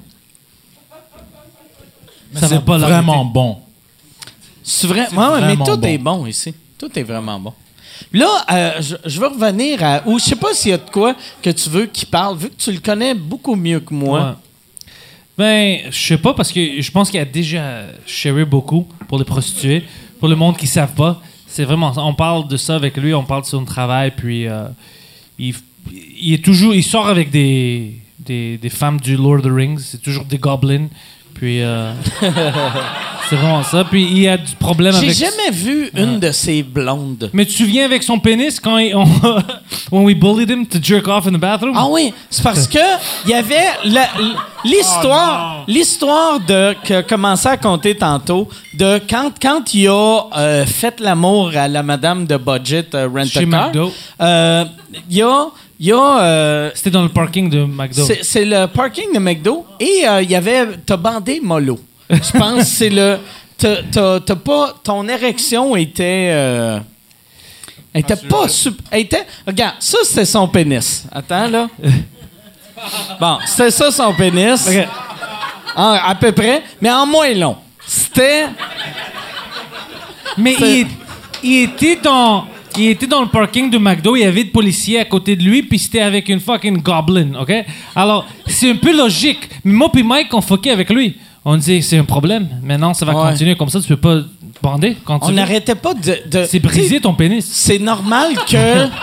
[2.33, 3.59] Mais Ça c'est pas vraiment bon.
[4.63, 5.09] C'est vrai.
[5.13, 5.89] Ouais, ouais, mais tout bon.
[5.89, 6.55] est bon ici.
[6.79, 7.53] Tout est vraiment bon.
[8.13, 10.03] Là, euh, je, je veux revenir à.
[10.07, 12.51] Ou je sais pas s'il y a de quoi que tu veux qu'il parle, vu
[12.51, 14.21] que tu le connais beaucoup mieux que moi.
[14.21, 14.35] Ouais.
[15.37, 19.25] Ben, je sais pas parce que je pense qu'il a déjà sharé beaucoup pour les
[19.25, 19.85] prostituées.
[20.21, 21.93] Pour le monde qui savent pas, c'est vraiment.
[21.97, 24.67] On parle de ça avec lui, on parle de son travail, puis euh,
[25.39, 25.55] il,
[25.93, 29.79] il est toujours, il sort avec des, des, des femmes du Lord of the Rings.
[29.81, 30.89] C'est toujours des goblins.
[31.35, 31.93] Puis euh,
[33.29, 33.85] c'est vraiment ça.
[33.85, 35.17] Puis il a du problème J'ai avec.
[35.17, 37.29] jamais vu une de ces blondes.
[37.33, 39.05] Mais tu te souviens avec son pénis quand il- on,
[39.91, 41.75] when we bullied him to jerk off in the bathroom?
[41.77, 42.79] Ah oui, c'est parce que
[43.25, 43.67] il y avait
[44.65, 51.01] l'histoire, l'histoire de que commençait à compter tantôt de quand quand il a euh, fait
[51.01, 53.89] l'amour à la madame de budget euh, rent a car.
[54.21, 54.65] Euh,
[55.11, 55.47] Il y a
[55.85, 58.07] il y a euh, C'était dans le parking de McDo.
[58.07, 60.67] C'est c'est le parking de McDo et euh, il y avait.
[60.87, 61.79] T'as bandé mollo.
[62.09, 63.19] Je pense que c'est le.
[63.59, 64.75] t'as- T'as t'as pas.
[64.83, 66.31] Ton érection était.
[66.33, 66.79] euh,
[67.93, 68.83] elle était pas super.
[68.91, 69.27] Elle était.
[69.47, 71.05] Regarde, ça c'était son pénis.
[71.13, 71.69] Attends là.
[73.21, 74.67] Bon, c'était ça son pénis.
[75.77, 77.57] En- à peu près, mais en moins long.
[77.87, 78.47] C'était.
[80.39, 80.87] Mais il,
[81.43, 82.47] il était dans.
[82.77, 85.43] Il était dans le parking de McDo, il y avait des policiers à côté de
[85.43, 87.53] lui, puis c'était avec une fucking goblin, OK?
[87.95, 89.49] Alors, c'est un peu logique.
[89.65, 91.17] Mais moi puis Mike, on fuckait avec lui.
[91.45, 92.49] On disait, c'est un problème.
[92.63, 93.31] Maintenant, ça va Ouais.
[93.31, 94.21] continuer comme ça, tu peux pas
[94.63, 96.19] bander quand tu On n'arrêtait pas de.
[96.31, 97.45] de- C'est brisé ton pénis.
[97.47, 98.89] c'est normal que.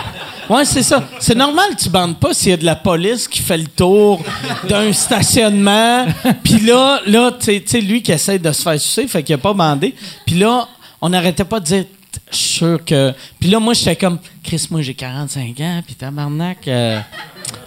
[0.50, 1.08] Ouais, c'est ça.
[1.20, 3.68] C'est normal que tu bandes pas s'il y a de la police qui fait le
[3.68, 4.20] tour
[4.68, 6.04] d'un stationnement.
[6.42, 9.22] Puis là, là tu sais- tu sais, lui qui essaie de se faire sucer, fait
[9.22, 9.94] qu'il a pas bandé.
[10.26, 10.66] Puis là,
[11.00, 11.84] on n'arrêtait pas de dire,
[12.32, 13.12] je suis sûr que.
[13.38, 17.00] Puis là, moi, j'étais comme, Chris, moi, j'ai 45 ans, puis tabarnak, euh,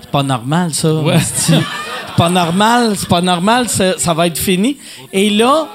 [0.02, 0.90] c'est pas normal, ça.
[1.20, 4.78] C'est pas normal, c'est pas normal, ça, ça va être fini.
[5.12, 5.68] Et là,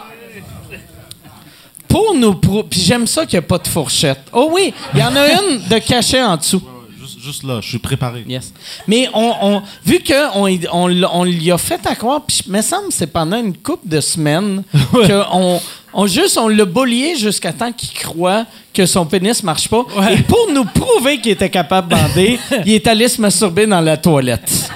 [1.86, 4.20] pour nous Puis j'aime ça qu'il n'y a pas de fourchette.
[4.32, 6.62] Oh oui, il y en a une de cachet en dessous.
[7.22, 8.24] Juste, là, je suis préparé.
[8.26, 8.52] Yes.
[8.86, 12.88] Mais on, on- vu qu'on on, on lui a fait à croire, puis me semble
[12.88, 15.60] que c'est pendant une couple de semaines qu'on
[15.92, 19.84] on juste on l'a bollié jusqu'à temps qu'il croit que son pénis marche pas.
[20.12, 23.80] Et pour nous prouver qu'il était capable de bander, il est allé se masturber dans
[23.80, 24.70] la toilette.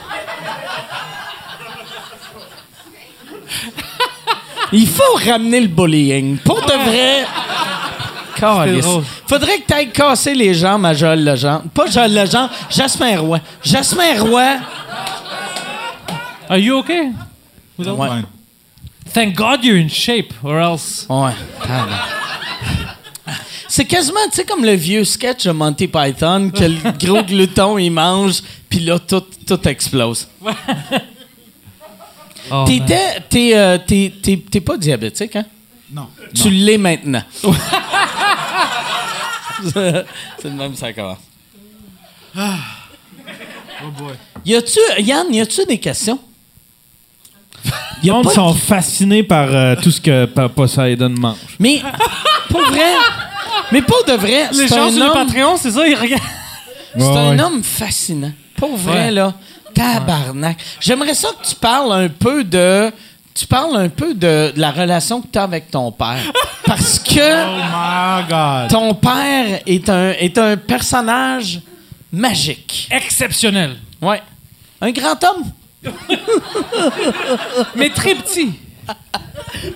[4.72, 6.36] Il faut ramener le bullying.
[6.38, 7.24] Pour de vrai.
[8.44, 9.04] Drôle.
[9.26, 11.64] Faudrait que tu ailles casser les jambes à Joël Legendre.
[11.72, 13.40] Pas Joël Legendre, Jasmin Roy.
[13.62, 14.58] Jasmin Roy.
[16.48, 17.10] Are you okay?
[17.78, 17.84] Ouais.
[17.86, 18.26] Fine.
[19.12, 21.06] Thank God you're in shape, or else.
[21.08, 21.32] Ouais.
[23.68, 27.76] C'est quasiment, tu sais, comme le vieux sketch de Monty Python, que le gros glouton,
[27.76, 30.28] il mange, puis là, tout, tout explose.
[32.50, 32.64] Oh.
[32.66, 35.44] T'étais, t'es, euh, t'es pas diabétique, hein?
[35.92, 36.08] Non.
[36.34, 37.22] Tu l'es maintenant.
[39.72, 41.18] C'est le même, ça commence.
[44.44, 46.18] Y a-tu, Yann, y a-tu des questions?
[48.02, 51.36] Les gens de- sont fascinés par euh, tout ce que Poseidon mange.
[51.58, 51.80] Mais,
[52.50, 52.92] pour vrai,
[53.72, 55.26] mais pour de vrai, Les gens un sur le homme...
[55.26, 56.22] Patreon, c'est ça, ils regardent.
[56.96, 57.42] C'est Ouais, un ouais.
[57.42, 58.32] homme fascinant.
[58.56, 59.10] Pour vrai, Ouais.
[59.10, 59.32] là.
[59.74, 60.58] Tabarnak.
[60.80, 62.92] J'aimerais ça que tu parles un peu de.
[63.34, 66.20] Tu parles un peu de, de la relation que tu as avec ton père.
[66.64, 67.10] Parce que
[67.48, 68.70] Oh my God.
[68.70, 71.60] ton père est un, est un personnage
[72.12, 72.88] magique.
[72.92, 73.76] Exceptionnel.
[74.00, 74.22] Ouais.
[74.80, 75.50] Un grand homme.
[77.76, 78.52] Mais très petit.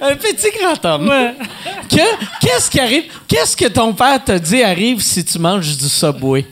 [0.01, 1.09] Un petit grand homme.
[1.09, 1.35] Ouais.
[1.91, 3.05] Que- Qu'est-ce qui arrive?
[3.27, 6.47] Qu'est-ce que ton père te dit arrive si tu manges du Subway?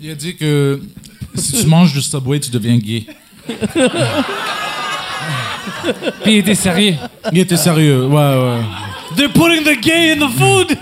[0.00, 0.80] Il a dit que
[1.34, 3.06] si tu manges du Subway, tu deviens gay.
[6.22, 6.94] Puis il était sérieux.
[7.32, 8.60] Il était sérieux, ouais, ouais.
[9.16, 10.76] They're putting the gay in the food!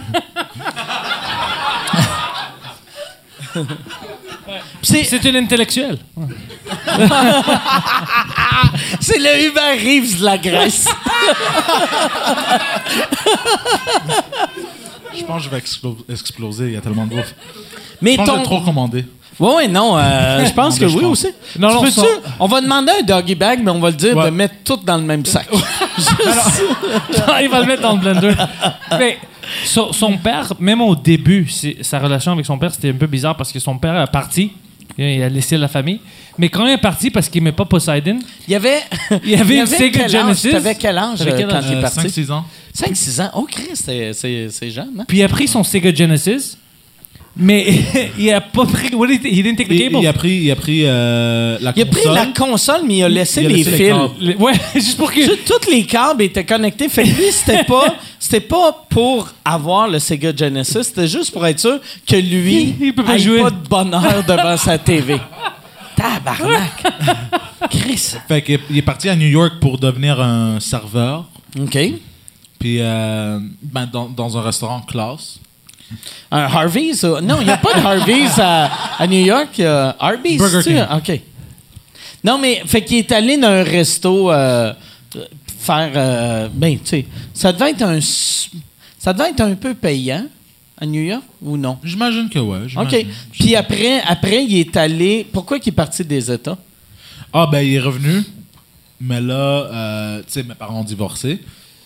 [4.83, 5.99] C'est C'est un intellectuel.
[9.01, 10.87] c'est le Hubert Reeves de la Grèce.
[15.17, 17.35] Je pense que je vais explo- exploser, il y a tellement de bouffe.
[18.03, 18.39] Mais Je pense que ton...
[18.39, 19.05] j'ai trop commandé.
[19.39, 21.29] Ouais, ouais, non, euh, je pense que oui aussi.
[21.59, 22.07] Non, Tu non, peux-tu- ça-
[22.41, 24.25] On va demander un doggy bag, mais on va le dire Ouais.
[24.27, 25.47] de mettre tout dans le même sac.
[27.43, 28.33] il va le mettre dans le blender.
[28.99, 29.19] Mais
[29.65, 33.07] son, son père, même au début, c'est- sa relation avec son père, c'était un peu
[33.07, 34.53] bizarre parce que son père est parti.
[34.99, 36.01] Il a laissé la famille.
[36.39, 38.19] Mais quand il est parti parce qu'il n'aimait pas Poseidon,
[38.49, 38.81] Il y avait,
[39.25, 40.11] Il y avait une Sega quel âge?
[40.13, 40.51] Genesis.
[40.51, 41.65] T'avais quel âge T'avais euh, quel quand âge?
[41.69, 42.01] il est Euh, parti?
[42.01, 42.45] 5-6 ans.
[42.75, 43.31] 5-6 ans.
[43.35, 45.05] Oh, Christ, c'est- c'est c'est jeune, hein?
[45.07, 46.57] puis il a pris son Sega Genesis,
[47.37, 47.67] mais
[48.19, 48.95] il a pas pris.
[48.95, 49.99] What did he, he didn't take the Il, cable.
[50.03, 52.15] il a pris, il a pris euh, la Il a pris console.
[52.15, 53.89] la console, mais il a laissé Il a les laissé les fils.
[53.89, 54.11] câbles.
[54.21, 55.35] Le- ouais, juste pour que.
[55.45, 56.89] Tous les câbles étaient connectés.
[56.89, 61.47] Fait que lui, c'était pas, c'était pas pour avoir le Sega Genesis, c'était juste pour
[61.47, 63.43] être sûr que lui, Il peut pas jouer.
[63.43, 65.19] pas de bonheur devant sa TV.
[65.97, 66.83] Tabarnak!
[67.71, 68.15] Chris.
[68.29, 71.25] Fait qu'il est- il est parti à New York pour devenir un serveur.
[71.59, 71.79] OK.
[72.59, 75.39] Puis euh, ben, dans, dans un restaurant classe.
[76.31, 77.05] Un Harvey's?
[77.05, 79.51] Non, il n'y a pas de Harvey's à, à New York.
[79.59, 80.83] il y a Harvey's, Burger tu- King.
[80.97, 81.21] OK.
[82.25, 84.73] Non, mais fait qu'il est allé dans un resto euh,
[85.59, 85.93] faire...
[85.95, 88.01] euh, ben, tu sais, ça devait être un...
[88.01, 90.27] Ça devait être un peu payant
[90.79, 91.79] à New York, ou non?
[91.85, 92.59] J'imagine que ouais.
[92.77, 93.07] OK.
[93.33, 95.27] Puis après, après, il est allé...
[95.33, 96.59] Pourquoi il est parti des États?
[97.33, 98.23] Ah, ben, il est revenu.
[99.01, 101.39] Mais là, euh, tu sais, mes parents ont divorcé.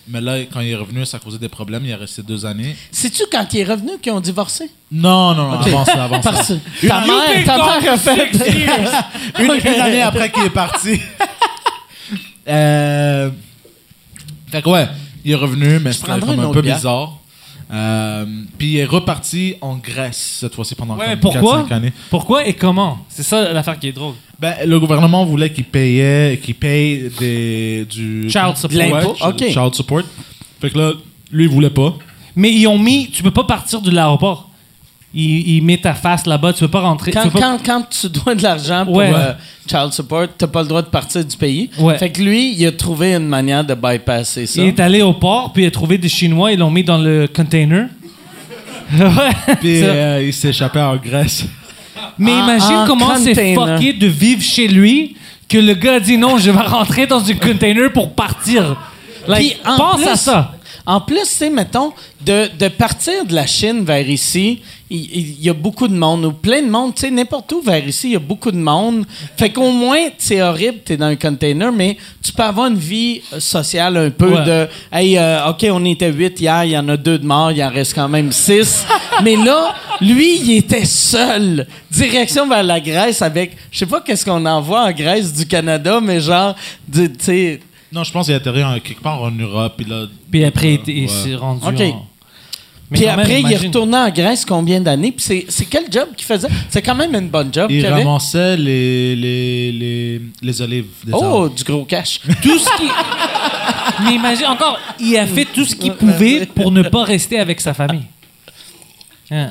[0.09, 1.85] Mais là, quand il est revenu, ça causait des problèmes.
[1.85, 2.75] Il est resté deux années.
[2.91, 4.71] C'est-tu quand il est revenu qu'ils ont divorcé?
[4.91, 5.67] Non, non, non, Ok.
[5.69, 6.33] avant ça, avant ça.
[6.33, 8.31] Parce ta mère, ta mère a fait...
[9.39, 11.01] Une, une année après qu'il est parti.
[12.49, 13.31] euh,
[14.51, 14.89] fait que ouais,
[15.25, 16.77] il est revenu, mais c'était comme un peu bière.
[16.77, 17.19] bizarre.
[17.73, 18.27] Euh,
[18.59, 21.63] puis il est reparti en Grèce cette fois-ci pendant Ouais, comme pourquoi?
[21.69, 21.93] 4-5 années.
[22.11, 22.99] Pourquoi et comment?
[23.09, 24.15] C'est ça l'affaire qui est drôle.
[24.41, 29.17] Ben, le gouvernement voulait qu'il payait, qu'il paye des, du Child support.
[29.29, 29.53] Ouais.
[29.53, 30.03] Child support.
[30.61, 30.93] Fait que là,
[31.31, 31.95] lui, il voulait pas.
[32.35, 33.09] Mais ils ont mis.
[33.11, 34.50] Tu peux pas partir de l'aéroport.
[35.12, 36.53] Ils mettent ta face là-bas.
[36.53, 37.11] Tu peux pas rentrer.
[37.11, 39.11] Quand, tu peux pas- quand, quand tu dois de l'argent pour Ouais.
[39.12, 39.32] euh,
[39.69, 41.69] child support, t'as pas le droit de partir du pays.
[41.78, 41.99] Ouais.
[41.99, 44.61] Fait que lui, il a trouvé une manière de bypasser ça.
[44.62, 46.99] Il est allé au port, puis il a trouvé des Chinois, ils l'ont mis dans
[46.99, 47.89] le container.
[48.99, 49.57] ouais.
[49.61, 51.45] Puis euh, il s'est échappé en Grèce.
[52.19, 55.16] Mais En- imagine en comment c'est fucké de vivre chez lui
[55.49, 58.77] que le gars dit non, je vais rentrer dans un container pour partir.
[59.27, 60.53] Like, Puis, en pense plus- à ça.
[60.86, 61.93] En plus, tu sais, mettons,
[62.24, 64.61] de, de partir de la Chine vers ici,
[64.93, 67.86] il y, a beaucoup de monde, ou plein de monde, tu sais, n'importe où vers
[67.86, 69.05] ici, il y a beaucoup de monde.
[69.36, 73.23] Fait qu'au moins, c'est horrible, t'es dans un container, mais tu peux avoir une vie
[73.32, 74.44] euh, sociale un peu Ouais.
[74.44, 77.52] de, hey, euh, OK, on était huit hier, il y en a deux de morts,
[77.52, 78.85] il en reste quand même six.
[79.23, 81.69] mais là, lui, il était seul.
[81.89, 86.01] Direction vers la Grèce avec, je sais pas qu'est-ce qu'on envoie en Grèce du Canada,
[86.02, 86.57] mais genre,
[86.93, 87.61] tu sais,
[87.93, 89.75] Non, je pense qu'il est atterri en- quelque part en Europe.
[89.77, 91.67] Puis là, Puis après, il- s'est rendu.
[91.67, 91.81] OK.
[91.81, 92.07] en-
[92.93, 93.67] Mais Puis quand même, après, il est imagine.
[93.69, 95.12] retourné en Grèce combien d'années?
[95.12, 96.49] Puis c'est, c'est quel job qu'il faisait?
[96.69, 98.03] C'est quand même une bonne job il avait.
[98.03, 101.51] ramassait les, les, les, les olives des Oh, arbres.
[101.55, 102.21] du gros cash.
[102.43, 102.89] Tout ce qui.
[104.05, 107.61] Mais imagine, encore, il a fait tout ce qu'il pouvait pour ne pas rester avec
[107.61, 108.07] sa famille.
[109.31, 109.51] Hein.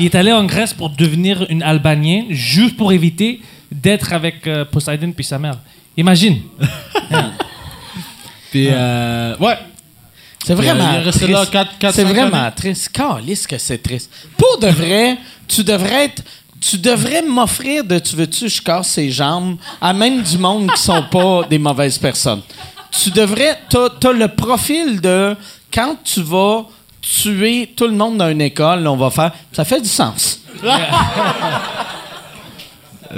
[0.00, 3.40] Il est allé en Grèce pour devenir une Albanienne, juste pour éviter
[3.70, 5.58] d'être avec euh, Poseidon puis sa mère.
[5.96, 6.40] Imagine.
[8.50, 9.58] Puis, euh, ouais.
[10.44, 11.92] C'est vraiment triste.
[11.92, 12.88] c'est vraiment triste.
[12.88, 14.10] Calisse que c'est triste.
[14.36, 16.22] Pour de vrai, tu devrais être...
[16.60, 20.80] Tu devrais m'offrir de tu veux-tu je casse ses jambes à même du monde qui
[20.80, 22.42] sont pas des mauvaises personnes.
[22.92, 25.34] Tu devrais t'as, t'as le profil de
[25.74, 26.66] quand tu vas
[27.00, 30.40] tuer tout le monde dans une école, on va faire ça fait du sens.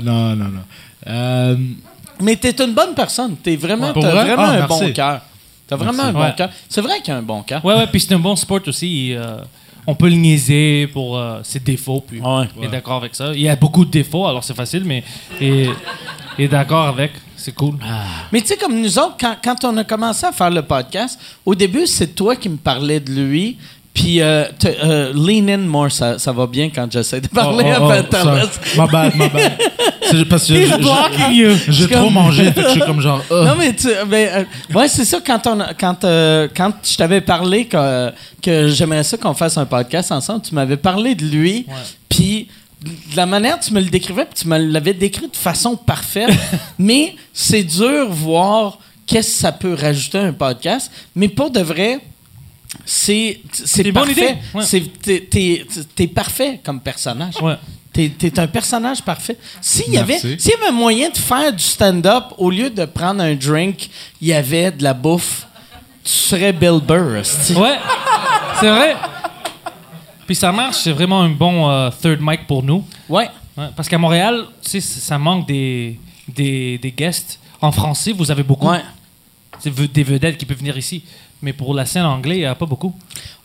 [0.03, 0.65] Non, non, non.
[1.07, 1.57] Euh,
[2.21, 3.37] Mais t'es une bonne personne.
[3.37, 4.25] T'es vraiment, t'as vrai?
[4.25, 5.21] vraiment Ah, un bon cœur.
[5.67, 6.35] T'as vraiment un bon Ouais.
[6.37, 6.51] cœur.
[6.69, 7.65] C'est vrai qu'il a un bon cœur.
[7.65, 9.15] Ouais, ouais, puis c'est un bon sport aussi.
[9.15, 9.39] euh,
[9.87, 12.49] on peut le niaiser pour euh, ses défauts, puis Ouais.
[12.59, 13.33] il est d'accord avec ça.
[13.35, 15.03] Il y a beaucoup de défauts, alors c'est facile, mais
[15.41, 15.71] il
[16.39, 17.13] est d'accord avec.
[17.37, 17.75] C'est cool.
[18.33, 21.21] Mais tu sais, comme nous autres, quand, quand on a commencé à faire le podcast,
[21.45, 23.59] au début, c'est toi qui me parlais de lui.
[23.95, 27.65] Puis euh, te- euh, lean in more, ça, ça va bien quand j'essaie de parler
[27.69, 29.53] Oh, oh, à oh, ça- Ma bad, ma bad.
[30.11, 30.67] C'est parce que j'ai-
[31.89, 33.23] trop mangé, fait que je suis comme genre.
[33.31, 34.45] Non, mais, tu, mais, euh,
[34.77, 35.97] ouais, c'est ça, quand, on, quand,
[36.57, 38.11] quand je t'avais parlé que,
[38.43, 41.65] que j'aimerais ça qu'on fasse un podcast ensemble, tu m'avais parlé de lui,
[42.09, 42.49] puis
[42.85, 45.77] de la manière dont tu me le décrivais, puis tu me l'avais décrit de façon
[45.77, 46.31] parfaite,
[46.79, 51.61] mais c'est dur voir qu'est-ce que ça peut rajouter à un podcast, mais pour de
[51.61, 52.01] vrai,
[52.85, 54.39] c'est c'est C'est une bonne parfait.
[54.55, 54.65] ouais.
[55.03, 57.35] T'es t'es- t'es parfait comme personnage.
[57.43, 57.57] Ouais.
[57.93, 59.39] T'es es un personnage parfait.
[59.61, 62.85] S'il y, avait, s'il y avait un moyen de faire du stand-up, au lieu de
[62.87, 63.89] prendre un drink,
[64.21, 65.47] il y avait de la bouffe,
[66.03, 67.23] tu serais Bill Burr.
[67.57, 67.79] Ouais,
[68.59, 68.97] c'est vrai.
[70.27, 72.85] Puis ça marche, c'est vraiment un bon euh, third mic pour nous.
[73.09, 73.29] Ouais.
[73.57, 77.39] Ouais, parce qu'à Montréal, tu sais, ça manque des, des, des guests.
[77.61, 78.69] En français, vous avez beaucoup.
[78.69, 78.83] Ouais.
[79.65, 81.05] Des vedettes qui peuvent venir ici.
[81.45, 82.95] Mais pour la scène anglaise, il n'y a pas beaucoup.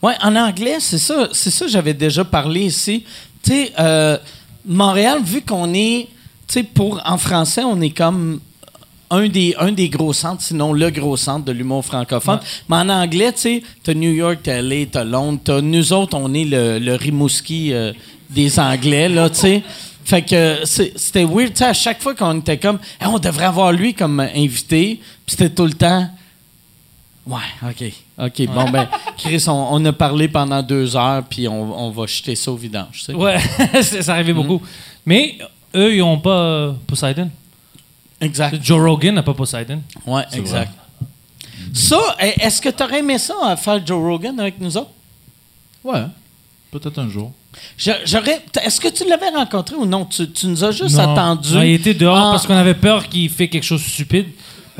[0.02, 3.04] Ouais, en anglais, c'est ça, c'est ça, j'avais déjà parlé ici.
[3.42, 4.16] Tu sais, euh,
[4.66, 6.08] Montréal, vu qu'on est,
[6.48, 8.40] tu sais, pour en français, on est comme
[9.10, 12.36] un des, un des gros centres, sinon le gros centre de l'humour francophone.
[12.38, 12.46] Ouais.
[12.70, 16.16] Mais en anglais, tu sais, t'as New York, t'as LA, t'as Londres, t'as nous autres,
[16.16, 17.92] on est le, le Rimouski euh,
[18.30, 19.62] des Anglais, là, tu sais.
[20.04, 23.18] Fait que c'est- c'était weird, tu sais, à chaque fois qu'on était comme, Hey, on
[23.18, 26.08] devrait avoir lui comme invité, puis c'était tout le temps.
[27.26, 27.38] Ouais,
[27.68, 27.84] OK.
[28.18, 28.88] OK, bon, ben,
[29.18, 32.56] Chris, on, on a parlé pendant deux heures, puis on, on va jeter ça au
[32.56, 33.14] vidange, tu sais.
[33.14, 33.38] Ouais,
[33.82, 34.14] c'est- ça Mm.
[34.16, 34.60] arrivait beaucoup.
[35.06, 35.38] Mais
[35.74, 37.30] eux, ils n'ont pas euh, Poseidon.
[38.20, 38.56] Exact.
[38.62, 39.82] Joe Rogan n'a pas Poseidon.
[40.06, 40.72] Ouais, exact.
[41.72, 44.90] Ça, est-ce que tu aurais aimé ça, à faire Joe Rogan avec nous autres?
[45.84, 46.02] Ouais,
[46.70, 47.32] peut-être un jour.
[47.76, 48.42] Je- J'aurais.
[48.62, 50.04] Est-ce que tu l'avais rencontré ou non?
[50.04, 51.12] Tu, tu nous as juste Non.
[51.12, 51.52] attendu.
[51.54, 54.26] Non, il était dehors en- parce qu'on avait peur qu'il fait quelque chose de stupide.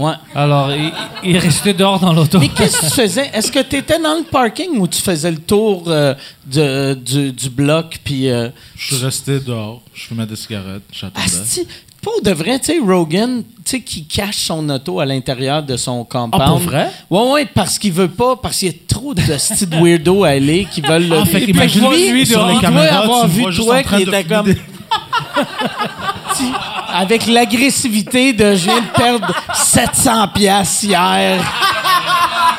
[0.01, 0.15] Ouais.
[0.35, 0.91] Alors, il,
[1.25, 2.39] il restait dehors dans l'auto.
[2.41, 3.31] Mais qu'est-ce que tu faisais?
[3.35, 6.15] Est-ce que tu étais dans le parking ou tu faisais le tour euh,
[6.47, 7.99] de- du, du bloc?
[8.03, 8.29] Puis.
[8.31, 11.27] euh, Je suis resté dehors, je fumais des cigarettes, j'attendais.
[11.27, 11.67] Asti,
[12.03, 15.77] pour de vrai, tu sais, Rogan, tu sais, qui cache son auto à l'intérieur de
[15.77, 16.43] son compound.
[16.43, 16.89] Ah, pour vrai?
[17.11, 20.25] Ouais, ouais, parce qu'il veut pas, parce qu'il y a trop de styles de weirdo
[20.25, 21.19] à LA qui veulent le.
[21.19, 23.83] Ah, fait qu'imagine lui, lui, sur les caméras, avoir tu vu vois juste toi en
[23.83, 24.47] train qui de était fumer comme.
[24.47, 24.61] des-
[26.95, 31.41] avec l'agressivité de je viens de perdre 700 piastres hier.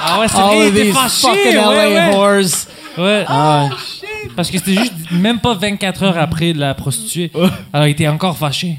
[0.03, 1.27] Ah ouais, c'est All vrai, of il était these fâché.
[1.27, 2.15] fucking ouais, LA ouais.
[2.15, 2.67] whores.
[2.97, 3.25] Ouais.
[3.27, 4.29] Ah, ouais.
[4.35, 7.31] Parce que c'était juste même pas 24 heures après de la prostituée.
[7.71, 8.77] Alors, il était encore fâché.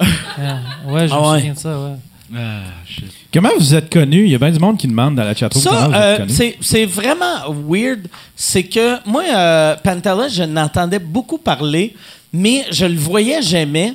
[0.00, 0.58] Yeah.
[0.86, 1.38] Ouais, je Ah me ouais.
[1.38, 1.96] souviens de ça, ouais.
[2.36, 2.40] Ah,
[2.86, 3.04] shit.
[3.32, 4.24] Comment vous êtes connu?
[4.24, 6.12] Il y a bien du monde qui demande dans la chatroom comment Ça, vous euh,
[6.12, 6.32] êtes connu.
[6.32, 8.08] c'est c'est vraiment weird.
[8.34, 11.94] C'est que moi, euh, Pantala, je n'entendais beaucoup parler,
[12.36, 13.94] mais je le voyais jamais.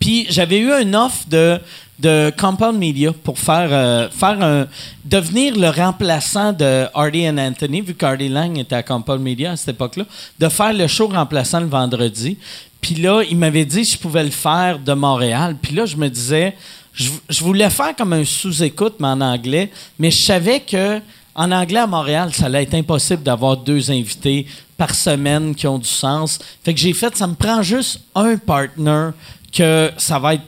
[0.00, 1.60] Puis j'avais eu un offre de,
[2.00, 4.66] de Compound Media pour faire, euh, faire un,
[5.04, 9.56] devenir le remplaçant de Hardy and Anthony, vu qu'Hardy Lang était à Compound Media à
[9.56, 10.04] cette époque-là,
[10.38, 12.36] de faire le show remplaçant le vendredi.
[12.80, 15.54] Puis là, il m'avait dit que je pouvais le faire de Montréal.
[15.60, 16.56] Puis là, je me disais,
[16.94, 19.70] je voulais faire comme un sous-écoute, mais en anglais.
[19.98, 21.00] Mais je savais que
[21.40, 24.46] en anglais à Montréal, ça allait être impossible d'avoir deux invités
[24.76, 26.38] par semaine qui ont du sens.
[26.62, 29.10] Fait que j'ai fait, ça me prend juste un partner
[29.52, 30.44] que ça va être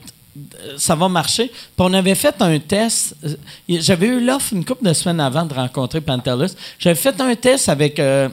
[0.79, 1.49] ça va marcher.
[1.49, 3.15] Puis on avait fait un test.
[3.25, 3.35] euh,
[3.69, 6.55] J'avais eu l'offre une couple de semaines avant de rencontrer Pantelis.
[6.79, 8.29] J'avais fait un test avec euh,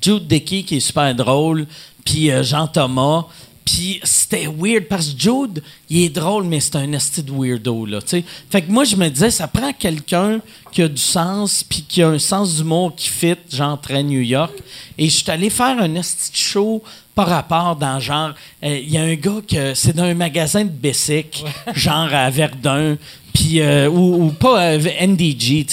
[0.00, 1.66] Jude Dickey, qui est super drôle,
[2.04, 3.24] puis euh, Jean Thomas.
[3.66, 7.84] Puis c'était weird parce que Jude, il est drôle, mais c'est un esti de weirdo,
[7.84, 8.24] là, tu sais.
[8.48, 10.40] Fait que moi, je me disais, ça prend quelqu'un
[10.70, 14.20] qui a du sens, puis qui a un sens d'humour qui fit, genre très New
[14.20, 14.54] York.
[14.96, 16.82] Et je suis allé faire un esti de show
[17.16, 20.64] par rapport dans genre, euh, il y a un gars que c'est dans un magasin
[20.64, 21.44] de Bessic,
[21.74, 22.96] genre à Verdun,
[23.36, 25.66] puis euh, ou, pas euh, NDG.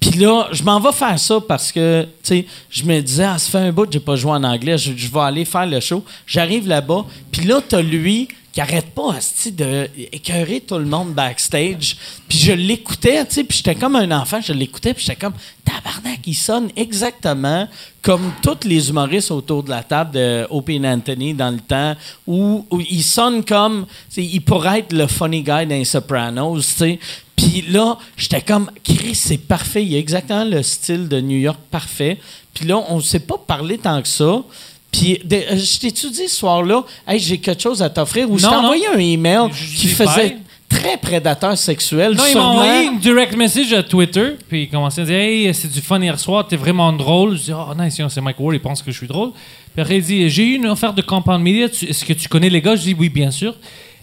[0.00, 3.50] Puis là, je m'en vais faire ça parce que, tu je me disais, ah, ça
[3.50, 5.80] fait un bout que j'ai pas joué en anglais, je, je vais aller faire le
[5.80, 6.02] show.
[6.26, 11.14] J'arrive là-bas, puis là, t'as lui qui arrête pas, asti, de écœurer tout le monde
[11.14, 11.96] backstage.
[12.28, 15.34] Puis je l'écoutais, tu sais, puis j'étais comme un enfant, je l'écoutais, puis j'étais comme,
[15.64, 17.68] tabarnak, il sonne exactement
[18.02, 21.94] comme tous les humoristes autour de la table de Anthony dans le temps,
[22.26, 23.86] où, il sonne comme,
[24.16, 26.98] il pourrait être le funny guy les Sopranos, tu sais.
[27.36, 29.82] Puis là, j'étais comme, Chris, c'est parfait.
[29.82, 32.18] Il a exactement le style de New York parfait.
[32.52, 34.42] Puis là, on ne s'est pas parlé tant que ça.
[34.92, 38.44] Puis euh, je t'ai-tu dit ce soir-là, hey, j'ai quelque chose à t'offrir, ou je
[38.44, 38.64] t'ai Non, non.
[38.68, 40.36] envoyé un email Je qui faisait
[40.68, 42.12] très prédateur sexuel.
[42.14, 42.50] Non, il m'a sûrement.
[42.52, 46.00] envoyé une direct message à Twitter, puis il commençait à dire Hey, c'est du fun
[46.00, 47.36] hier soir, t'es vraiment drôle.
[47.36, 49.30] Je dis Oh, nice, c'est Mike Ward, il pense que je suis drôle.
[49.74, 52.50] Puis après, il dit J'ai eu une offre de Compound Media, est-ce que tu connais
[52.50, 52.74] les gars?
[52.76, 53.54] Je dis Oui, bien sûr.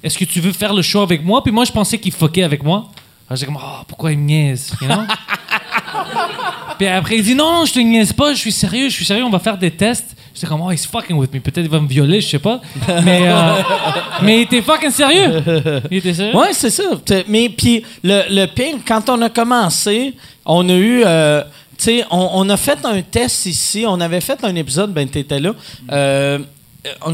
[0.04, 1.44] Est-ce que tu veux faire le show avec moi?
[1.44, 2.90] Puis moi, je pensais qu'il fuckait avec moi.
[3.30, 5.02] Alors j'ai comme Oh, pourquoi il me niaise you know?
[6.78, 9.06] Puis après, il dit non, non, je te niaise pas, je suis sérieux, je suis
[9.06, 10.16] sérieux, on va faire des tests.
[10.38, 11.40] J'étais comme, oh, he's fucking with me.
[11.40, 12.62] Peut-être il va me violer, je sais pas.
[13.04, 13.62] Mais, euh,
[14.22, 15.42] mais il était fucking sérieux.
[15.90, 16.36] Il était sérieux.
[16.38, 16.84] Ouais, c'est ça.
[17.28, 20.14] Mais puis le, le pire, quand on a commencé,
[20.46, 21.04] on a eu.
[21.04, 21.42] euh,
[21.76, 23.84] tu sais, on, on a fait un test ici.
[23.88, 25.54] On avait fait un épisode, ben t'étais là.
[25.92, 26.38] Euh,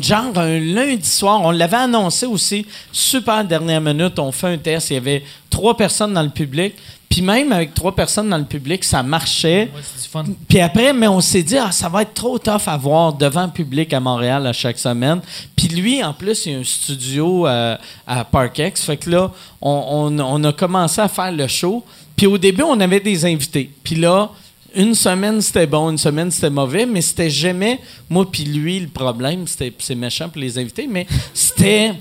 [0.01, 4.91] genre un lundi soir, on l'avait annoncé aussi, super dernière minute, on fait un test,
[4.91, 6.75] il y avait trois personnes dans le public,
[7.13, 9.69] puis même avec trois personnes dans le public, ça marchait.
[9.75, 10.23] Ouais, c'est du fun.
[10.47, 13.45] Puis après, mais on s'est dit, ah, ça va être trop tough à voir devant
[13.45, 15.21] le public à Montréal à chaque semaine.
[15.55, 17.77] Puis lui, en plus, il y a un studio euh,
[18.07, 18.81] à Parkex.
[18.83, 19.31] Fait que là,
[19.61, 21.85] on, on- on a commencé à faire le show.
[22.15, 23.69] Puis au début, on avait des invités.
[23.83, 24.31] Puis là,
[24.73, 27.79] une semaine, c'était bon, une semaine, c'était mauvais, mais c'était jamais
[28.09, 29.45] moi puis lui le problème.
[29.45, 31.93] C'était, c'est méchant pour les invités, mais c'était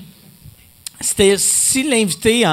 [1.03, 2.45] c'était si l'invité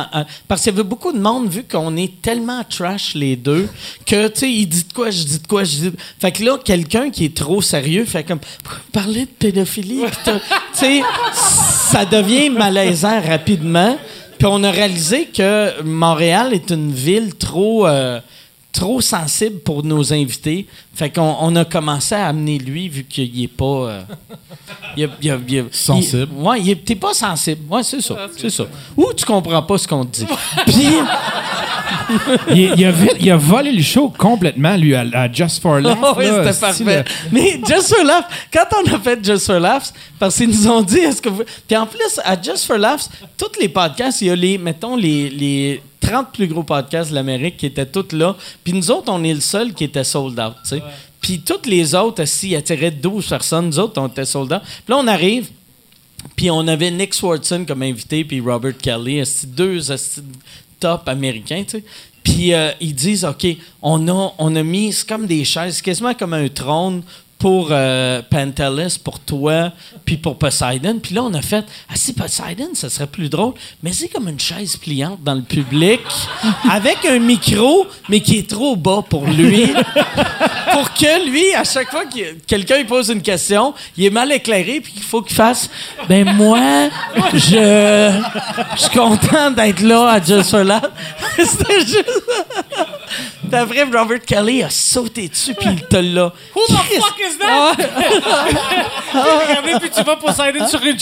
[0.48, 3.70] parce qu'il y avait beaucoup de monde vu qu'on est tellement trash les deux
[4.06, 6.44] que tu sais il dit de quoi je dis de quoi je dis fait que
[6.44, 8.40] là quelqu'un qui est trop sérieux fait comme
[8.92, 10.32] parler de pédophilie tu
[10.74, 11.02] sais
[11.92, 13.98] ça devient malaisant rapidement.
[14.38, 18.20] Puis on a réalisé que Montréal est une ville trop euh,
[18.72, 23.42] trop sensible pour nos invités fait qu'on on a commencé à amener lui vu qu'il
[23.44, 24.02] est pas euh,
[24.98, 26.28] il, a- il il Sensible.
[26.36, 27.62] ouais, t'es pas sensible.
[27.70, 28.28] Ouais, c'est ça.
[28.38, 28.66] C'est ça.
[28.96, 30.28] Ou tu comprends pas ce qu'on te dit.
[30.68, 30.86] Puis,
[32.52, 35.98] il, a, il a volé le show complètement, lui, à, à Just for Laughs.
[36.02, 37.06] Oh oui, c'était parfait.
[37.32, 40.82] Mais Just for Laughs, quand on a fait Just for Laughs, parce qu'ils nous ont
[40.82, 41.44] dit, est-ce que vous.
[41.68, 44.96] Puis en plus, à Just for Laughs, tous les podcasts, il y a les, mettons,
[44.96, 48.36] les, les 30 plus gros podcasts de l'Amérique qui étaient tous là.
[48.64, 50.84] Puis nous autres, on est le seul qui était sold out, tu sais.
[51.22, 54.62] Puis toutes les autres, s'ils attiraient 12 personnes, nous autres, on était sold out.
[54.62, 55.50] Puis là, on arrive.
[56.36, 59.80] Puis on avait Nick Swartzen comme invité, puis Robert Kelly, deux
[60.80, 61.84] top américains, tu sais.
[62.24, 63.48] Puis euh, ils disent, OK,
[63.82, 67.04] on a, on a mis, c'est comme des chaises, quasiment comme un trône
[67.40, 69.72] pour euh, Pantelis, pour toi,
[70.04, 71.00] puis pour Poseidon.
[71.02, 74.28] Puis là, on a fait, ah si Poseidon, ça serait plus drôle, mais c'est comme
[74.28, 76.02] une chaise pliante dans le public,
[76.70, 79.68] avec un micro, mais qui est trop bas pour lui
[80.74, 84.32] pour que lui, à chaque fois que quelqu'un lui pose une question, il est mal
[84.34, 85.70] éclairé puis qu'il faut qu'il fasse
[86.10, 86.90] Ben moi,
[87.34, 88.20] je,
[88.76, 90.66] je suis content d'être là à Just for.
[91.38, 92.24] C'était juste.
[93.50, 96.32] Puis après, Robert Kelly a sauté dessus puis il te l'a.
[96.56, 96.72] Who the
[97.02, 97.76] fuck is that?
[99.14, 100.98] Regardez, puis tu vas Poseidon sur une.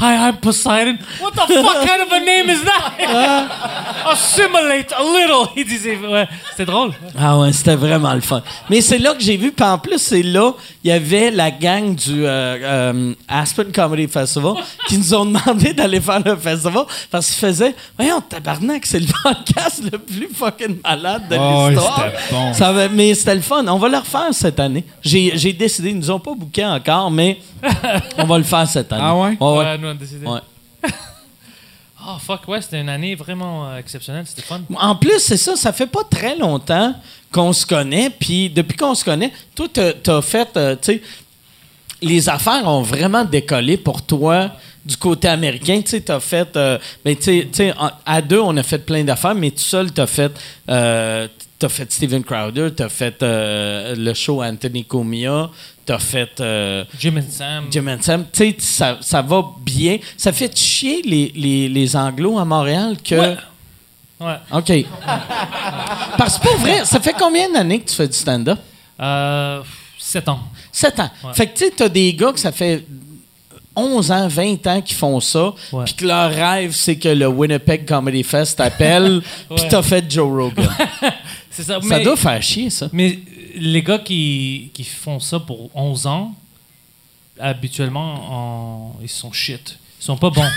[0.00, 0.98] Hi, I'm Poseidon.
[1.20, 4.10] What the fuck kind of a name is that?
[4.10, 5.48] Assimilate a little.
[5.56, 6.92] Il disait, ouais, c'était drôle.
[7.18, 8.42] Ah ouais, c'était vraiment le fun.
[8.68, 10.52] Mais c'est là que j'ai vu, puis en plus, c'est là,
[10.82, 14.54] il y avait la gang du euh, euh, Aspen Comedy Festival
[14.88, 19.06] qui nous ont demandé d'aller faire le festival parce qu'ils faisaient Voyons, tabarnak, c'est le
[19.22, 21.91] podcast le plus fucking malade de Oh, l'histoire.
[22.30, 22.52] Bon.
[22.54, 23.64] Ça va- mais c'était le fun.
[23.66, 24.84] On va le refaire cette année.
[25.02, 27.38] J'ai j'ai décidé, ils nous ont pas booké encore, mais
[28.18, 29.02] on va le faire cette année.
[29.04, 29.36] Ah ouais?
[29.40, 29.58] Ouais, ouais.
[29.64, 30.26] Ouais, nous, on a décidé.
[30.26, 30.40] Ouais.
[32.04, 34.24] Oh, fuck, ouais, c'était une année vraiment euh, exceptionnelle.
[34.26, 34.60] C'était fun.
[34.76, 36.94] En plus, c'est ça, ça fait pas très longtemps
[37.30, 41.02] qu'on se connaît, puis depuis qu'on se connaît, toi, t'as t'as fait, euh, tu sais,
[42.02, 44.50] les affaires ont vraiment décollé pour toi
[44.84, 45.80] du côté américain.
[45.82, 47.72] Tu sais, t'as fait, euh, ben, tu sais-
[48.04, 50.32] à deux, on a fait plein d'affaires, mais tout seul, t'as fait,
[50.68, 51.28] euh,
[51.62, 55.48] t'as fait Steven Crowder, t'as fait euh, le show Anthony Comia,
[55.86, 56.40] t'as fait...
[56.40, 57.64] euh, Jim and Sam.
[57.70, 59.98] Jim and Sam, tu sais, ça, ça va bien.
[60.16, 63.14] Ça fait chier les, les, les Anglos à Montréal que...
[63.14, 63.36] Ouais.
[64.20, 64.36] Ouais.
[64.52, 64.86] OK.
[66.18, 68.58] Parce que pour vrai, ça fait combien d'années que tu fais du stand-up?
[69.00, 69.62] Euh,
[69.98, 70.40] 7 ans.
[70.72, 71.10] Sept ans.
[71.22, 71.34] Ouais.
[71.34, 72.84] Fait que tu sais, t'as des gars que ça fait
[73.74, 75.52] 11 ans, 20 ans qui font ça,
[75.84, 79.22] puis que leur rêve, c'est que le Winnipeg Comedy Fest t'appelle,
[79.54, 80.68] puis t'as fait Joe Rogan.
[81.52, 81.80] C'est ça.
[81.80, 82.88] ça mais, doit faire chier, ça.
[82.92, 83.18] mais
[83.54, 86.34] les gars qui, qui font ça pour 11 ans,
[87.38, 89.78] habituellement, en- ils sont shit.
[90.00, 90.42] Ils sont pas bons.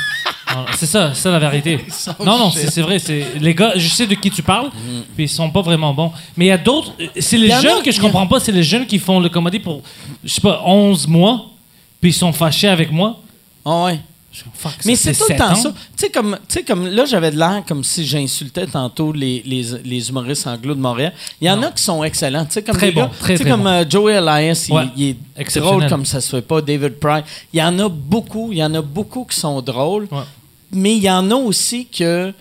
[0.78, 1.80] C'est ça, c'est la vérité.
[2.20, 2.98] Non, non, c'est vrai.
[3.42, 4.70] Les gars, je sais de qui tu parles,
[5.16, 6.14] puis ils sont pas vraiment bons.
[6.38, 6.94] Mais il y a d'autres.
[7.20, 7.62] C'est les Mm.
[7.62, 8.40] Jeunes que je comprends pas.
[8.40, 9.82] C'est les jeunes qui font le comédie pour,
[10.24, 11.48] je sais pas, 11 mois,
[12.00, 13.20] puis ils sont fâchés avec moi.
[13.66, 14.00] Ah ouais.
[14.54, 15.56] Fuck, Mais c'est tout le temps ans.
[15.56, 15.70] ça.
[15.72, 19.42] Tu sais, comme, tu sais, comme là, j'avais de l'air comme si j'insultais tantôt les,
[19.46, 21.14] les, les humoristes anglo de Montréal.
[21.42, 21.68] Il y en Non.
[21.68, 22.46] a qui sont excellents.
[22.46, 23.70] Tu sais, comme Très gars- bon, très, très comme bon.
[23.70, 24.84] euh, Joey Elias, il- Ouais.
[24.98, 26.62] il, est drôle comme ça se fait pas.
[26.62, 27.22] David Pryor.
[27.54, 28.50] Il y en a beaucoup.
[28.52, 30.08] Il y en a beaucoup qui sont drôles.
[30.12, 30.20] Ouais.
[30.72, 32.34] Mais il y en a aussi que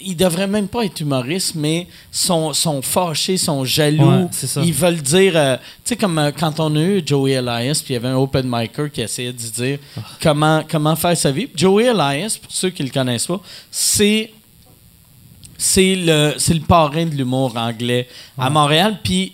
[0.00, 4.26] ils devraient même pas être humoristes, mais sont, sont fâchés, sont jaloux.
[4.26, 4.62] Ouais.
[4.62, 7.94] Ils veulent dire, euh, tu sais, comme euh, quand on a eu Joey Elias, puis
[7.94, 10.00] il y avait un open micer qui essayait de dire Ah.
[10.20, 11.48] comment, comment faire sa vie.
[11.54, 13.40] Joey Elias, pour ceux qui le connaissent pas,
[13.70, 14.30] c'est
[15.56, 18.06] c'est le, c'est le parrain de l'humour anglais
[18.36, 18.98] à Montréal.
[19.02, 19.32] Puis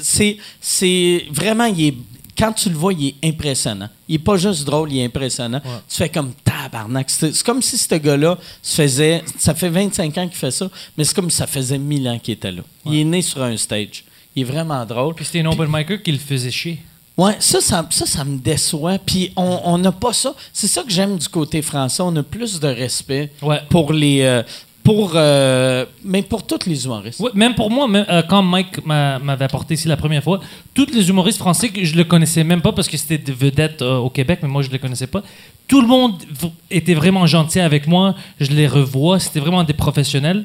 [0.00, 1.94] c'est, c'est vraiment, il est,
[2.38, 3.88] quand tu le vois, il est impressionnant.
[4.08, 5.60] Il est pas juste drôle, il est impressionnant.
[5.88, 7.08] Tu fais comme tabarnak.
[7.10, 9.22] C'est, comme si ce gars-là faisait.
[9.38, 12.18] Ça fait 25 ans qu'il fait ça, mais c'est comme si ça faisait 1000 ans
[12.18, 12.62] qu'il était là.
[12.86, 14.04] Il est né sur un stage.
[14.36, 15.14] Il est vraiment drôle.
[15.14, 16.80] Puis c'était un open micer qui le faisait chier.
[17.16, 18.98] Ouais, ça, ça, ça, ça me déçoit.
[18.98, 20.34] Puis on on n'a pas ça.
[20.52, 22.02] C'est ça que j'aime du côté français.
[22.04, 23.60] On a plus de respect Ouais.
[23.70, 24.22] pour les.
[24.22, 24.42] euh,
[24.84, 27.20] pour, euh, mais pour tous les humoristes.
[27.34, 30.40] Même pour moi, même, euh, quand Mike m'a- m'avait apporté ici la première fois,
[30.74, 33.80] tous les humoristes français que je le connaissais même pas parce que c'était des vedettes
[33.80, 35.22] euh, au Québec, mais moi je les connaissais pas.
[35.66, 36.22] Tout le monde
[36.70, 38.14] était vraiment gentil avec moi.
[38.38, 39.18] Je les revois.
[39.18, 40.44] C'était vraiment des professionnels.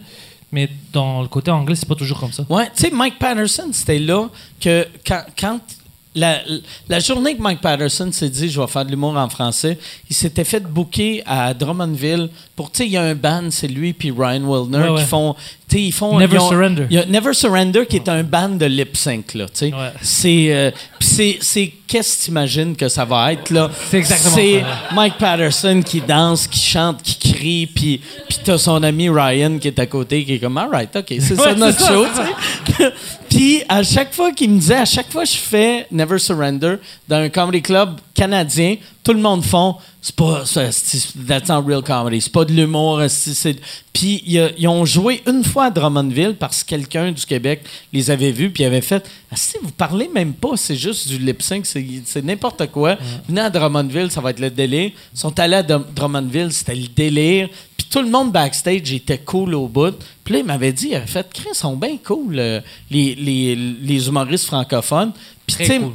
[0.51, 2.43] Mais dans le côté anglais, c'est pas toujours comme ça.
[2.49, 4.29] Ouais, tu sais, Mike Patterson, c'était là
[4.59, 5.59] que quand, quand
[6.15, 6.40] la,
[6.88, 9.77] la journée que Mike Patterson s'est dit je vais faire de l'humour en français,
[10.10, 13.68] il s'était fait booker à Drummondville pour, tu sais, il y a un band, c'est
[13.68, 15.02] lui puis Ryan Wilner Ouais, ouais.
[15.02, 15.36] qui font,
[15.77, 16.85] ils font Never ils ont- Surrender.
[16.89, 19.65] Il y a Never Surrender qui est un band de lip sync là, tu sais.
[19.73, 19.91] Ouais.
[20.01, 23.69] C'est, euh, c'est, c'est qu'est-ce que tu imagines que ça va être là?
[23.89, 24.63] C'est exactement C'est.
[24.95, 29.67] Mike Patterson qui danse, qui chante, qui crie, puis puis t'as son ami Ryan qui
[29.67, 32.05] est à côté qui est comme alright, ok, c'est ça notre show.
[33.29, 36.75] Puis à chaque fois qu'il me disait, à chaque fois que je fais Never Surrender
[37.07, 41.61] dans un comedy club canadien, tout le monde font c'est pas ça, c'est- that's not
[41.67, 43.01] real comedy, c'est pas de l'humour,
[43.93, 48.31] puis ils ont joué une fois à Drummondville parce que quelqu'un du Québec les avait
[48.31, 51.65] vus puis avait fait ah, si vous parlez même pas, c'est juste du lip sync,
[51.65, 52.97] c'est n'importe quoi.
[53.27, 54.91] Venez à Drummondville, ça va être le délire.
[55.13, 57.49] Ils sont allés à Drum- Drummondville, c'était le délire.
[57.77, 59.95] Puis tout le monde backstage était cool au bout.
[60.23, 63.15] Puis là, il m'avait dit, il avait fait, Chris, ils sont bien cool, euh, les,
[63.15, 65.11] les, les humoristes francophones.
[65.45, 65.93] Puis tu sais, cool.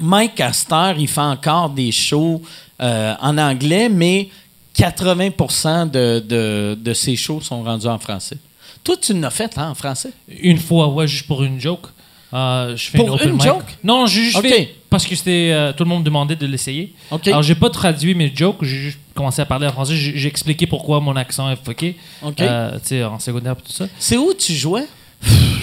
[0.00, 2.40] Mike Astor, il fait encore des shows
[2.80, 4.28] euh, en anglais, mais
[4.74, 8.38] 80 de, de, de ses shows sont rendus en français.
[8.82, 10.10] Toi, tu l'as fait hein, en français?
[10.28, 11.86] Une fois, ouais, juste pour une joke.
[12.34, 13.42] Euh, je fais Pour une mic.
[13.42, 13.64] joke?
[13.84, 16.94] Non, juste fait parce que c'était euh, tout le monde demandait de l'essayer.
[17.10, 17.26] OK.
[17.26, 19.96] Alors j'ai pas traduit mes jokes, j'ai juste commencé à parler en français.
[19.96, 21.96] J'ai expliqué pourquoi mon accent est fucké.
[22.22, 22.40] OK.
[22.40, 22.78] Euh,
[23.08, 23.86] en secondaire et tout ça.
[23.98, 24.86] C'est où tu jouais?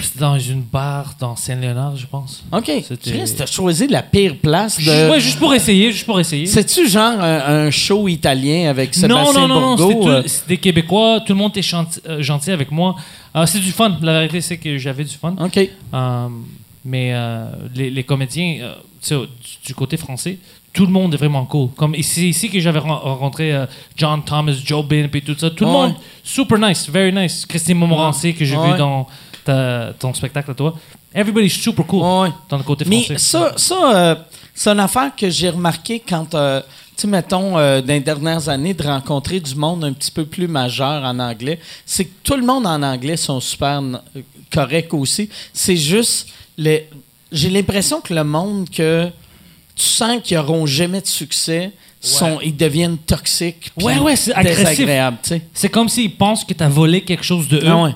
[0.02, 2.42] C'était dans une bar dans Saint-Léonard, je pense.
[2.52, 2.64] OK.
[3.02, 5.10] Chris, t'as choisi la pire place de...
[5.10, 6.46] Ouais, juste pour essayer, juste pour essayer.
[6.46, 10.22] C'est-tu genre un, un show italien avec non, Sébastien non, non, non, tout- euh?
[10.26, 12.96] c'était des Québécois, tout le monde était chanti- euh, gentil avec moi.
[13.36, 15.34] Euh, c'est du fun, la vérité c'est que j'avais du fun.
[15.40, 15.56] OK.
[15.94, 16.28] Euh,
[16.84, 17.14] mais
[17.74, 20.36] les, les comédiens, tu sais, du, du côté français,
[20.72, 21.68] tout le monde est vraiment cool.
[21.76, 23.52] Comme ici, ici que j'avais ren- rencontré
[23.96, 25.50] John Thomas, Joe Bin et tout ça.
[25.50, 25.76] Tout le Ouais.
[25.76, 25.94] monde,
[26.24, 27.46] super nice, very nice.
[27.46, 28.72] Christine Montmorency que j'ai Ouais.
[28.72, 29.06] vu dans
[29.44, 30.74] ta- ton spectacle à toi.
[31.14, 32.30] Everybody's super cool Ouais.
[32.48, 33.18] dans le côté Mais français.
[33.18, 34.14] ça, ça euh,
[34.54, 36.60] c'est une affaire que j'ai remarqué quand, euh,
[36.96, 40.48] tu mettons, euh, dans les dernières années, de rencontrer du monde un petit peu plus
[40.48, 41.58] majeur en anglais.
[41.84, 43.98] C'est que tout le monde en anglais sont super euh,
[44.52, 45.28] corrects aussi.
[45.52, 46.88] C'est juste, les-
[47.30, 49.08] j'ai l'impression que le monde que
[49.74, 51.72] tu sens qu'ils n'auront jamais de succès,
[52.04, 53.70] sont, ils deviennent toxiques.
[53.80, 54.88] Ouais, ouais, c'est agressif.
[55.54, 57.62] C'est comme s'ils pensent que tu as volé quelque chose de eux.
[57.68, 57.94] Ah ouais.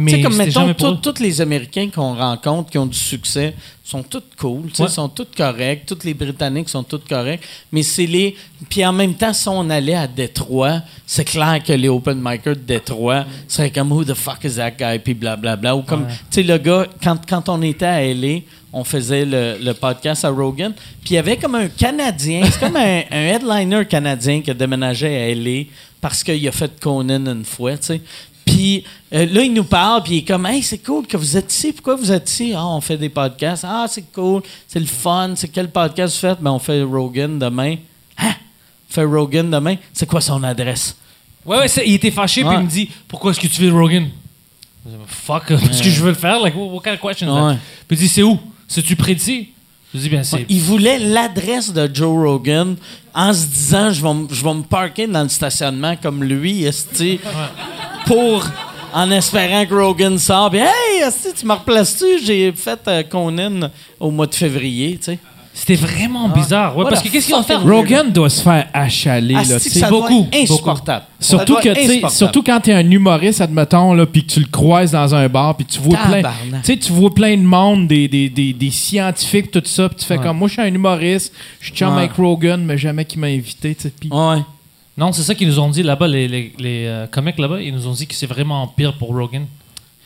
[0.00, 3.52] Mais Tu sais, comme mettons, tous les Américains qu'on rencontre qui ont du succès
[3.82, 4.88] sont tous cool, tu sais, Ouais.
[4.88, 5.86] sont tous corrects.
[5.86, 7.40] Tous les Britanniques sont tous corrects.
[7.72, 8.36] Mais c'est les.
[8.70, 12.54] Puis en même temps, si on allait à Détroit, c'est clair que les open micers
[12.54, 15.00] de Détroit seraient comme Who the fuck is that guy?
[15.00, 15.74] Puis blablabla.
[15.74, 16.12] Ou comme, Ouais.
[16.30, 18.40] tu sais, le gars, quand, quand on était à LA,
[18.72, 20.74] on faisait le, le podcast à Rogan.
[21.02, 24.54] Puis il y avait comme un Canadien, c'est comme un, un headliner canadien qui a
[24.54, 25.64] déménagé à LA
[26.00, 28.00] parce qu'il a fait Conan une fois, tu sais.
[28.48, 31.36] Puis euh, là, il nous parle, puis il est comme, hey, c'est cool que vous
[31.36, 31.72] êtes ici.
[31.72, 32.54] Pourquoi vous êtes ici?
[32.56, 33.64] Ah, on fait des podcasts.
[33.68, 35.34] Ah, c'est cool, c'est le fun.
[35.36, 36.40] C'est quel podcast vous faites?
[36.40, 37.76] Ben, on fait Rogan demain.
[38.16, 38.32] Hein?
[38.90, 39.76] On fait Rogan demain.
[39.92, 40.96] C'est quoi son adresse?
[41.44, 42.56] Ouais, ouais, il était fâché, puis Ouais.
[42.60, 44.08] il me dit Pourquoi est-ce que tu fais Rogan?
[44.86, 46.40] Je dis, Fuck, parce que je veux le faire.
[46.40, 47.48] Like, what, kind of question?
[47.48, 47.56] Ouais.
[47.86, 48.38] Puis il dit C'est où?
[48.66, 49.48] C'est-tu près d'ici?
[49.92, 50.46] Je dis Bien, c'est.
[50.48, 52.76] Il voulait l'adresse de Joe Rogan
[53.14, 57.18] en se disant, je vais, je vais me parker dans le stationnement comme lui, esti,
[58.08, 58.44] pour...
[58.94, 60.48] En espérant que Rogan sort.
[60.50, 62.24] Puis, hey, esti, tu me replaces-tu?
[62.24, 63.68] J'ai fait euh, Conan
[64.00, 65.18] au mois de février, tu sais.
[65.52, 66.74] C'était vraiment bizarre.
[66.76, 69.60] Ouais, parce que qu'est-ce qu'il va fuck faire is Rogan doit se faire achaler, là,
[69.60, 71.04] tu ça doit beaucoup, être insupportable.
[71.20, 72.12] Surtout que, tu insupportable.
[72.12, 75.54] surtout quand t'es un humoriste, admettons, là, puis que tu le croises dans un bar,
[75.56, 76.62] puis tu vois plein, Tabarnak.
[76.64, 80.06] tu tu vois plein de monde, des, des, des, des scientifiques, tout ça, puis tu
[80.06, 80.22] fais Ouais.
[80.24, 81.98] comme, moi, je suis un humoriste, je chum Ouais.
[82.04, 84.38] avec Rogan, mais jamais qu'il m'a invité, tu puis- Ouais.
[84.98, 87.62] Non, c'est ça qu'ils nous ont dit là-bas, les, les, les euh, comics là-bas.
[87.62, 89.46] Ils nous ont dit que c'est vraiment pire pour Rogan.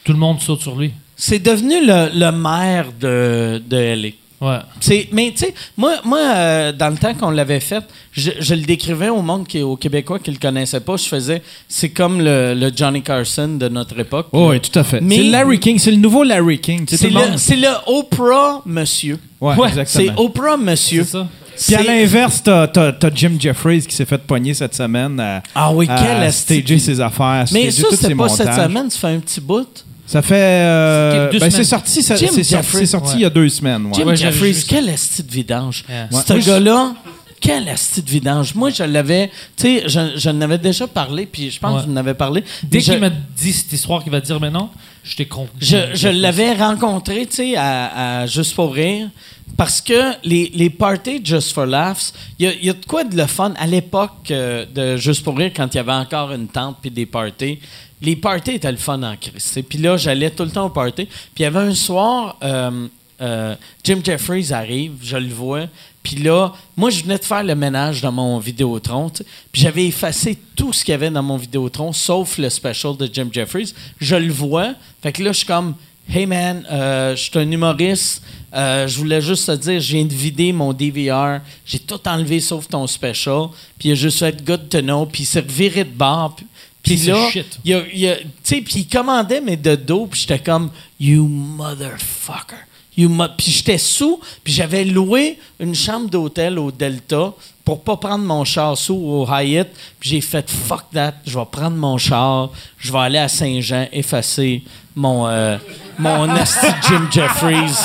[0.04, 0.92] Tout le monde saute sur lui.
[1.16, 4.08] C'est devenu le, le maire de, de LA.
[4.42, 4.58] Ouais.
[4.80, 8.54] C'est, mais tu sais, moi, moi euh, dans le temps qu'on l'avait fait, je, je
[8.54, 10.96] le décrivais au monde, qui, aux Québécois qui le connaissaient pas.
[10.96, 14.26] Je faisais, c'est comme le, le Johnny Carson de notre époque.
[14.32, 15.00] Oh, oui, tout à fait.
[15.00, 16.84] Mais- c'est Larry King, c'est le nouveau Larry King.
[16.84, 19.16] tu sais, c'est, le le Oprah monsieur.
[19.40, 20.12] Ouais, Ouais, exactement.
[20.16, 21.04] C'est Oprah monsieur.
[21.04, 21.28] C'est ça.
[21.66, 25.42] Puis à l'inverse, t'as, t'as- t'as Jim Jeffries qui s'est fait pogner cette semaine à,
[25.54, 28.98] Ah oui, à quel stager ses affaires, à Mais ça, c'était pas cette semaine, ça
[28.98, 29.84] fait un petit bout.
[30.06, 30.34] Ça fait.
[30.36, 33.14] euh, ben, c'est sorti, c'est sorti, Jeffries, c'est sorti ouais.
[33.16, 33.86] il y a deux semaines.
[33.86, 33.92] ouais.
[33.94, 35.84] Jim Ouais, Jeffries, quel esti de vidange.
[35.88, 36.08] Yeah.
[36.10, 36.92] Ce gars-là,
[37.40, 38.54] quel esti de vidange.
[38.54, 41.80] Moi, je l'avais, tu sais, je, je n'avais déjà parlé, puis je pense Ouais.
[41.82, 42.44] que vous en avez parlé.
[42.62, 44.70] Dès Je- qu'il m'a dit cette histoire qu'il va dire maintenant,
[45.02, 45.48] je t'ai con.
[45.60, 49.08] Je, je l'avais rencontré, tu sais, à, à Juste pour rire,
[49.56, 53.52] parce que les, parties Just for Laughs, il y a, de quoi de le fun.
[53.56, 56.90] À l'époque euh, de Juste pour rire, quand il y avait encore une tente puis
[56.90, 57.58] des parties,
[58.00, 59.62] les parties étaient le fun en Christ.
[59.62, 61.06] Puis là, j'allais tout le temps aux parties.
[61.06, 62.88] Puis il y avait un soir, euh,
[63.20, 63.54] euh,
[63.84, 65.66] Jim Jeffries arrive, je le vois.
[66.02, 69.10] Puis là, moi, je venais de faire le ménage dans mon Vidéotron.
[69.52, 73.08] Puis j'avais effacé tout ce qu'il y avait dans mon Vidéotron, sauf le special de
[73.12, 73.72] Jim Jeffries.
[74.00, 74.74] Je le vois.
[75.00, 75.74] Fait que là, je suis comme,
[76.08, 78.22] Hey man, euh, je suis un humoriste.
[78.54, 81.40] Euh, je voulais juste te dire, je viens de vider mon DVR.
[81.64, 83.46] J'ai tout enlevé sauf ton special.
[83.78, 85.06] Puis il a juste fait good to know.
[85.06, 86.36] Puis il s'est reviré de bord.
[86.82, 87.28] Puis- là,
[87.64, 88.16] il, a- il a-
[88.50, 90.06] il commandait, mais de dos.
[90.06, 90.70] Puis j'étais comme,
[91.00, 92.56] you motherfucker.
[92.94, 93.08] You
[93.38, 94.20] puis j'étais sous.
[94.44, 97.32] Puis j'avais loué une chambre d'hôtel au Delta
[97.64, 99.70] pour pas prendre mon char sous au Hyatt.
[99.98, 101.14] Puis j'ai fait, fuck that.
[101.26, 102.50] Je vais prendre mon char.
[102.76, 104.62] Je vais aller à Saint-Jean effacer
[104.94, 105.56] mon, euh,
[105.98, 107.78] mon asti Jim Jeffries.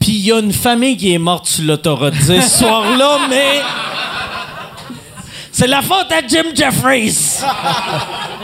[0.00, 3.62] Puis il y a une famille qui est morte sur l'autoroute 10 ce soir-là, mais.
[5.52, 7.40] C'est la faute à Jim Jeffries!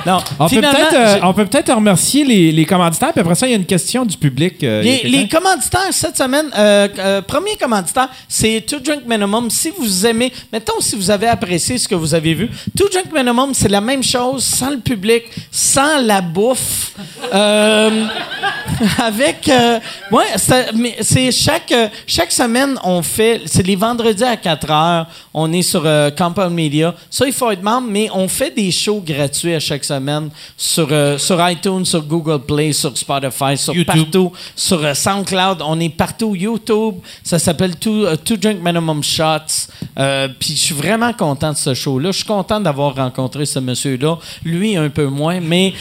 [0.07, 3.35] Non, On peut, finalement, peut-être, euh, on peut peut-être remercier les, les commanditaires, puis après
[3.35, 4.63] ça, il y a une question du public.
[4.63, 8.65] euh, il y a les, quelqu'un- les commanditaires cette semaine, euh, euh, premier commanditaire, c'est
[8.67, 9.49] Two Drink Minimum.
[9.51, 13.13] Si vous aimez, mettons si vous avez apprécié ce que vous avez vu, Two Drink
[13.15, 16.93] Minimum, c'est la même chose sans le public, sans la bouffe,
[17.33, 18.05] euh,
[18.99, 19.79] avec, euh,
[20.11, 24.71] ouais, c'est- mais c'est chaque euh, chaque semaine on fait, c'est les vendredis à 4
[24.71, 26.95] heures, on est sur euh, Compound Media.
[27.11, 29.94] Ça il faut être membre, mais on fait des shows gratuits à chaque semaine
[30.57, 33.95] sur euh, sur iTunes, sur Google Play, sur Spotify, sur YouTube.
[33.97, 36.35] partout, sur euh, SoundCloud, on est partout.
[36.35, 39.69] YouTube, ça s'appelle Two, euh, Two Drink Minimum Shots.
[39.99, 42.11] Euh, Puis je suis vraiment content de ce show-là.
[42.11, 44.19] Je suis content d'avoir rencontré ce monsieur-là.
[44.45, 45.73] Lui un peu moins, mais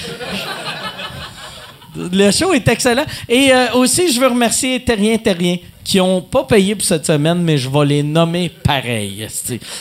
[1.95, 3.05] le show est excellent.
[3.29, 7.41] Et euh, aussi, je veux remercier Terrien Terrien qui ont pas payé pour cette semaine,
[7.41, 9.27] mais je vais les nommer pareil.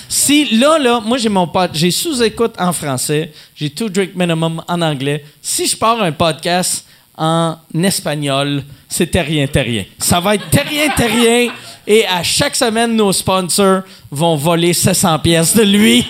[0.09, 4.63] Si là, là, moi j'ai mon pod, j'ai sous-écoute en français, j'ai Two Drink Minimum
[4.67, 5.25] en anglais.
[5.41, 6.85] Si je pars un podcast
[7.17, 9.85] en espagnol, c'est Terrien Terrien.
[9.99, 11.51] Ça va être Terrien Terrien
[11.87, 16.07] et à chaque semaine, nos sponsors vont voler 700 pièces de lui.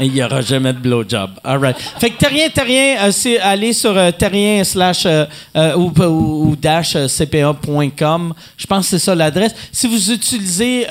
[0.00, 1.30] Et il n'y aura jamais de blowjob.
[1.44, 1.76] All right.
[1.98, 5.24] Fait que Terrien, Terrien, euh, c'est aller sur euh, terrien slash euh,
[5.56, 8.34] euh, ou, dash cpa.com.
[8.56, 9.54] Je pense que c'est ça l'adresse.
[9.70, 10.86] Si vous utilisez,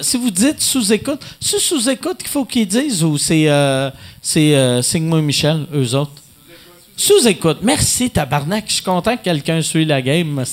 [0.00, 3.48] si vous dites sous-écoute, c'est sous-écoute qu'il faut qu'ils disent ou c'est
[4.30, 6.12] c'est euh, Signe-moi Michel, eux autres?
[6.94, 7.58] Sous-écoute.
[7.62, 8.64] Merci, tabarnak.
[8.68, 10.44] Je suis content que quelqu'un suit la game,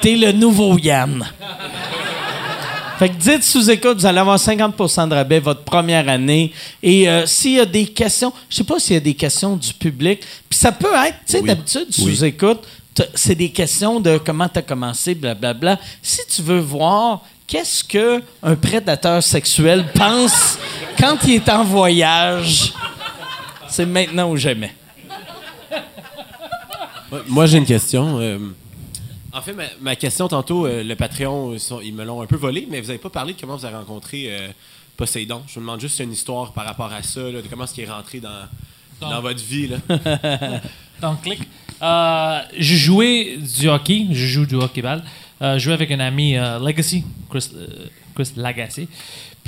[0.00, 1.26] T'es le nouveau Yann.
[2.98, 6.52] Fait que dites sous-écoute, vous allez avoir 50% de rabais votre première année.
[6.82, 9.56] Et euh, s'il y a des questions, je sais pas s'il y a des questions
[9.56, 12.58] du public, puis ça peut être, tu sais, d'habitude, sous-écoute,
[12.94, 15.78] t- c'est des questions de comment tu as commencé, blablabla.
[16.02, 20.58] Si tu veux voir qu'est-ce que un prédateur sexuel pense
[20.98, 22.72] quand il est en voyage,
[23.68, 24.74] c'est maintenant ou jamais.
[27.28, 28.18] Moi, j'ai une question.
[28.20, 28.38] euh,
[29.32, 32.26] en fait, ma, ma question tantôt, euh, le Patreon, ils, sont- ils me l'ont un
[32.26, 34.48] peu volé, mais vous n'avez pas parlé de comment vous avez rencontré euh,
[34.96, 35.42] Poséidon.
[35.46, 37.84] Je me demande juste une histoire par rapport à ça, là, de comment est-ce qu'il
[37.84, 38.46] est rentré dans,
[39.00, 39.68] dans votre vie.
[39.68, 39.76] Là.
[41.02, 41.40] Donc, clic.
[41.82, 44.06] Euh, je jouais du hockey.
[44.10, 45.02] Je joue du hockey-ball.
[45.42, 47.50] Euh, je jouais avec un ami Legacy, Chris,
[48.14, 48.32] Chris.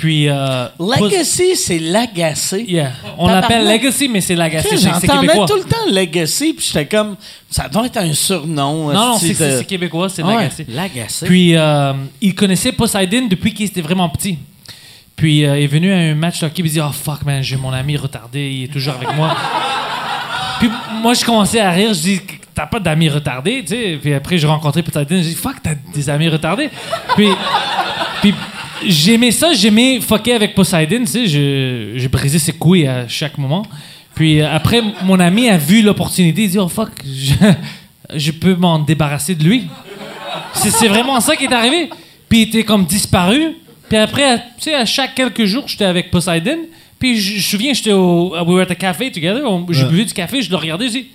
[0.01, 0.29] Puis.
[0.29, 2.65] euh, Legacy, c'est l'agacé.
[2.67, 2.93] Yeah.
[3.19, 4.77] On l'appelle Legacy, mais c'est Lagacé.
[4.79, 7.17] J'entendais tout le temps Legacy, puis j'étais comme,
[7.51, 8.93] ça doit être un surnom.
[8.93, 10.67] Non, non, c'est de- québécois, c'est Ouais, Lagacé.
[10.69, 11.27] L'agacé.
[11.27, 14.39] Puis, euh, il connaissait Poseidon depuis qu'il était vraiment petit.
[15.17, 17.23] Puis, euh, il est venu à un match de hockey, puis il dit Oh fuck,
[17.27, 19.37] man, j'ai mon ami retardé, il est toujours avec moi.
[20.61, 20.71] puis,
[21.03, 22.21] moi, je commençais à rire, je dis
[22.55, 23.99] T'as pas d'amis retardés, tu sais?
[24.03, 26.71] Puis après, j'ai rencontré Poseidon, je dis Fuck, t'as des amis retardés.
[27.17, 27.29] puis,
[28.23, 28.35] puis
[28.87, 31.27] j'aimais ça, j'aimais fucker avec Poseidon, tu sais.
[31.27, 33.65] Je, je brisais ses couilles à chaque moment.
[34.15, 37.35] Puis euh, après, mon ami a vu l'opportunité, il dit Oh fuck, je,
[38.17, 39.65] je peux m'en débarrasser de lui.
[40.55, 41.89] C'est vraiment ça qui est arrivé.
[42.29, 43.57] Puis il était comme disparu.
[43.89, 46.59] Puis après, tu sais, à chaque quelques jours, j'étais avec Poseidon.
[46.99, 48.33] Puis je je me souviens, j'étais au.
[48.35, 49.43] We were at the café together.
[49.47, 51.07] on- J'ai bu du café, je le regardais, je dis.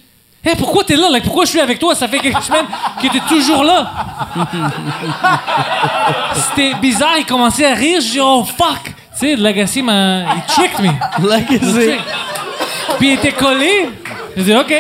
[0.46, 1.10] Hé, pourquoi t'es là?
[1.10, 1.96] Like, pourquoi je suis avec toi?
[1.96, 2.68] Ça fait quelques semaines
[3.00, 3.92] qu'il était toujours là.
[6.36, 8.00] C'était bizarre, il commençait à rire.
[8.02, 8.84] Je dis, oh fuck!
[8.86, 10.22] Tu sais, Legacy m'a.
[10.36, 10.92] Il tricked me.
[11.28, 11.98] Legacy.
[13.00, 13.90] Puis il était collé.
[14.38, 14.74] Je dis, OK,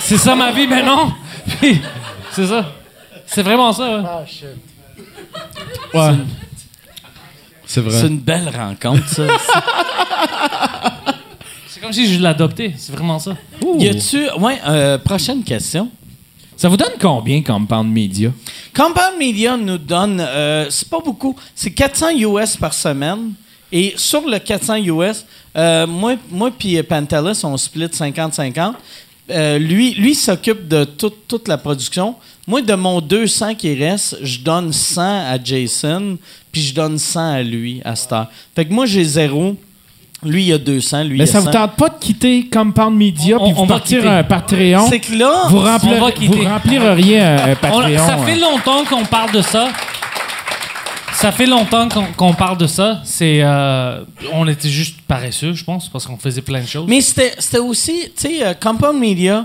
[0.00, 1.12] c'est ça ma vie maintenant.
[1.60, 1.80] Puis,
[2.30, 2.64] c'est ça.
[3.26, 3.82] C'est vraiment ça.
[5.92, 6.00] ouais.
[6.00, 6.14] Ouais.
[7.66, 7.98] C'est vrai.
[7.98, 9.22] C'est une belle rencontre, ça.
[11.82, 12.72] Comme si je l'adoptais.
[12.78, 13.36] C'est vraiment ça.
[13.78, 14.28] y a-tu.
[14.38, 15.90] Ouais, euh, prochaine question.
[16.56, 18.30] Ça vous donne combien Compound Media?
[18.72, 23.32] Compound Media nous donne, euh, c'est pas beaucoup, c'est 400 US par semaine.
[23.72, 25.24] Et sur le 400 US,
[25.56, 28.74] euh, moi, moi puis Pantelis, on split 50-50.
[29.30, 32.14] Euh, lui, lui s'occupe de toute- toute la production.
[32.46, 35.00] Moi, de mon 200 qui reste, je donne 100
[35.32, 36.18] à Jason,
[36.52, 38.28] puis je donne 100 à lui, à cette heure.
[38.54, 39.56] Fait que moi, j'ai zéro.
[40.24, 41.50] Lui, il a 200, lui, Mais il a ça vous 100.
[41.52, 44.08] tente pas de quitter Compound Media On- puis on vous va partir quitter.
[44.08, 44.86] un Patreon?
[44.88, 46.36] C'est que là, Vous, On va remplir, quitter.
[46.36, 47.98] vous remplireriez un, un On- Patreon.
[48.06, 48.36] ça fait hein.
[48.40, 49.68] longtemps qu'on parle de ça.
[51.14, 53.00] Ça fait longtemps qu'on qu'on parle de ça.
[53.04, 56.86] C'est, euh, on était juste paresseux, je pense, parce qu'on faisait plein de choses.
[56.88, 59.44] Mais c'était c'était aussi, tu sais, euh, Compound Media,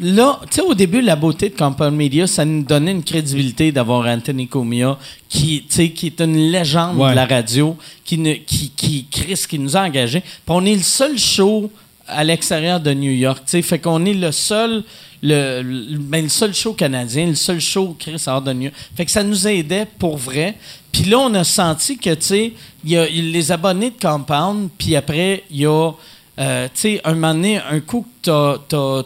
[0.00, 3.72] là, tu sais, au début, la beauté de Compound Media, ça nous donnait une crédibilité
[3.72, 4.98] d'avoir Anthony Comia,
[5.28, 7.10] qui, qui est une légende Ouais.
[7.10, 10.20] de la radio, qui, ne, qui, qui, Chris, qui nous a engagés.
[10.20, 11.70] Puis on est le seul show
[12.08, 14.84] à l'extérieur de New York, tu sais, fait qu'on est le seul.
[15.22, 18.74] Le, le, ben, le seul show canadien, le seul show Chris hors de New York.
[18.94, 20.56] Fait que ça nous aidait pour vrai.
[20.92, 22.52] Puis là, on a senti que, tu sais,
[22.84, 25.90] il y a les abonnés de Compound, puis après, il y a,
[26.38, 29.02] euh, tu sais, un moment donné, un coup que t'as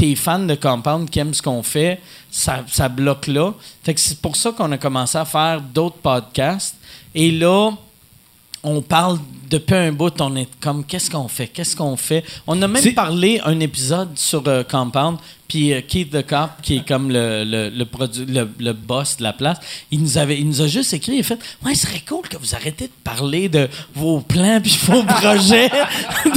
[0.00, 2.00] tes fans de Compound qui aiment ce qu'on fait,
[2.30, 3.52] ça, ça bloque là.
[3.82, 6.74] Fait que c'est pour ça qu'on a commencé à faire d'autres podcasts.
[7.14, 7.72] Et là,
[8.62, 9.18] on parle
[9.50, 12.22] depuis un bout, on est comme qu'est-ce qu'on fait, qu'est-ce qu'on fait?
[12.46, 15.18] On a même parlé un épisode sur euh, Compound,
[15.48, 19.16] puis euh, Keith the Cop, qui est comme le, le, le, produ- le, le boss
[19.16, 19.58] de la place,
[19.90, 22.36] il nous, avait, il nous a juste écrit, a fait Ouais, ce serait cool que
[22.36, 25.68] vous arrêtez de parler de vos plans puis vos projets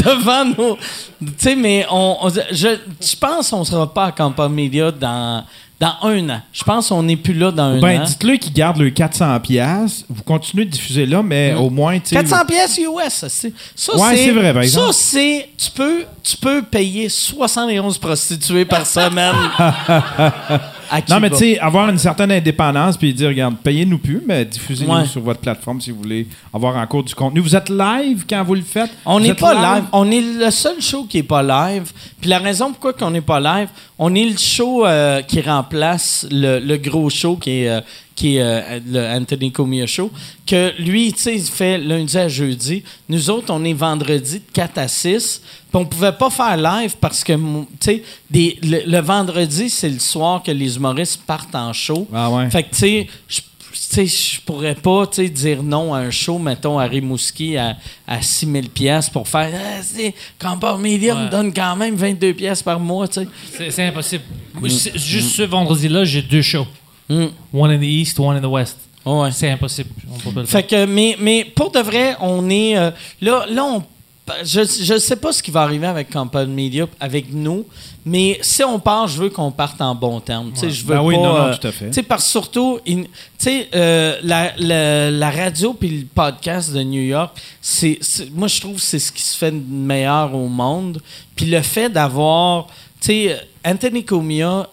[0.03, 0.75] devant nos.
[1.19, 5.45] Tu sais, mais on, on- je, je pense qu'on sera pas à Compound Media dans,
[5.83, 6.41] dans un an.
[6.53, 8.05] Je pense qu'on n'est plus là dans un Ben, an.
[8.05, 10.05] dites-le qu'ils gardent le 400 pièces.
[10.09, 12.15] Vous continuez de diffuser là, mais au moins, tu sais...
[12.15, 14.93] 400 pièces US, ça, c'est ça Ouais, c'est vrai, par exemple.
[14.93, 19.35] Ça c'est tu peux tu peux payer 71 prostituées par semaine.
[21.09, 24.93] Non, mais tu sais, avoir une certaine indépendance puis dire, regarde, payez-nous plus, mais diffusez-nous
[24.93, 25.05] Ouais.
[25.05, 27.39] sur votre plateforme si vous voulez avoir encore du contenu.
[27.39, 28.91] Vous êtes live quand vous le faites?
[29.03, 29.85] On n'est pas live?
[29.91, 31.91] On est le seul show qui est pas live.
[32.21, 35.41] Puis la raison pourquoi qu'on n'est pas live, on est le show euh, qui
[35.73, 37.81] remplace le, le gros show qui est, euh,
[38.15, 40.11] qui est euh, le Anthony Comia Show.
[40.45, 42.83] Que lui, tu sais, il fait lundi à jeudi.
[43.09, 45.41] Nous autres, on est vendredi de 4 à 6.
[45.43, 49.99] Puis on pouvait pas faire live parce que, tu sais, le, le vendredi, c'est le
[49.99, 52.07] soir que les humoristes partent en show.
[52.13, 52.49] Ah ouais.
[52.49, 53.07] Fait que, tu sais,
[53.93, 57.77] sais, je pourrais pas tu sais, dire non à un show, mettons, à Rimouski à,
[58.07, 60.01] à 6 000 pièces pour faire ah,
[60.39, 61.25] Compound Media Ouais.
[61.25, 63.21] me donne quand même 22 pièces par mois, tu
[63.51, 63.69] sais.
[63.71, 64.23] C'est, impossible.
[64.69, 66.67] C'est- Juste ce vendredi-là, j'ai deux shows.
[67.09, 67.25] Mm.
[67.53, 68.77] One in the East, one in the West.
[69.05, 69.29] Ouais.
[69.31, 69.89] C'est impossible.
[70.11, 70.61] On peut pas le faire.
[70.61, 72.77] Fait que, mais, mais pour de vrai, on est.
[72.77, 72.91] euh,
[73.21, 73.83] là, là, on.
[74.45, 77.65] Je ne sais pas ce qui va arriver avec Compound Media, avec nous,
[78.05, 80.51] mais si on part, je veux qu'on parte en bon terme.
[80.53, 81.87] Tu sais, Je veux Ben oui, pas, non, non, euh, tout à fait.
[81.87, 83.03] tu sais, parce que surtout, in-
[83.75, 87.99] euh, la, la, la radio puis le podcast de New York, c'est,
[88.33, 91.01] moi, je trouve que c'est ce qui se fait de meilleur au monde.
[91.35, 92.67] Puis le fait d'avoir,
[92.99, 94.67] tu sais, Anthony Comia,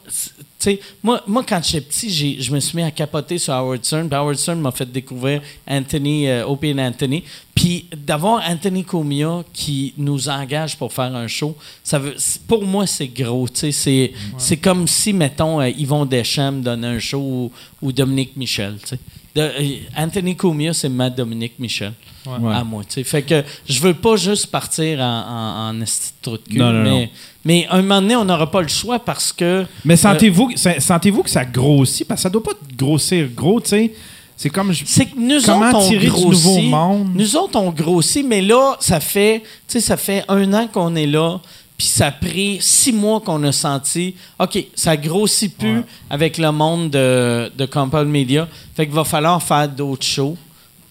[0.60, 3.84] sais, moi, moi, quand j'étais petit, j'ai, je me suis mis à capoter sur Howard
[3.84, 4.08] Stern.
[4.08, 7.24] Puis Howard Stern m'a fait découvrir Anthony, euh, Opie and Anthony.
[7.54, 12.14] Puis d'avoir Anthony Comia qui nous engage pour faire un show, ça veut,
[12.46, 13.48] pour moi, c'est gros.
[13.48, 17.52] tu sais, C'est, c'est comme si, mettons, euh, Yvon Deschamps me donnait un show ou,
[17.82, 18.76] ou Dominique Michel.
[18.80, 18.98] tu sais.
[19.34, 21.92] De- euh, Anthony Comia, c'est ma Dominique Michel.
[22.26, 22.52] Ouais.
[22.52, 22.82] À moi.
[22.84, 23.04] tu sais.
[23.04, 25.84] Fait que je veux pas juste partir en, en, en
[26.20, 27.08] trou de cul, Non, non, mais, non.
[27.44, 29.64] mais un moment donné, on n'aura pas le choix parce que.
[29.84, 32.06] Mais sentez-vous ça- sentez-vous que ça grossit?
[32.06, 33.92] Parce que ça doit pas grossir gros, tu sais.
[34.36, 34.72] C'est comme...
[34.72, 36.24] je- C'est que nous Comment autres, on grossit.
[36.46, 37.08] nouveau monde?
[37.14, 40.96] Nous autres, on grossit, mais là, ça fait, tu sais, ça fait un an qu'on
[40.96, 41.40] est là,
[41.80, 46.52] puis ça a pris six mois qu'on a senti, OK, ça grossit plus avec le
[46.52, 48.46] monde de, de Compound Media.
[48.74, 50.36] Fait qu'il va falloir faire d'autres shows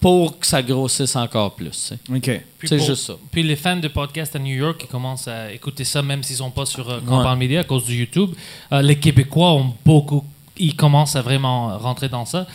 [0.00, 1.92] pour que ça grossisse encore plus.
[2.12, 2.42] OK.
[2.64, 3.12] C'est juste ça.
[3.30, 6.38] Puis les fans de podcast à New York qui commencent à écouter ça, même s'ils
[6.38, 8.30] sont pas sur euh, Compound Media à cause du YouTube,
[8.72, 10.24] euh, les Québécois ont beaucoup
[10.60, 12.46] ils commencent à vraiment rentrer dans ça.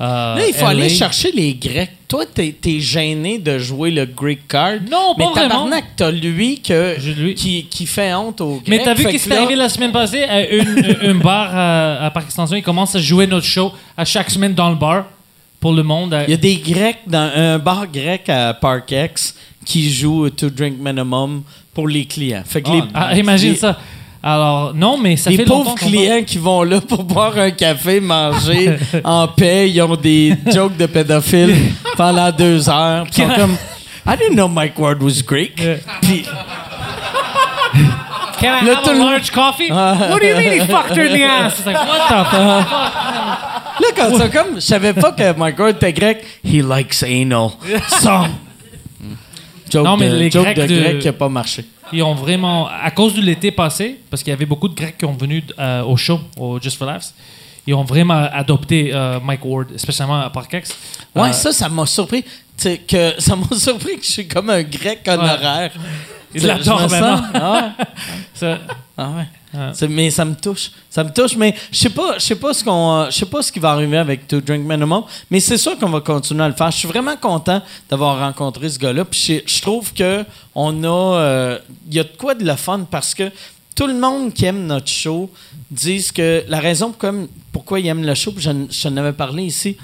[0.00, 0.70] Euh, Là, il faut LA.
[0.70, 1.90] aller chercher les Grecs.
[2.08, 4.78] Toi, t'es es gêné de jouer le Greek card.
[4.90, 5.48] Non, mais pas vraiment.
[5.50, 7.34] tabarnak, t'as lui, que, lui.
[7.34, 8.68] Qui, qui fait honte aux Grecs.
[8.68, 10.22] Mais t'as vu qu'est-ce qui est arrivé la semaine passée?
[10.24, 14.04] À une, une bar à, à Parc Extension, ils commencent à jouer notre show à
[14.06, 15.04] chaque semaine dans le bar
[15.60, 16.16] pour le monde.
[16.26, 19.34] Il y a des Grecs dans un bar grec à Park X
[19.66, 21.42] qui jouent To Drink Minimum
[21.74, 22.42] pour les clients.
[22.46, 23.78] Fait que les, Ah, imagine les- ça.
[24.22, 27.38] Alors, non, mais ça les fait pauvres longtemps qu'on clients qui vont là pour boire
[27.38, 31.56] un café, manger en paix, ils ont des jokes de pédophiles
[31.96, 33.06] pendant deux heures.
[33.08, 33.56] Ils sont comme
[34.06, 35.56] I didn't know Mike Ward was Greek.
[36.02, 36.24] Puis
[38.40, 39.70] Can I Le have a large coffee?
[39.70, 41.58] What do you mean he fucked her in the ass?
[41.58, 42.66] It's like, what the fuck?
[43.80, 46.24] là, quand ça comme, je savais pas que Mike Ward était grec.
[46.44, 47.50] He likes anal.
[47.88, 48.22] Ça.
[49.70, 51.64] Joke Non, mais de, les joke Grecs de de- grec qui a pas marché.
[51.92, 54.98] Ils ont vraiment, à cause de l'été passé, parce qu'il y avait beaucoup de Grecs
[54.98, 57.14] qui ont venu euh, au show, au Just for Laughs,
[57.66, 60.70] ils ont vraiment adopté euh, Mike Ward, spécialement à Parkex.
[61.14, 62.24] Ouais, Euh, ça, ça m'a surpris.
[62.86, 65.72] Que ça m'a surpris que je suis comme un grec honoraire.
[65.72, 65.80] L'adore
[66.34, 67.22] Je sens- maintenant.
[67.34, 67.84] Ah ouais.
[68.34, 68.58] ça-
[68.96, 69.26] Ah ouais.
[69.52, 69.72] Ah.
[69.74, 70.70] C'est- Mais ça me touche.
[70.88, 73.26] Ça me touche, mais je sais pas, je sais pas ce qu'on, euh, je sais
[73.26, 76.44] pas ce qui va arriver avec To Drink Minimum, mais c'est sûr qu'on va continuer
[76.44, 76.70] à le faire.
[76.70, 79.04] Je suis vraiment content d'avoir rencontré ce gars-là.
[79.04, 80.24] Puis je, trouve que
[80.54, 80.88] on a,
[81.18, 81.58] euh,
[81.88, 83.30] il y a de quoi de le fun parce que
[83.74, 85.30] tout le monde qui aime notre show
[85.70, 88.96] disent que la raison pour comme- pourquoi ils aiment le show, puis je, je en
[88.98, 89.76] avais parlé ici,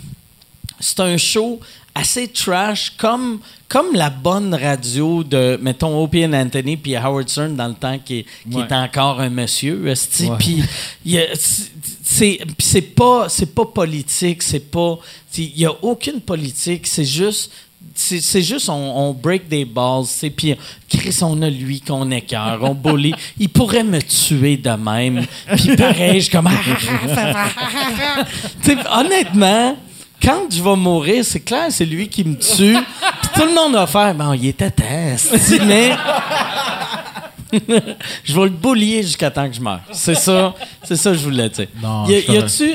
[0.79, 1.59] c'est un show
[1.99, 7.69] assez trash, comme, comme la bonne radio de, mettons, Opie Anthony puis Howard Stern dans
[7.69, 8.65] le temps qui, qui Ouais.
[8.69, 9.83] est encore un monsieur.
[10.39, 10.63] Puis
[12.05, 14.99] c'est- pas, pas politique, c'est pas...
[15.39, 17.51] Il n'y a aucune politique, c'est juste...
[17.99, 20.55] C'est juste, on, on break des balls, c'est puis
[20.89, 23.15] Chris, on a lui qu'on écœure, on bully.
[23.39, 25.25] Il pourrait me tuer de même.
[25.57, 26.49] Puis pareil, je comme...
[28.91, 29.77] Honnêtement,
[30.23, 32.77] quand je vais mourir, c'est clair, c'est lui qui me tue.
[33.23, 35.35] Puis tout le monde va faire, bon, il était test.
[35.67, 35.97] Mais
[38.25, 39.81] je vais le boulier jusqu'à temps que je meure.
[39.93, 41.69] C'est ça, c'est ça que je voulais dire.
[41.83, 42.73] Non, y, a- je y a-tu.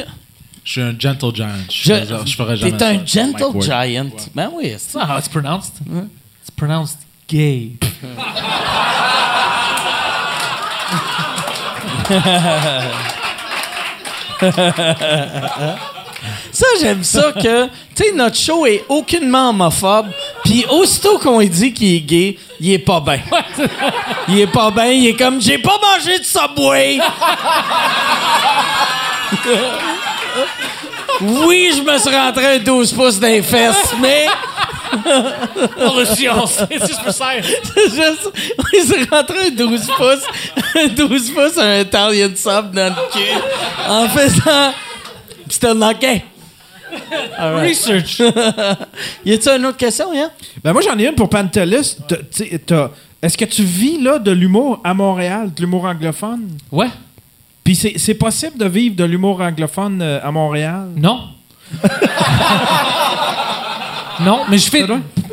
[0.63, 1.47] Je suis un gentle giant.
[1.69, 2.89] Je, Je, ferais- je ferais jamais T'es ça.
[2.89, 4.05] un gentle giant.
[4.35, 5.73] Ben oui, c'est not how it's pronounced?
[6.41, 7.71] It's pronounced gay.
[16.51, 17.65] Ça, j'aime ça que,
[17.95, 20.07] tu sais, notre show est aucunement homophobe,
[20.43, 23.19] puis aussitôt qu'on lui dit qu'il est gay, il est pas bien.
[24.27, 26.99] Il est pas bien, il est comme, j'ai pas mangé de Subway!
[31.21, 34.27] oui, je me suis rentré un 12 pouces dans les fesses, mais
[35.77, 36.59] Pour le science.
[36.69, 37.29] C'est juste pour ça.
[37.41, 38.29] c'est juste,
[38.73, 40.25] il s'est rentré un 12 pouces,
[40.75, 43.31] un 12 pouces, un Italian sub dans le cul,
[43.87, 44.73] en faisant,
[45.73, 46.23] not gay.
[47.39, 48.21] Research.
[49.25, 50.29] Y a-tu une autre question, Yann?
[50.63, 51.97] Ben moi, j'en ai une pour Pantelis.
[53.21, 56.49] Est-ce que tu vis là de l'humour à Montréal, de l'humour anglophone?
[56.71, 56.89] Ouais.
[57.63, 60.87] Puis c'est possible de vivre de l'humour anglophone euh, à Montréal?
[60.95, 61.19] Non.
[64.21, 64.85] non, mais je fais.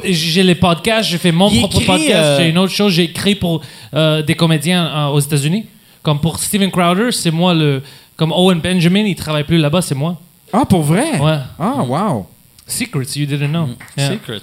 [0.05, 2.93] J'ai les podcasts, j'ai fait mon Il propre écrit, podcast, euh, j'ai une autre chose,
[2.93, 3.63] j'ai écrit pour
[3.95, 5.67] euh, des comédiens aux États-Unis.
[6.03, 7.83] Comme pour Steven Crowder, c'est moi le.
[8.19, 10.21] Comme Owen Benjamin, il travaille plus là-bas, c'est moi.
[10.53, 11.21] Ah, pour vrai?
[11.21, 11.39] Ouais.
[11.57, 12.27] Ah, wow.
[12.67, 13.69] Secrets, you didn't know.
[13.97, 14.11] Yeah.
[14.11, 14.43] Secret.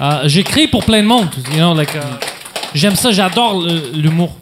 [0.00, 1.28] Euh, J'écris pour plein de monde.
[1.52, 2.02] You know, like, euh,
[2.74, 4.36] J'aime ça, j'adore l'humour.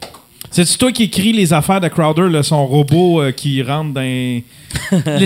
[0.51, 4.01] C'est-tu toi qui écris les affaires de Crowder, là, son robot euh, qui rentre dans...
[4.03, 4.43] Les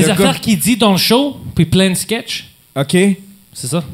[0.02, 2.96] Le affaires qu'il dit dans le show, puis plein de sketchs, OK.
[3.52, 3.84] c'est ça.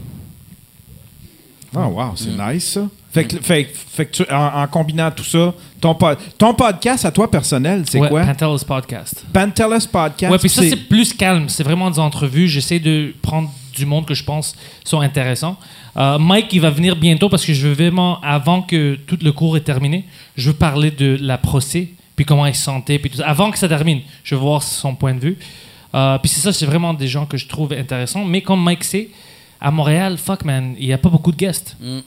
[1.77, 2.89] Ah, wow, c'est nice, ça.
[3.13, 7.05] Fait que, fait, fait que tu- en, en combinant tout ça, ton, pod- ton podcast
[7.05, 8.25] à toi personnel, c'est ouais, quoi?
[8.25, 9.25] Pantelis Podcast.
[9.33, 10.31] Pantelis Podcast.
[10.33, 11.49] Ouais, puis ça, c'est plus calme.
[11.49, 12.47] C'est vraiment des entrevues.
[12.47, 14.55] J'essaie de prendre du monde que je pense
[14.85, 15.57] sont intéressants.
[15.97, 19.33] Euh, Mike, il va venir bientôt parce que je veux vraiment, avant que tout le
[19.33, 20.05] cours est terminé,
[20.37, 23.27] je veux parler de la procès, puis comment il se sentait, puis tout ça.
[23.29, 25.39] Avant que ça termine, je veux voir son point de vue.
[25.95, 28.25] Euh, puis c'est ça, c'est vraiment des gens que je trouve intéressants.
[28.25, 29.09] Mais comme Mike sait,
[29.61, 31.77] à Montréal, fuck man, il n'y a pas beaucoup de guests.
[31.81, 31.99] Mm.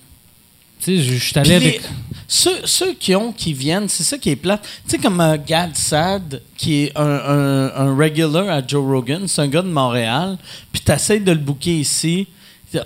[0.84, 1.82] Tu sais, je, suis allé avec.
[2.28, 4.62] ceux, ceux qui ont, qui viennent, c'est ça qui est plate.
[4.86, 9.28] Tu sais, comme euh, Gad Sad, qui est un, un, un regular à Joe Rogan,
[9.28, 10.38] c'est un gars de Montréal,
[10.72, 12.28] puis tu essaies de le booker ici.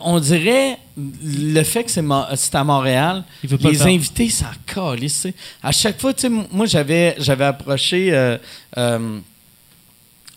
[0.01, 5.27] On dirait le fait que c'est mo- à Montréal, les le invités, ça calisse.
[5.63, 8.37] À chaque fois, tu sais, moi, j'avais j'avais approché euh,
[8.77, 9.19] euh,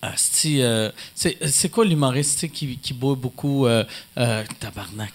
[0.02, 3.84] Euh, c'est quoi l'humoriste qui, qui boit beaucoup euh,
[4.16, 5.12] euh, tabarnak?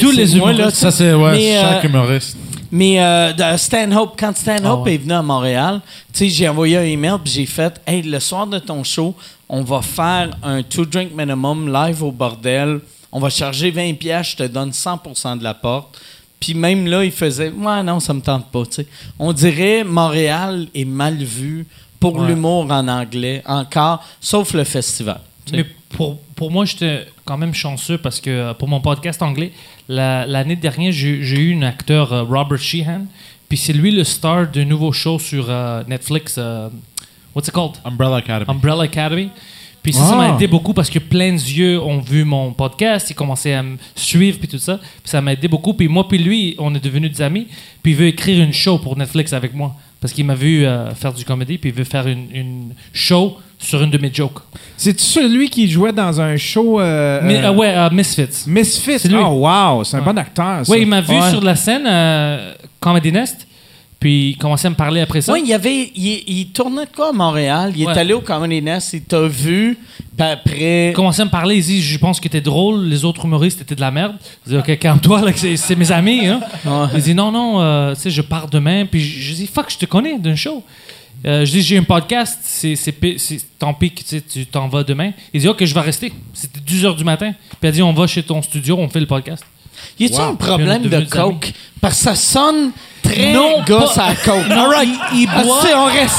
[0.00, 2.36] Tous les là, humoristes, Ça, c'est ouais, Mais, chaque euh, humoriste.
[2.70, 4.94] Mais euh, Stanhope, quand Stanhope Ah ouais.
[4.94, 5.80] est venu à Montréal,
[6.14, 9.14] j'ai envoyé un email puis j'ai fait Hey, le soir de ton show,
[9.48, 12.80] on va faire un two drink minimum live au bordel.
[13.12, 15.98] On va charger 20$, piastres, je te donne 100% de la porte.
[16.40, 18.62] Puis même là, il faisait Ouais, non, ça me tente pas.
[19.18, 21.66] On dirait Montréal est mal vu
[22.00, 22.28] pour Ouais.
[22.28, 25.20] l'humour en anglais, encore, sauf le festival.
[25.52, 29.52] Mais pour, pour moi, j'étais quand même chanceux parce que euh, pour mon podcast anglais,
[29.88, 33.06] la- l'année dernière, j'ai eu un acteur, euh, Robert Sheehan.
[33.48, 36.34] Puis c'est lui le star d'un nouveau show sur euh, Netflix.
[36.38, 36.68] euh,
[37.34, 37.74] what's it called?
[37.84, 38.50] Umbrella Academy.
[38.50, 39.30] Umbrella Academy.
[39.84, 40.34] Puis ça, ça m'a Ah.
[40.34, 43.76] aidé beaucoup parce que plein de yeux ont vu mon podcast, ils commençaient à me
[43.94, 44.78] suivre puis tout ça.
[44.78, 45.74] Puis ça m'a aidé beaucoup.
[45.74, 47.46] Puis moi puis lui, on est devenus des amis.
[47.84, 50.94] Puis il veut écrire une show pour Netflix avec moi parce qu'il m'a vu euh,
[50.94, 54.38] faire du comédie puis il veut faire une, une show sur une de mes jokes.
[54.76, 56.78] C'est celui qui jouait dans un show.
[56.80, 58.44] euh, Mais, euh, euh, ouais, euh, Misfits.
[58.46, 58.98] Misfits?
[58.98, 59.16] C'est lui.
[59.18, 60.04] Oh, wow, c'est un Ouais.
[60.04, 60.64] bon acteur.
[60.66, 60.70] ça.
[60.72, 61.30] Oui, il m'a vu Ouais.
[61.30, 63.45] sur la scène euh, Comedy Nest.
[63.98, 65.32] Puis il commençait à me parler après ça.
[65.32, 67.72] Oui, il, y avait, il, il tournait de quoi à Montréal?
[67.74, 67.94] Il Ouais.
[67.94, 69.78] est allé au Comedy Nest, il t'a vu,
[70.16, 70.88] puis après.
[70.90, 73.62] Il commençait à me parler, il dit Je pense que t'es drôle, les autres humoristes
[73.62, 74.16] étaient de la merde.
[74.46, 75.22] Je dis Ok, calme-toi,
[75.56, 76.26] c'est mes amis.
[76.26, 76.40] Hein.
[76.66, 76.86] Ouais.
[76.94, 78.84] Il dit Non, non, euh, tu sais, je pars demain.
[78.84, 80.62] Puis je, je dis Fuck, je te connais d'un show.
[81.24, 82.76] Euh, je dis J'ai un podcast, c'est
[83.58, 85.12] tant pis que tu t'en vas demain.
[85.32, 86.12] Il dit Ok, je vais rester.
[86.34, 87.32] C'était 2 h du matin.
[87.32, 89.42] Puis il a dit On va chez ton studio, on fait le podcast.
[89.98, 91.52] Y a-tu un problème de coke?
[91.80, 92.70] Parce que ça sonne
[93.02, 94.48] très Non, gosse pas- à la coke.
[94.48, 94.88] Non, All right.
[95.14, 96.16] il- il Ah, boit- tu sais, on reste.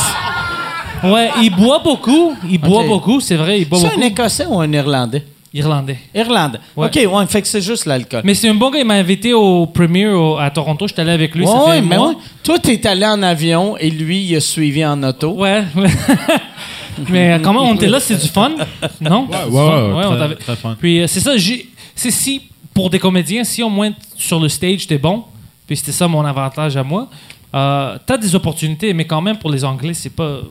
[1.04, 2.34] Ouais, il boit beaucoup.
[2.50, 4.02] Il boit beaucoup, c'est vrai, il boit C'est beaucoup.
[4.02, 5.24] un Écossais ou un Irlandais?
[5.54, 5.98] Irlandais.
[6.14, 6.60] Irlandais.
[6.76, 6.88] Ouais.
[6.88, 8.22] OK, ouais, fait que c'est juste l'alcool.
[8.24, 10.88] Mais c'est un bon gars, il m'a invité au premiere au- à Toronto.
[10.88, 12.10] J'étais allé avec lui, ça Ouais, fait ouais, un mais mois.
[12.10, 12.16] ouais.
[12.44, 15.30] Toi, t'es allé en avion et lui, il a suivi en auto.
[15.32, 15.64] Ouais.
[17.10, 18.52] Mais comment on était là, c'est du fun,
[19.00, 19.28] non?
[19.30, 20.76] Ouais, C'est ouais, ouais, on très- t'avait- très fun.
[20.80, 22.42] Puis euh, c'est ça, j'ai- c'est si
[22.78, 25.24] pour des comédiens, si au moins sur le stage t'es bon,
[25.66, 27.08] puis c'était ça mon avantage à moi.
[27.56, 30.42] Euh, T'as des opportunités, mais quand même pour les Anglais, c'est pas.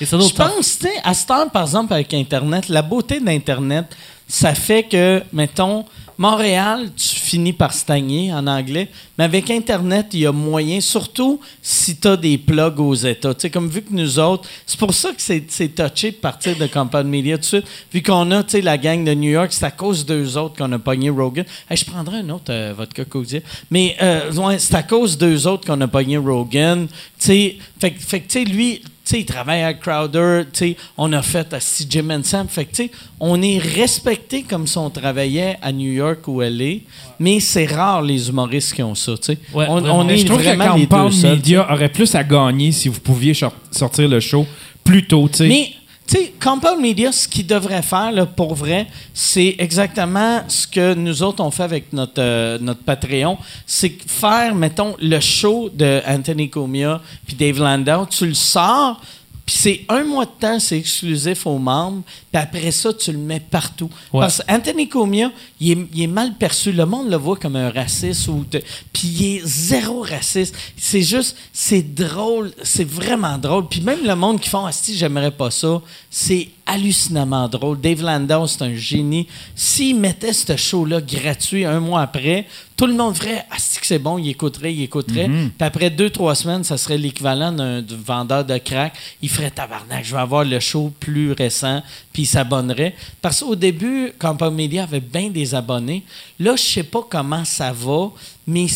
[0.00, 3.96] Je pense, tu à cette heure, par exemple, avec Internet, la beauté d'Internet,
[4.28, 5.84] ça fait que, mettons,
[6.22, 8.88] Montréal, tu finis par stagner en anglais,
[9.18, 13.34] mais avec Internet, il y a moyen, surtout si tu as des plugs aux États.
[13.34, 16.68] Tu comme vu que nous autres, c'est pour ça que c'est touché de partir de
[16.68, 17.66] Compound Media tout de suite.
[17.92, 20.70] Vu qu'on a, tu la gang de New York, c'est à cause d'eux autres qu'on
[20.70, 21.44] a pogné Rogan.
[21.68, 23.40] Je prendrai un autre euh, vodka Codia.
[23.72, 24.30] Mais euh,
[24.60, 26.86] c'est à cause d'eux autres qu'on a pogné Rogan.
[27.18, 27.90] Tu fait,
[28.20, 32.10] que- lui, sais, il travaille avec Crowder, tu sais, on a fait à si Jim
[32.10, 32.48] and Sam.
[32.48, 36.40] Fait que, tu sais, on est respecté comme si on travaillait à New York ou
[36.40, 36.80] LA,
[37.18, 39.38] mais c'est rare les humoristes qui ont ça, tu sais.
[39.52, 41.36] Ouais, on, on est je trouve que vraiment les deux Compound seuls.
[41.36, 43.34] Media aurait plus à gagner si vous pouviez
[43.70, 44.46] sortir le show
[44.84, 45.48] plus tôt, tu sais.
[45.48, 45.72] Mais,
[46.12, 51.22] tu sais, Compound Media, ce qu'ils devrait faire, pour vrai, c'est exactement ce que nous
[51.22, 53.38] autres, on fait avec notre, euh, Patreon.
[53.66, 59.00] C'est faire, mettons, le show de Anthony Comia puis Dave Landau, tu le sors,
[59.44, 63.18] puis c'est un mois de temps, c'est exclusif aux membres, puis après ça, tu le
[63.18, 63.90] mets partout.
[64.12, 64.20] Ouais.
[64.20, 66.70] Parce qu'Anthony Comia, il est, il est mal perçu.
[66.70, 68.44] Le monde le voit comme un raciste, ou
[68.92, 70.54] puis il est zéro raciste.
[70.76, 73.66] C'est juste, c'est drôle, c'est vraiment drôle.
[73.68, 77.80] Puis même le monde qui font Asti, j'aimerais pas ça, c'est hallucinamment drôle.
[77.80, 79.26] Dave Landau, c'est un génie.
[79.56, 82.46] S'il mettait ce show-là gratuit un mois après,
[82.76, 85.28] tout le monde ferait Asti que c'est bon, il écouterait, il écouterait.
[85.28, 88.94] Puis après deux, trois semaines, ça serait l'équivalent d'un de vendeur de crack.
[89.20, 91.82] Il ferait tabarnak, je vais avoir le show plus récent,
[92.12, 92.94] puis il s'abonnerait.
[93.20, 96.04] Parce qu'au début, Compound Media avait bien des abonnés.
[96.38, 98.10] Là, je sais pas comment ça va,
[98.52, 98.66] mais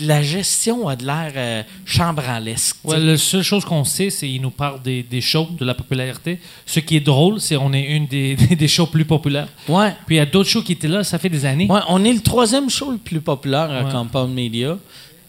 [0.00, 2.76] la gestion a de l'air euh, chambranlesque.
[2.82, 5.64] tu Ouais, la seule chose qu'on sait, c'est qu'il nous parle des, des shows, de
[5.64, 6.38] la popularité.
[6.66, 9.48] Ce qui est drôle, c'est qu'on est une des, des shows plus populaires.
[9.68, 9.94] Ouais.
[10.06, 11.66] Puis il y a d'autres shows qui étaient là, ça fait des années.
[11.70, 13.92] Ouais, on est le troisième show le plus populaire à Ouais.
[13.92, 14.76] Compound Media.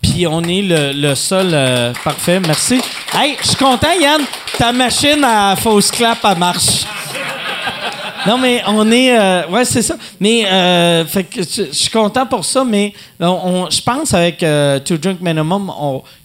[0.01, 1.49] Puis on est le, le seul.
[1.53, 2.81] euh, parfait, merci.
[3.13, 4.21] Hey, je suis content, Yann.
[4.57, 6.85] Ta machine à fausse clap, elle marche.
[8.27, 9.18] Non, mais on est.
[9.18, 9.95] euh, ouais, c'est ça.
[10.19, 14.80] Mais, euh, fait que je suis content pour ça, mais on- je pense avec euh,
[14.80, 15.72] To Drink Minimum,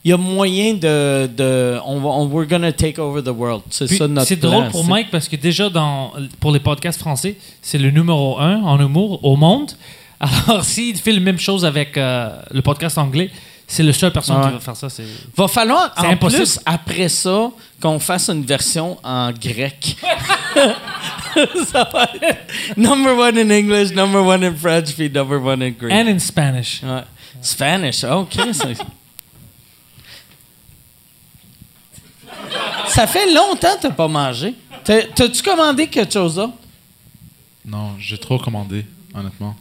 [0.05, 1.27] il y a moyen de.
[1.27, 3.62] de on, on- we're gonna take over the world.
[3.70, 7.36] C'est ça notre C'est drôle pour Mike parce que déjà dans, pour les podcasts français,
[7.62, 9.73] c'est le numéro un en humour au monde.
[10.20, 13.31] Alors s'il fait la même chose avec euh, le podcast anglais,
[13.66, 14.47] c'est le seul personne Ouais.
[14.48, 14.88] qui va faire ça.
[14.88, 15.05] C'est
[15.36, 16.43] Va falloir, C'est en impossible.
[16.43, 19.97] plus, après ça, qu'on fasse une version en grec.
[21.66, 25.70] ça va être number one in English, number one in French, puis number one in
[25.70, 25.93] Greek.
[25.93, 26.80] and in Spanish.
[26.82, 27.02] Ouais.
[27.43, 28.34] Spanish, OK.
[28.52, 28.68] ça-
[32.88, 34.55] Ça fait longtemps que tu pas mangé.
[34.84, 36.51] T'as- T'as-tu commandé quelque chose là?
[37.64, 39.56] Non, j'ai trop commandé, honnêtement.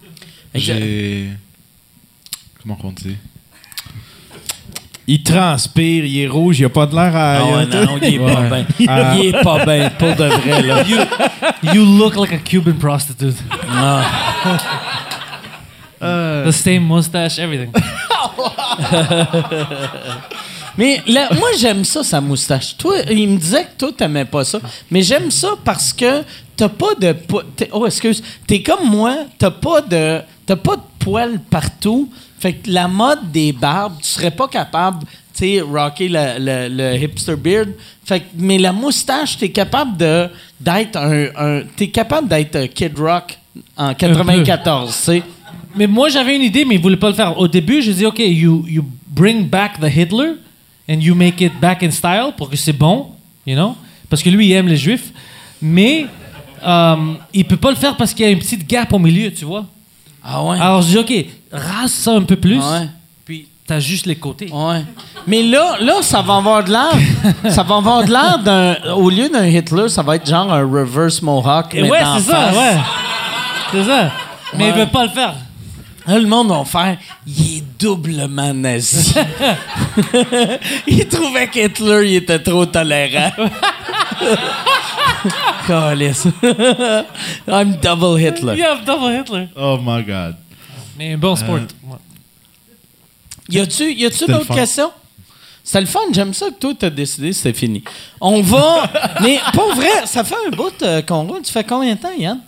[0.54, 1.30] J'ai.
[2.62, 3.18] Comment on dit?
[5.08, 7.38] Il transpire, il est rouge, il a pas de l'air à.
[7.38, 8.66] Ah ouais, non, il est pas bien.
[8.80, 10.84] Il est pas bien, pour de vrai, là.
[11.74, 13.36] You look like a Cuban prostitute.
[16.00, 17.72] The same mustache, everything.
[20.78, 22.76] Mais là, moi, j'aime ça, sa moustache.
[22.78, 24.60] Toi, il me disait que toi, t'aimais pas ça.
[24.92, 26.22] Mais j'aime ça parce que
[26.58, 27.14] t'as pas de...
[27.14, 28.22] po- t'es- Oh, excuse.
[28.46, 30.20] T'es comme moi, t'as pas de...
[30.46, 32.10] T'as pas de poils partout.
[32.46, 35.00] Fait que la mode des barbes, tu serais pas capable,
[35.34, 37.70] tu sais, rocker le, le- le hipster beard.
[38.06, 40.28] Fait que, mais la moustache, t'es capable de
[40.60, 41.26] d'être un...
[41.36, 43.36] un t'es capable d'être Kid Rock
[43.76, 45.24] en 94, tu sais.
[45.76, 47.36] Mais moi, j'avais une idée, mais il voulait pas le faire.
[47.36, 50.34] Au début, je dis, OK, you, you bring back the Hitler
[50.88, 53.08] and you make it back in style pour que c'est bon,
[53.48, 53.76] you know?
[54.08, 55.12] Parce que lui, il aime les Juifs.
[55.64, 56.06] Mais
[56.64, 56.96] euh,
[57.34, 59.46] il peut pas le faire parce qu'il y a une petite gap au milieu, tu
[59.46, 59.66] vois?
[60.28, 60.60] Ah ouais?
[60.60, 61.14] Alors, je dis, OK,
[61.52, 62.88] rase ça un peu plus, Ouais.
[63.26, 64.50] puis t'as juste les côtés.
[64.52, 64.84] Ouais.
[65.28, 67.52] Mais là, là, ça va avoir de l'air.
[67.52, 68.76] ça va avoir de l'air d'un.
[68.94, 71.74] Au lieu d'un Hitler, ça va être genre un reverse Mohawk.
[71.76, 72.78] Et mais ouais, c'est ça, ouais.
[73.72, 74.12] C'est ça.
[74.58, 74.80] Mais il Ouais.
[74.86, 75.36] veut pas le faire.
[76.08, 76.98] Là, le monde va faire.
[77.26, 79.14] Il est doublement nazi.
[80.88, 83.32] il trouvait qu'Hitler, il était trop tolérant.
[85.68, 86.28] Calisse.
[87.48, 88.56] I'm double Hitler.
[88.56, 89.50] Yeah, double Hitler.
[89.56, 90.36] Oh my god.
[90.98, 91.56] Mais un bon sport.
[91.56, 91.98] Euh.
[93.50, 94.56] Y a-tu, y a-tu d'autres fun.
[94.56, 94.92] questions?
[95.64, 97.84] C'était le fun, j'aime ça que toi, t'as décidé, c'était fini.
[98.22, 98.90] On va.
[99.22, 101.42] mais pour vrai, ça fait un bout euh, qu'on roule.
[101.42, 102.40] Tu fais combien de temps, Yann?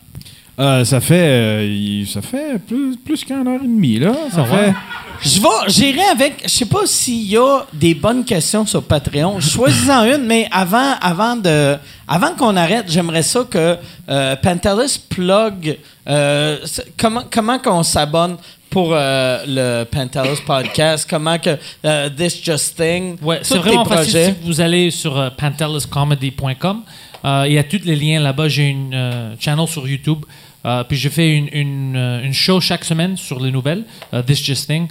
[0.60, 4.14] Euh, ça fait, euh, ça fait plus, plus qu'un heure et demie, là.
[4.32, 4.74] Ça fait.
[5.22, 6.42] Je vais, j'irai avec.
[6.44, 9.40] Je sais pas s'il y a des bonnes questions sur Patreon.
[9.40, 11.76] Choisis-en une, mais avant, avant de,
[12.08, 13.78] avant qu'on arrête, j'aimerais ça que
[14.10, 15.78] euh, Pantelis plug.
[16.08, 16.58] euh,
[16.98, 18.38] comment, comment qu'on s'abonne
[18.70, 21.08] pour euh, le Pantelis podcast?
[21.10, 21.56] Comment que
[21.86, 23.18] euh, This Just Thing?
[23.22, 24.36] Ouais, c'est tes vraiment facile.
[24.42, 26.82] Si vous allez sur euh, panteliscomedy.com,
[27.26, 28.48] euh, il y a tous les liens là-bas.
[28.48, 30.26] J'ai une euh, channel sur YouTube.
[30.66, 34.22] Euh, puis je fais une, une, euh, une show chaque semaine sur les nouvelles, euh,
[34.22, 34.88] This Just Thing.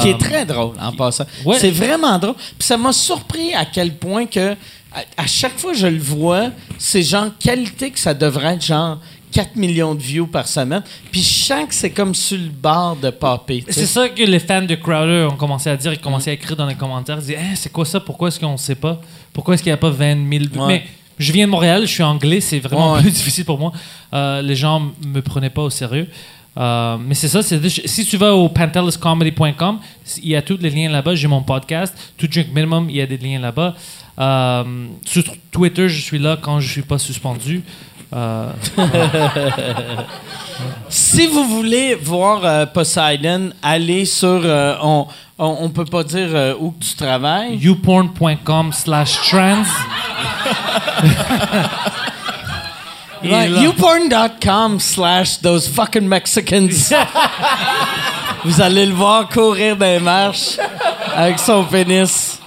[0.00, 1.26] Qui est très drôle en passant.
[1.44, 1.58] Ouais.
[1.58, 2.34] C'est vraiment drôle.
[2.34, 4.52] Puis ça m'a surpris à quel point que
[4.90, 8.64] à, à chaque fois que je le vois, c'est genre qualité que ça devrait être
[8.64, 8.98] genre
[9.32, 10.82] 4 millions de views par semaine.
[11.12, 13.64] Puis je sens que c'est comme sur le bord de popper.
[13.68, 15.92] C'est ça que les fans de Crowder ont commencé à dire.
[15.92, 17.16] Ils commençaient à écrire dans les commentaires.
[17.18, 18.00] Ils disaient Hein, C'est quoi ça?
[18.00, 18.98] Pourquoi est-ce qu'on ne sait pas?
[19.34, 20.16] Pourquoi est-ce qu'il n'y a pas 20
[20.54, 20.86] 000 Ouais.
[21.18, 23.00] Je viens de Montréal, je suis anglais, c'est vraiment Ouais.
[23.02, 23.72] plus difficile pour moi.
[24.12, 26.08] Euh, les gens me prenaient pas au sérieux.
[26.58, 29.78] Euh, mais c'est ça, si tu vas au panteliscomedy.com,
[30.22, 31.14] il y a tous les liens là-bas.
[31.14, 33.74] J'ai mon podcast, To Drink Minimum, il y a des liens là-bas.
[34.18, 37.62] Euh, sur Twitter, je suis là quand je suis pas suspendu.
[38.14, 38.50] Euh,
[40.88, 44.40] Si vous voulez voir Poseidon, allez sur.
[44.82, 45.06] on,
[45.38, 47.56] on, on peut pas dire euh, où que tu travailles.
[47.58, 49.64] youporn.com slash trans.
[53.22, 53.46] Là.
[53.46, 56.92] youporn.com slash those fucking Mexicans.
[58.44, 60.58] Vous allez le voir courir des marches
[61.14, 62.38] avec son pénis.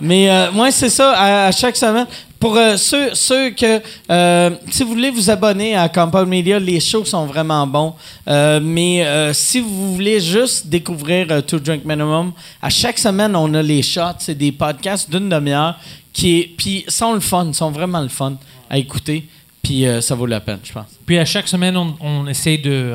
[0.00, 2.06] Mais euh, moi, c'est ça, à, à chaque semaine.
[2.38, 3.80] Pour euh, ceux, ceux que,
[4.10, 7.94] euh, si vous voulez vous abonner à Compound Media, les shows sont vraiment bons.
[8.28, 13.62] Euh, mais si vous voulez juste découvrir To Drink Minimum, à chaque semaine, on a
[13.62, 14.18] les shots.
[14.20, 15.78] C'est des podcasts d'une demi-heure
[16.12, 18.36] qui puis sont le fun, sont vraiment le fun
[18.68, 19.28] à écouter.
[19.62, 20.86] Puis ça vaut la peine, je pense.
[21.04, 22.94] Puis à chaque semaine, on, on essaye de,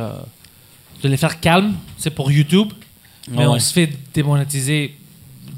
[1.04, 1.74] de les faire calmes.
[1.98, 2.72] C'est pour YouTube.
[3.30, 4.96] Mais Ah on se fait démonétiser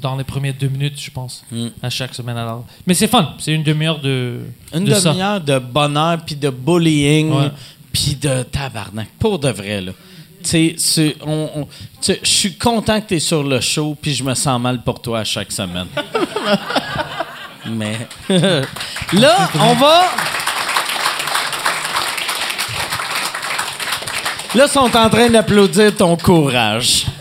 [0.04, 1.68] dans les premières deux minutes, je pense, Mm.
[1.82, 2.36] à chaque semaine.
[2.36, 2.64] Alors.
[2.86, 3.34] Mais c'est fun.
[3.38, 4.40] C'est une demi-heure de,
[4.74, 7.32] Une de demi-heure de bonheur, puis de bullying,
[7.90, 9.08] puis de tabarnak.
[9.18, 9.92] Pour de vrai, là.
[10.42, 11.70] Tu sais, c'est- on- on- tu
[12.02, 14.82] sais, je suis content que tu es sur le show, puis je me sens mal
[14.82, 15.86] pour toi à chaque semaine.
[17.66, 17.96] Mais
[19.14, 20.02] là, on va.
[24.54, 27.06] Là, ils sont en train d'applaudir ton courage.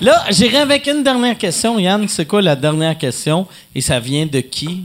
[0.00, 1.78] Là, j'irai avec une dernière question.
[1.78, 3.46] Yann, c'est quoi la dernière question?
[3.74, 4.84] Et ça vient de qui?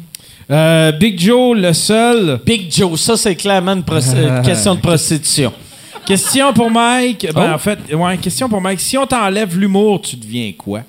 [0.49, 2.39] Euh, Big Joe, le seul.
[2.45, 5.53] Big Joe, ça c'est clairement une question de prostitution.
[6.05, 7.27] Question pour Mike.
[7.33, 7.55] Ben, Oh.
[7.55, 8.79] en fait, ouais, question pour Mike.
[8.79, 10.81] Si on t'enlève l'humour, tu deviens quoi?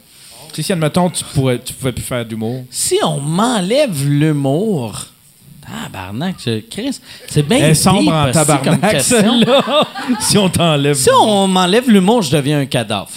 [0.52, 2.64] Tu sais, si, admettons, tu, pourrais, tu pouvais plus faire d'humour.
[2.70, 5.06] Si on m'enlève l'humour,
[5.62, 6.98] tabarnak, je- Chris,
[7.28, 9.40] c'est bien Elle sombre en aussi, comme tabarnak, question.
[10.20, 10.96] si on t'enlève.
[10.96, 13.10] Si on m'enlève l'humour, je deviens un cadavre.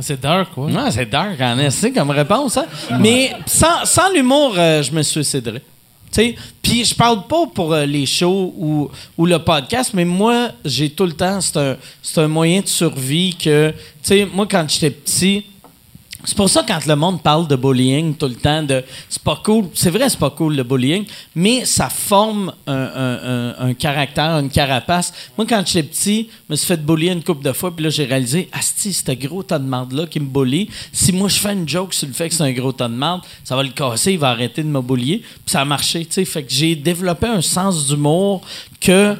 [0.00, 0.66] C'est dark, quoi.
[0.66, 2.66] Ouais, c'est dark en esti comme réponse, hein?
[2.98, 5.62] Mais sans, sans l'humour, euh, je me suiciderais.
[6.62, 10.90] Puis je parle pas pour euh, les shows ou, ou le podcast, mais moi, j'ai
[10.90, 14.66] tout le temps, c'est un, c'est un moyen de survie que, tu sais, moi, quand
[14.68, 15.44] j'étais petit,
[16.24, 19.40] c'est pour ça quand le monde parle de bullying tout le temps, de c'est pas
[19.44, 19.66] cool.
[19.74, 21.04] C'est vrai, c'est pas cool le bullying,
[21.34, 23.18] mais ça forme un, un-
[23.58, 25.12] un- un caractère, une carapace.
[25.36, 27.90] Moi, quand j'étais petit, je me suis fait bullier une couple de fois, puis là,
[27.90, 31.52] j'ai réalisé, asti, ce gros tas de marde-là qui me bully, si moi je fais
[31.52, 33.70] une joke sur le fait que c'est un gros tas de marde, ça va le
[33.70, 35.18] casser, il va arrêter de me bullier.
[35.18, 36.24] Puis ça a marché, tu sais.
[36.24, 38.42] Fait que j'ai développé un sens d'humour
[38.80, 39.16] que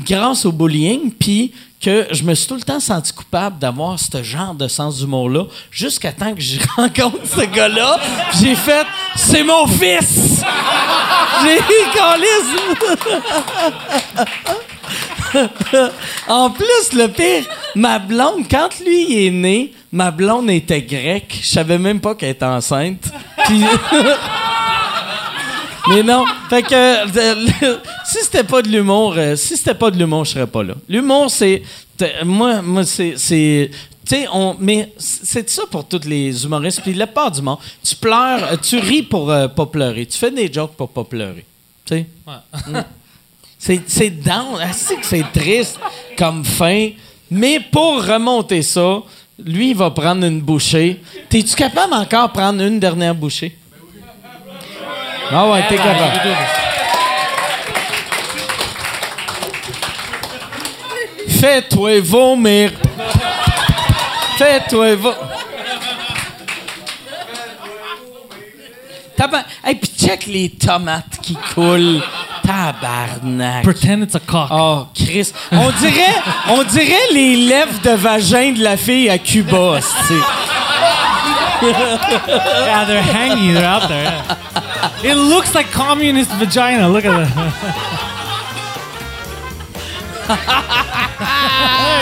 [0.00, 4.22] grâce au bullying, puis que je me suis tout le temps senti coupable d'avoir ce
[4.22, 8.00] genre de sens d'humour-là, jusqu'à temps que je rencontre ce gars-là,
[8.40, 10.42] j'ai fait «C'est mon fils!»
[11.42, 11.58] J'ai.
[16.28, 17.44] En plus, le pire,
[17.74, 21.38] ma blonde, quand lui est né, ma blonde était grecque.
[21.42, 23.10] Je savais même pas qu'elle était enceinte.
[23.46, 23.64] Puis...
[25.88, 29.90] Mais non, fait que euh, le- si c'était pas de l'humour, euh, si c'était pas
[29.90, 30.74] de l'humour, je serais pas là.
[30.88, 31.62] L'humour, c'est
[32.24, 33.70] moi, moi c'est, c'est
[34.06, 36.80] tu sais, on, mais c'est ça pour tous les humoristes.
[36.82, 40.16] Puis la part du monde, tu pleures, euh, tu ris pour euh, pas pleurer, tu
[40.18, 41.44] fais des jokes pour pas pleurer,
[41.84, 42.06] tu sais.
[42.26, 42.78] Mm.
[43.60, 45.80] C'est, c'est down, Ah, que c'est triste
[46.16, 46.90] comme fin,
[47.28, 49.02] mais pour remonter ça,
[49.36, 51.00] lui, il va prendre une bouchée.
[51.28, 53.58] T'es-tu capable encore de prendre une dernière bouchée?
[55.30, 56.20] Ah ouais, t'es capable.
[61.28, 62.72] Fais-toi vomir.
[64.38, 65.18] Fais-toi vomir.
[69.16, 69.42] Tabar...
[69.64, 72.02] Hey, puis check les tomates qui coulent.
[72.44, 73.64] Tabarnak.
[73.64, 74.48] Pretend it's a cock.
[74.50, 75.32] Oh, Chris.
[75.52, 76.14] On dirait,
[76.48, 79.80] on dirait les lèvres de vagin de la fille à Cuba,
[81.60, 83.52] Yeah, they're hanging.
[83.54, 84.04] They're out there.
[84.04, 84.67] yeah.
[85.02, 86.88] It looks like communist vagina.
[86.88, 87.28] Look at that.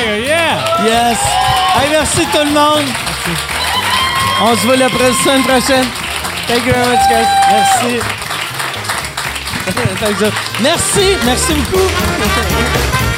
[0.06, 0.84] Yeah.
[0.84, 1.18] Yes.
[1.74, 2.86] Hey, merci tout le monde.
[4.40, 5.86] On se voit la semaine prochaine.
[6.46, 7.26] Thank you very much, guys.
[7.50, 8.00] Merci.
[10.62, 11.16] Merci.
[11.24, 13.15] Merci beaucoup.